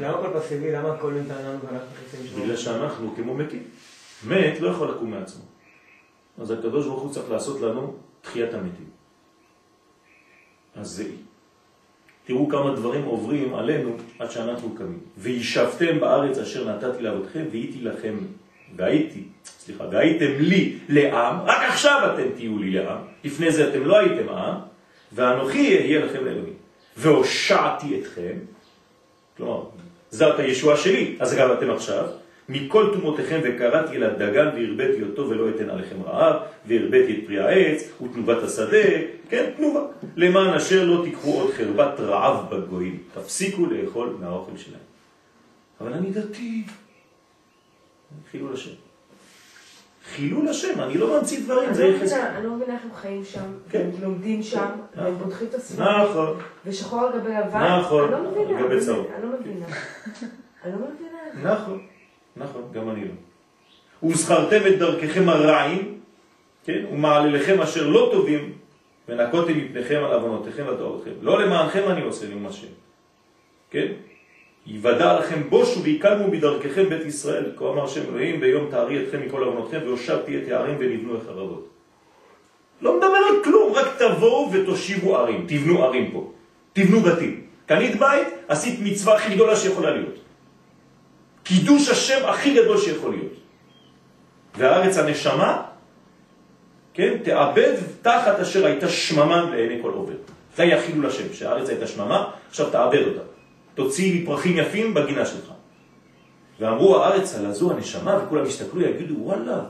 למה 0.00 0.18
הכל 0.18 0.38
פסיבי? 0.40 0.72
למה 0.72 0.92
הכל 0.94 1.12
ניתן 1.12 1.34
לנו 1.44 1.58
ואנחנו? 1.62 2.42
בגלל 2.42 2.56
שאנחנו 2.56 3.14
כמו 3.16 3.34
מתים. 3.34 3.62
מת 4.26 4.60
לא 4.60 4.68
יכול 4.68 4.90
לקום 4.90 5.10
מעצמו. 5.10 5.42
אז 6.40 6.50
הקדוש 6.50 6.86
ברוך 6.86 7.02
הוא 7.02 7.12
צריך 7.12 7.30
לעשות 7.30 7.60
לנו 7.60 7.94
תחיית 8.20 8.54
המתים. 8.54 8.86
אז 10.76 10.88
זה... 10.88 11.04
תראו 12.26 12.48
כמה 12.48 12.74
דברים 12.76 13.04
עוברים 13.04 13.54
עלינו 13.54 13.96
עד 14.18 14.30
שאנחנו 14.30 14.74
קמים. 14.74 15.00
וישבתם 15.18 16.00
בארץ 16.00 16.38
אשר 16.38 16.68
נתתי 16.76 17.02
לאבותיכם 17.02 17.44
והייתי 17.50 17.80
לכם, 17.80 18.16
והייתי, 18.76 19.22
סליחה, 19.44 19.84
והייתם 19.92 20.30
לי 20.38 20.76
לעם, 20.88 21.36
רק 21.44 21.62
עכשיו 21.68 22.10
אתם 22.14 22.28
תהיו 22.36 22.58
לי 22.58 22.70
לעם, 22.70 22.98
לפני 23.24 23.52
זה 23.52 23.68
אתם 23.68 23.84
לא 23.84 23.98
הייתם 23.98 24.28
עם, 24.28 24.54
ואנוכי 25.12 25.78
אהיה 25.78 26.04
לכם 26.04 26.24
לאלוהים. 26.24 26.54
והושעתי 26.96 28.00
אתכם, 28.00 28.32
כלומר, 29.36 29.62
זאת 30.10 30.38
הישועה 30.38 30.76
שלי, 30.76 31.16
אז 31.20 31.34
גם 31.34 31.52
אתם 31.52 31.70
עכשיו, 31.70 32.04
מכל 32.48 32.90
תומותיכם 32.92 33.40
וקראתי 33.44 33.96
אל 33.96 34.02
הדגן 34.02 34.48
והרבאתי 34.54 35.02
אותו 35.02 35.28
ולא 35.28 35.48
אתן 35.48 35.70
עליכם 35.70 36.02
רעב, 36.02 36.36
והרבאתי 36.66 37.12
את 37.12 37.26
פרי 37.26 37.40
העץ 37.40 37.88
ותנובת 38.02 38.42
השדה, 38.42 38.88
כן, 39.30 39.50
תנובה, 39.56 39.80
למען 40.16 40.54
אשר 40.54 40.84
לא 40.84 41.04
תיקחו 41.04 41.40
עוד 41.40 41.52
חרבת 41.52 42.00
רעב 42.00 42.54
בגויים, 42.54 42.98
תפסיקו 43.14 43.66
לאכול 43.66 44.16
מהאוכל 44.20 44.56
שלהם. 44.56 44.80
אבל 45.80 45.92
אני 45.92 46.10
דתי. 46.10 46.62
חילול 48.30 48.52
השם. 48.54 48.70
חילול 50.14 50.48
השם, 50.48 50.80
אני 50.80 50.98
לא 50.98 51.18
ממציא 51.18 51.40
דברים, 51.44 51.68
אני 51.70 51.78
לא. 51.78 51.96
מבינה- 51.96 52.40
לא 52.40 52.50
מבינה 52.50 52.74
איך 52.74 52.82
הם 52.84 52.94
חיים 52.94 53.24
שם, 53.24 53.40
כן. 53.70 53.90
הם 53.96 54.02
לומדים 54.02 54.42
שם, 54.42 54.66
והם 54.96 55.14
נכון. 55.14 55.24
פותחים 55.24 55.48
את 55.48 55.54
הספרים, 55.54 55.88
נכון, 56.10 56.36
ושחור 56.66 57.00
על 57.00 57.20
גבי 57.20 57.30
לבן. 57.30 57.78
נכון, 57.80 58.14
אני 58.14 58.22
לא 58.24 58.30
מבינה. 58.30 58.60
אני 58.60 59.22
לא 59.22 59.28
מבינה. 59.40 59.66
אני 60.64 60.72
לא 60.72 60.78
מבינה. 60.94 61.52
נכון, 61.52 61.86
נכון, 62.36 62.62
גם 62.72 62.90
אני 62.90 63.04
לא. 63.04 63.12
וזכרתם 64.10 64.60
את 64.66 64.78
דרככם 64.78 65.28
הרעים, 65.28 66.00
כן? 66.64 66.84
ומעלליכם 66.92 67.60
אשר 67.60 67.86
לא 67.86 68.08
טובים, 68.12 68.52
ונקותם 69.08 69.58
מפניכם 69.58 70.00
על 70.04 70.12
עוונותיכם 70.12 70.64
וטעותיכם. 70.74 71.10
לא 71.22 71.42
למענכם 71.42 71.82
אני 71.90 72.02
עושה 72.02 72.28
נאום 72.28 72.46
השם. 72.46 72.66
כן? 73.70 73.86
יוודע 74.70 75.20
לכם 75.20 75.42
בושו 75.48 75.82
ויקלמו 75.82 76.30
בדרככם 76.30 76.88
בית 76.88 77.06
ישראל. 77.06 77.52
כה 77.56 77.64
אמר 77.64 77.86
שם 77.86 78.00
אלוהים 78.08 78.40
ביום 78.40 78.66
תארי 78.70 79.02
אתכם 79.02 79.20
מכל 79.26 79.42
עוונותכם 79.42 79.80
והושבתי 79.84 80.38
את 80.38 80.48
הערים 80.48 80.76
ונבנו 80.78 81.16
החרבות. 81.16 81.68
לא 82.82 82.96
מדבר 82.96 83.06
על 83.06 83.44
כלום, 83.44 83.72
רק 83.72 83.86
תבואו 83.98 84.52
ותושיבו 84.52 85.16
ערים, 85.16 85.44
תבנו 85.48 85.84
ערים 85.84 86.10
פה, 86.12 86.32
תבנו 86.72 87.00
בתים. 87.00 87.40
קנית 87.66 87.98
בית, 87.98 88.28
עשית 88.48 88.80
מצווה 88.82 89.14
הכי 89.16 89.34
גדולה 89.34 89.56
שיכולה 89.56 89.90
להיות. 89.90 90.18
קידוש 91.42 91.88
השם 91.88 92.24
הכי 92.24 92.54
גדול 92.54 92.78
שיכול 92.78 93.10
להיות. 93.10 93.32
והארץ 94.56 94.98
הנשמה, 94.98 95.62
כן, 96.94 97.16
תאבד 97.24 97.74
תחת 98.02 98.40
אשר 98.40 98.66
הייתה 98.66 98.88
שממה 98.88 99.50
לעיני 99.50 99.82
כל 99.82 99.90
עובד. 99.90 100.14
זה 100.56 100.62
היה 100.62 100.82
חילול 100.82 101.06
השם, 101.06 101.32
שהארץ 101.32 101.68
הייתה 101.68 101.86
שממה, 101.86 102.30
עכשיו 102.48 102.70
תאבד 102.70 103.02
אותה. 103.06 103.37
תוציא 103.78 104.12
לי 104.12 104.26
פרחים 104.26 104.56
יפים 104.56 104.94
בגינה 104.94 105.26
שלך. 105.26 105.50
ואמרו 106.60 106.96
הארץ 106.96 107.34
על 107.34 107.46
הזו 107.46 107.72
הנשמה, 107.72 108.20
וכולם 108.24 108.46
יסתכלו, 108.46 108.82
יגידו, 108.82 109.14
וואלה, 109.18 109.60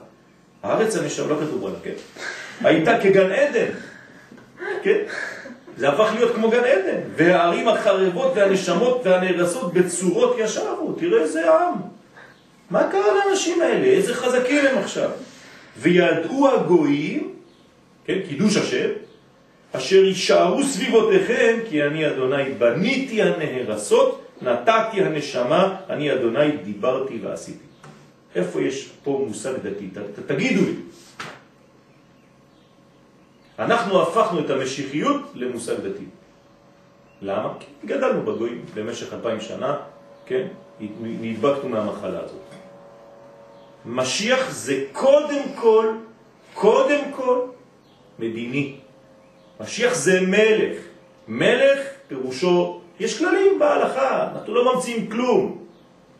הארץ 0.63 0.97
הנשמה, 0.97 1.27
לא 1.27 1.35
כתוב 1.35 1.63
וואלה, 1.63 1.77
כן. 1.83 1.93
הייתה 2.61 3.01
כגן 3.03 3.33
עדן, 3.33 3.71
כן? 4.83 4.99
זה 5.77 5.89
הפך 5.89 6.13
להיות 6.15 6.35
כמו 6.35 6.51
גן 6.51 6.65
עדן, 6.65 7.01
והערים 7.17 7.69
החרבות 7.69 8.33
והנשמות 8.37 9.01
והנהרסות 9.05 9.73
בצורות 9.73 10.37
ישרו, 10.39 10.93
תראה 10.99 11.23
איזה 11.23 11.55
עם. 11.55 11.75
מה 12.71 12.89
קרה 12.91 13.15
לאנשים 13.15 13.61
האלה? 13.61 13.87
איזה 13.87 14.15
חזקים 14.15 14.67
הם 14.67 14.79
עכשיו? 14.79 15.11
וידעו 15.79 16.49
הגויים, 16.49 17.35
כן, 18.05 18.19
קידוש 18.29 18.57
השם, 18.57 18.89
אשר 19.73 20.05
יישארו 20.05 20.63
סביבותיכם, 20.63 21.59
כי 21.69 21.83
אני 21.83 22.07
אדוני 22.07 22.51
בניתי 22.59 23.23
הנהרסות, 23.23 24.25
נתתי 24.43 25.03
הנשמה, 25.03 25.77
אני 25.91 26.13
אדוני 26.13 26.57
דיברתי 26.57 27.19
ועשיתי. 27.23 27.65
איפה 28.35 28.63
יש 28.63 28.91
פה 29.05 29.25
מושג 29.29 29.53
דתי? 29.63 29.89
תגידו 30.27 30.61
לי. 30.61 30.75
אנחנו 33.59 34.03
הפכנו 34.03 34.41
את 34.41 34.51
המשיחיות 34.51 35.23
למושג 35.35 35.75
דתי. 35.75 36.05
למה? 37.23 37.55
כי 37.61 37.87
גדלנו 37.87 38.23
בגויים 38.23 38.65
במשך 38.75 39.13
אלפיים 39.13 39.41
שנה, 39.41 39.77
כן? 40.27 40.47
נדבקנו 41.01 41.69
מהמחלה 41.69 42.21
הזאת. 42.21 42.49
משיח 43.87 44.51
זה 44.51 44.85
קודם 44.93 45.43
כל, 45.55 45.93
קודם 46.55 47.01
כל, 47.17 47.39
מדיני. 48.19 48.77
משיח 49.61 49.95
זה 49.95 50.21
מלך. 50.21 50.77
מלך 51.29 51.79
פירושו, 52.09 52.81
יש 53.01 53.19
כללים 53.19 53.59
בהלכה, 53.59 54.29
אנחנו 54.33 54.55
לא 54.55 54.75
ממציאים 54.75 55.11
כלום. 55.11 55.65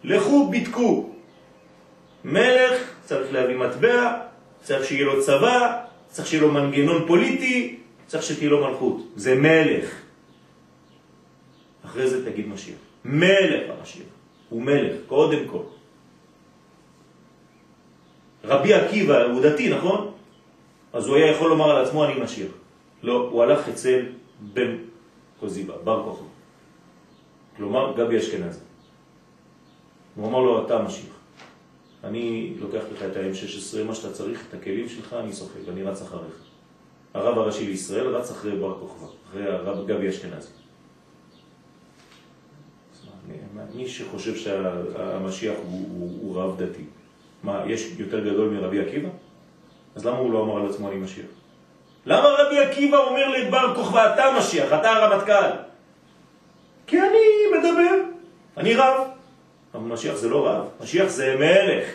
לכו 0.05 0.51
בדקו. 0.51 1.11
מלך 2.25 2.91
צריך 3.05 3.33
להביא 3.33 3.57
מטבע, 3.57 4.15
צריך 4.63 4.85
שיהיה 4.85 5.05
לו 5.05 5.23
צבא, 5.23 5.85
צריך 6.09 6.29
שיהיה 6.29 6.43
לו 6.43 6.53
מנגנון 6.53 7.05
פוליטי, 7.07 7.77
צריך 8.07 8.23
שתהיה 8.23 8.51
לו 8.51 8.69
מלכות. 8.69 8.97
זה 9.17 9.35
מלך. 9.35 9.91
אחרי 11.85 12.11
זה 12.11 12.31
תגיד 12.31 12.49
משיח. 12.49 12.79
מלך 13.05 13.71
המשיח. 13.79 14.07
הוא 14.49 14.63
מלך, 14.63 14.97
קודם 15.07 15.49
כל. 15.49 15.63
רבי 18.45 18.75
עקיבא 18.75 19.23
הוא 19.23 19.43
דתי, 19.43 19.69
נכון? 19.69 20.13
אז 20.93 21.07
הוא 21.07 21.17
היה 21.17 21.31
יכול 21.31 21.51
לומר 21.51 21.71
על 21.71 21.85
עצמו 21.85 22.05
אני 22.05 22.21
משיח. 22.21 22.51
לא, 23.03 23.29
הוא 23.31 23.43
הלך 23.43 23.69
אצל 23.69 24.07
בן 24.41 24.77
קוזיבה, 25.41 25.75
בר 25.85 26.05
כוכב. 26.05 26.25
כלומר, 27.57 27.95
גבי 27.97 28.19
אשכנזי. 28.19 28.61
הוא 30.17 30.29
אמר 30.29 30.39
לו, 30.39 30.67
אתה 30.67 30.83
משיח. 30.83 31.15
אני 32.05 32.55
לוקח 32.61 32.83
לך 32.93 33.03
את 33.03 33.17
ה-M16, 33.17 33.85
מה 33.85 33.95
שאתה 33.95 34.13
צריך, 34.13 34.47
את 34.49 34.55
הכלים 34.55 34.89
שלך, 34.89 35.17
אני 35.21 35.33
סוחק, 35.33 35.69
אני 35.69 35.83
רץ 35.83 36.03
אחריך. 36.03 36.45
הרב 37.15 37.39
הראשי 37.39 37.67
לישראל 37.67 38.07
רץ 38.07 38.31
אחרי 38.31 38.57
בר 38.57 38.79
כוכבא, 38.81 39.07
אחרי 39.31 39.47
הרב 39.49 39.87
גבי 39.87 40.09
אשכנזי. 40.09 40.49
מי 43.75 43.89
שחושב 43.89 44.37
שהמשיח 44.37 45.55
הוא, 45.65 45.89
הוא, 45.91 46.19
הוא 46.23 46.43
רב 46.43 46.63
דתי, 46.63 46.85
מה, 47.43 47.63
יש 47.67 47.95
יותר 47.99 48.21
גדול 48.21 48.49
מרבי 48.49 48.81
עקיבא? 48.81 49.09
אז 49.95 50.07
למה 50.07 50.19
הוא 50.19 50.33
לא 50.33 50.45
אמר 50.45 50.57
על 50.57 50.69
עצמו 50.69 50.89
אני 50.89 50.97
משיח? 50.97 51.27
למה 52.07 52.29
רבי 52.29 52.59
עקיבא 52.59 52.99
אומר 52.99 53.29
לבר 53.29 53.75
כוכבא 53.75 54.15
אתה 54.15 54.25
משיח, 54.39 54.73
אתה 54.73 54.91
הרמטכ"ל? 54.91 55.51
כי 56.87 57.01
אני 57.01 57.59
מדבר, 57.59 57.95
אני 58.57 58.75
רב. 58.75 59.07
אבל 59.75 59.83
משיח 59.83 60.15
זה 60.15 60.29
לא 60.29 60.47
רב, 60.49 60.69
משיח 60.81 61.09
זה 61.09 61.37
מלך. 61.39 61.89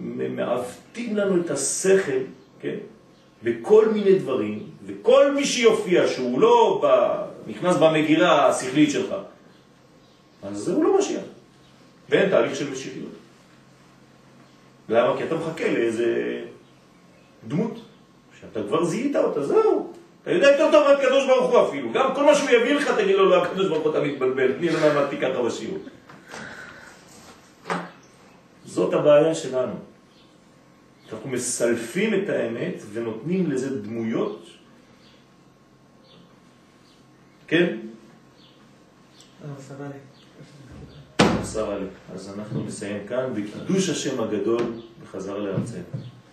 ומעוותים 0.00 1.16
לנו 1.16 1.40
את 1.40 1.50
השכל, 1.50 2.18
כן? 2.60 2.76
בכל 3.42 3.88
מיני 3.88 4.18
דברים, 4.18 4.66
וכל 4.86 5.32
מי 5.32 5.46
שיופיע 5.46 6.08
שהוא 6.08 6.40
לא 6.40 6.80
ב... 6.82 6.88
נכנס 7.46 7.76
במגירה 7.76 8.48
השכלית 8.48 8.90
שלך, 8.90 9.14
אז 10.42 10.68
הוא 10.68 10.84
לא 10.84 10.98
משיח. 10.98 11.22
ואין 12.08 12.30
תהליך 12.30 12.56
של 12.56 12.70
משיחיות. 12.70 13.12
למה? 14.88 15.16
כי 15.16 15.24
אתה 15.24 15.34
מחכה 15.34 15.72
לאיזה 15.72 16.40
דמות, 17.48 17.80
שאתה 18.40 18.60
כבר 18.62 18.84
זיהית 18.84 19.16
אותה, 19.16 19.46
זהו. 19.46 19.92
אתה 20.22 20.30
יודע 20.30 20.50
יותר 20.50 20.70
טוב 20.72 20.88
מהקדוש 20.88 21.26
ברוך 21.26 21.52
הוא 21.52 21.68
אפילו. 21.68 21.92
גם 21.92 22.14
כל 22.14 22.24
מה 22.24 22.34
שהוא 22.34 22.50
יביא 22.50 22.74
לך, 22.74 22.90
תגיד 22.98 23.16
לו, 23.16 23.30
לא, 23.30 23.44
הקדוש 23.44 23.68
ברוך 23.68 23.84
הוא 23.84 23.90
אתה 23.90 24.00
מתבלבל. 24.00 24.52
תני 24.52 24.68
לו 24.70 24.78
למדתי 24.80 25.16
ככה 25.16 25.42
בשיעור. 25.42 25.78
זאת 28.64 28.94
הבעיה 28.94 29.34
שלנו. 29.34 29.74
אנחנו 31.12 31.30
מסלפים 31.30 32.14
את 32.14 32.28
האמת 32.28 32.82
ונותנים 32.92 33.50
לזה 33.50 33.82
דמויות. 33.82 34.46
כן? 37.46 37.76
עשרה 39.58 39.88
לי. 39.88 40.07
אז 41.56 42.34
אנחנו 42.38 42.64
נסיים 42.64 43.06
כאן 43.08 43.34
בקידוש 43.34 43.88
השם 43.88 44.20
הגדול 44.22 44.62
בחזרה 45.02 45.38
לארצנו. 45.38 45.82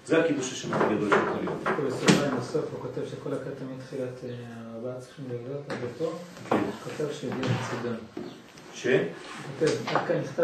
זה 0.06 0.20
הקידוש 0.20 0.52
השם 0.52 0.74
הגדול 0.74 1.10
שיכול 1.10 1.40
להיות. 1.42 1.80
בסוגריים 1.88 2.38
בסוף 2.40 2.66
הוא 2.72 2.82
כותב 2.82 3.02
שכל 3.12 3.34
הקטע 3.34 3.66
מתחילת 3.78 4.20
הבאה 4.76 5.00
צריכים 5.00 5.26
עד 5.70 5.78
אותו. 5.84 6.18
כן. 6.50 6.58
כותב 6.84 7.14
שדין 7.14 7.42
צידון. 7.70 7.96
ש? 8.76 8.88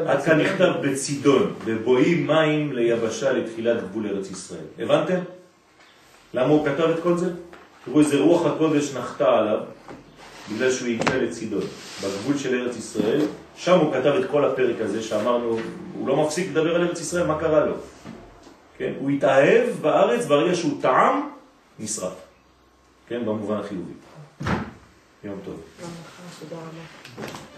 עד 0.06 0.24
כאן 0.24 0.42
נכתב 0.42 0.72
בצידון, 0.84 1.54
ובואים 1.66 2.28
מים 2.28 2.74
ליבשה 2.74 3.34
לתחילת 3.34 3.84
גבול 3.84 4.08
ארץ 4.08 4.32
ישראל. 4.32 4.66
הבנתם? 4.80 5.20
למה 6.34 6.48
הוא 6.48 6.66
כתב 6.66 6.90
את 6.98 7.04
כל 7.04 7.18
זה? 7.18 7.30
תראו 7.86 8.00
איזה 8.00 8.20
רוח 8.20 8.46
הקודש 8.46 8.94
נחתה 8.94 9.38
עליו, 9.38 9.60
בגלל 10.54 10.72
שהוא 10.72 10.88
הגיע 10.88 11.18
לצידון, 11.18 11.64
בגבול 12.04 12.38
של 12.38 12.62
ארץ 12.62 12.78
ישראל. 12.78 13.22
שם 13.56 13.80
הוא 13.80 13.94
כתב 13.94 14.14
את 14.20 14.30
כל 14.32 14.46
הפרק 14.46 14.82
הזה 14.82 15.04
שאמרנו, 15.04 15.60
הוא 15.94 16.08
לא 16.08 16.26
מפסיק 16.26 16.50
לדבר 16.50 16.76
על 16.76 16.82
ארץ 16.82 17.00
ישראל, 17.00 17.28
מה 17.28 17.40
קרה 17.40 17.66
לו? 17.66 17.76
כן? 18.78 18.94
הוא 19.00 19.10
התאהב 19.10 19.70
בארץ 19.82 20.26
ברגע 20.26 20.56
שהוא 20.56 20.82
טעם, 20.82 21.30
נשרף. 21.80 22.14
כן? 23.08 23.26
במובן 23.26 23.58
החיובי. 23.58 23.94
יום 25.24 25.40
טוב. 25.46 25.62
תודה 26.40 26.56
רבה. 26.56 27.51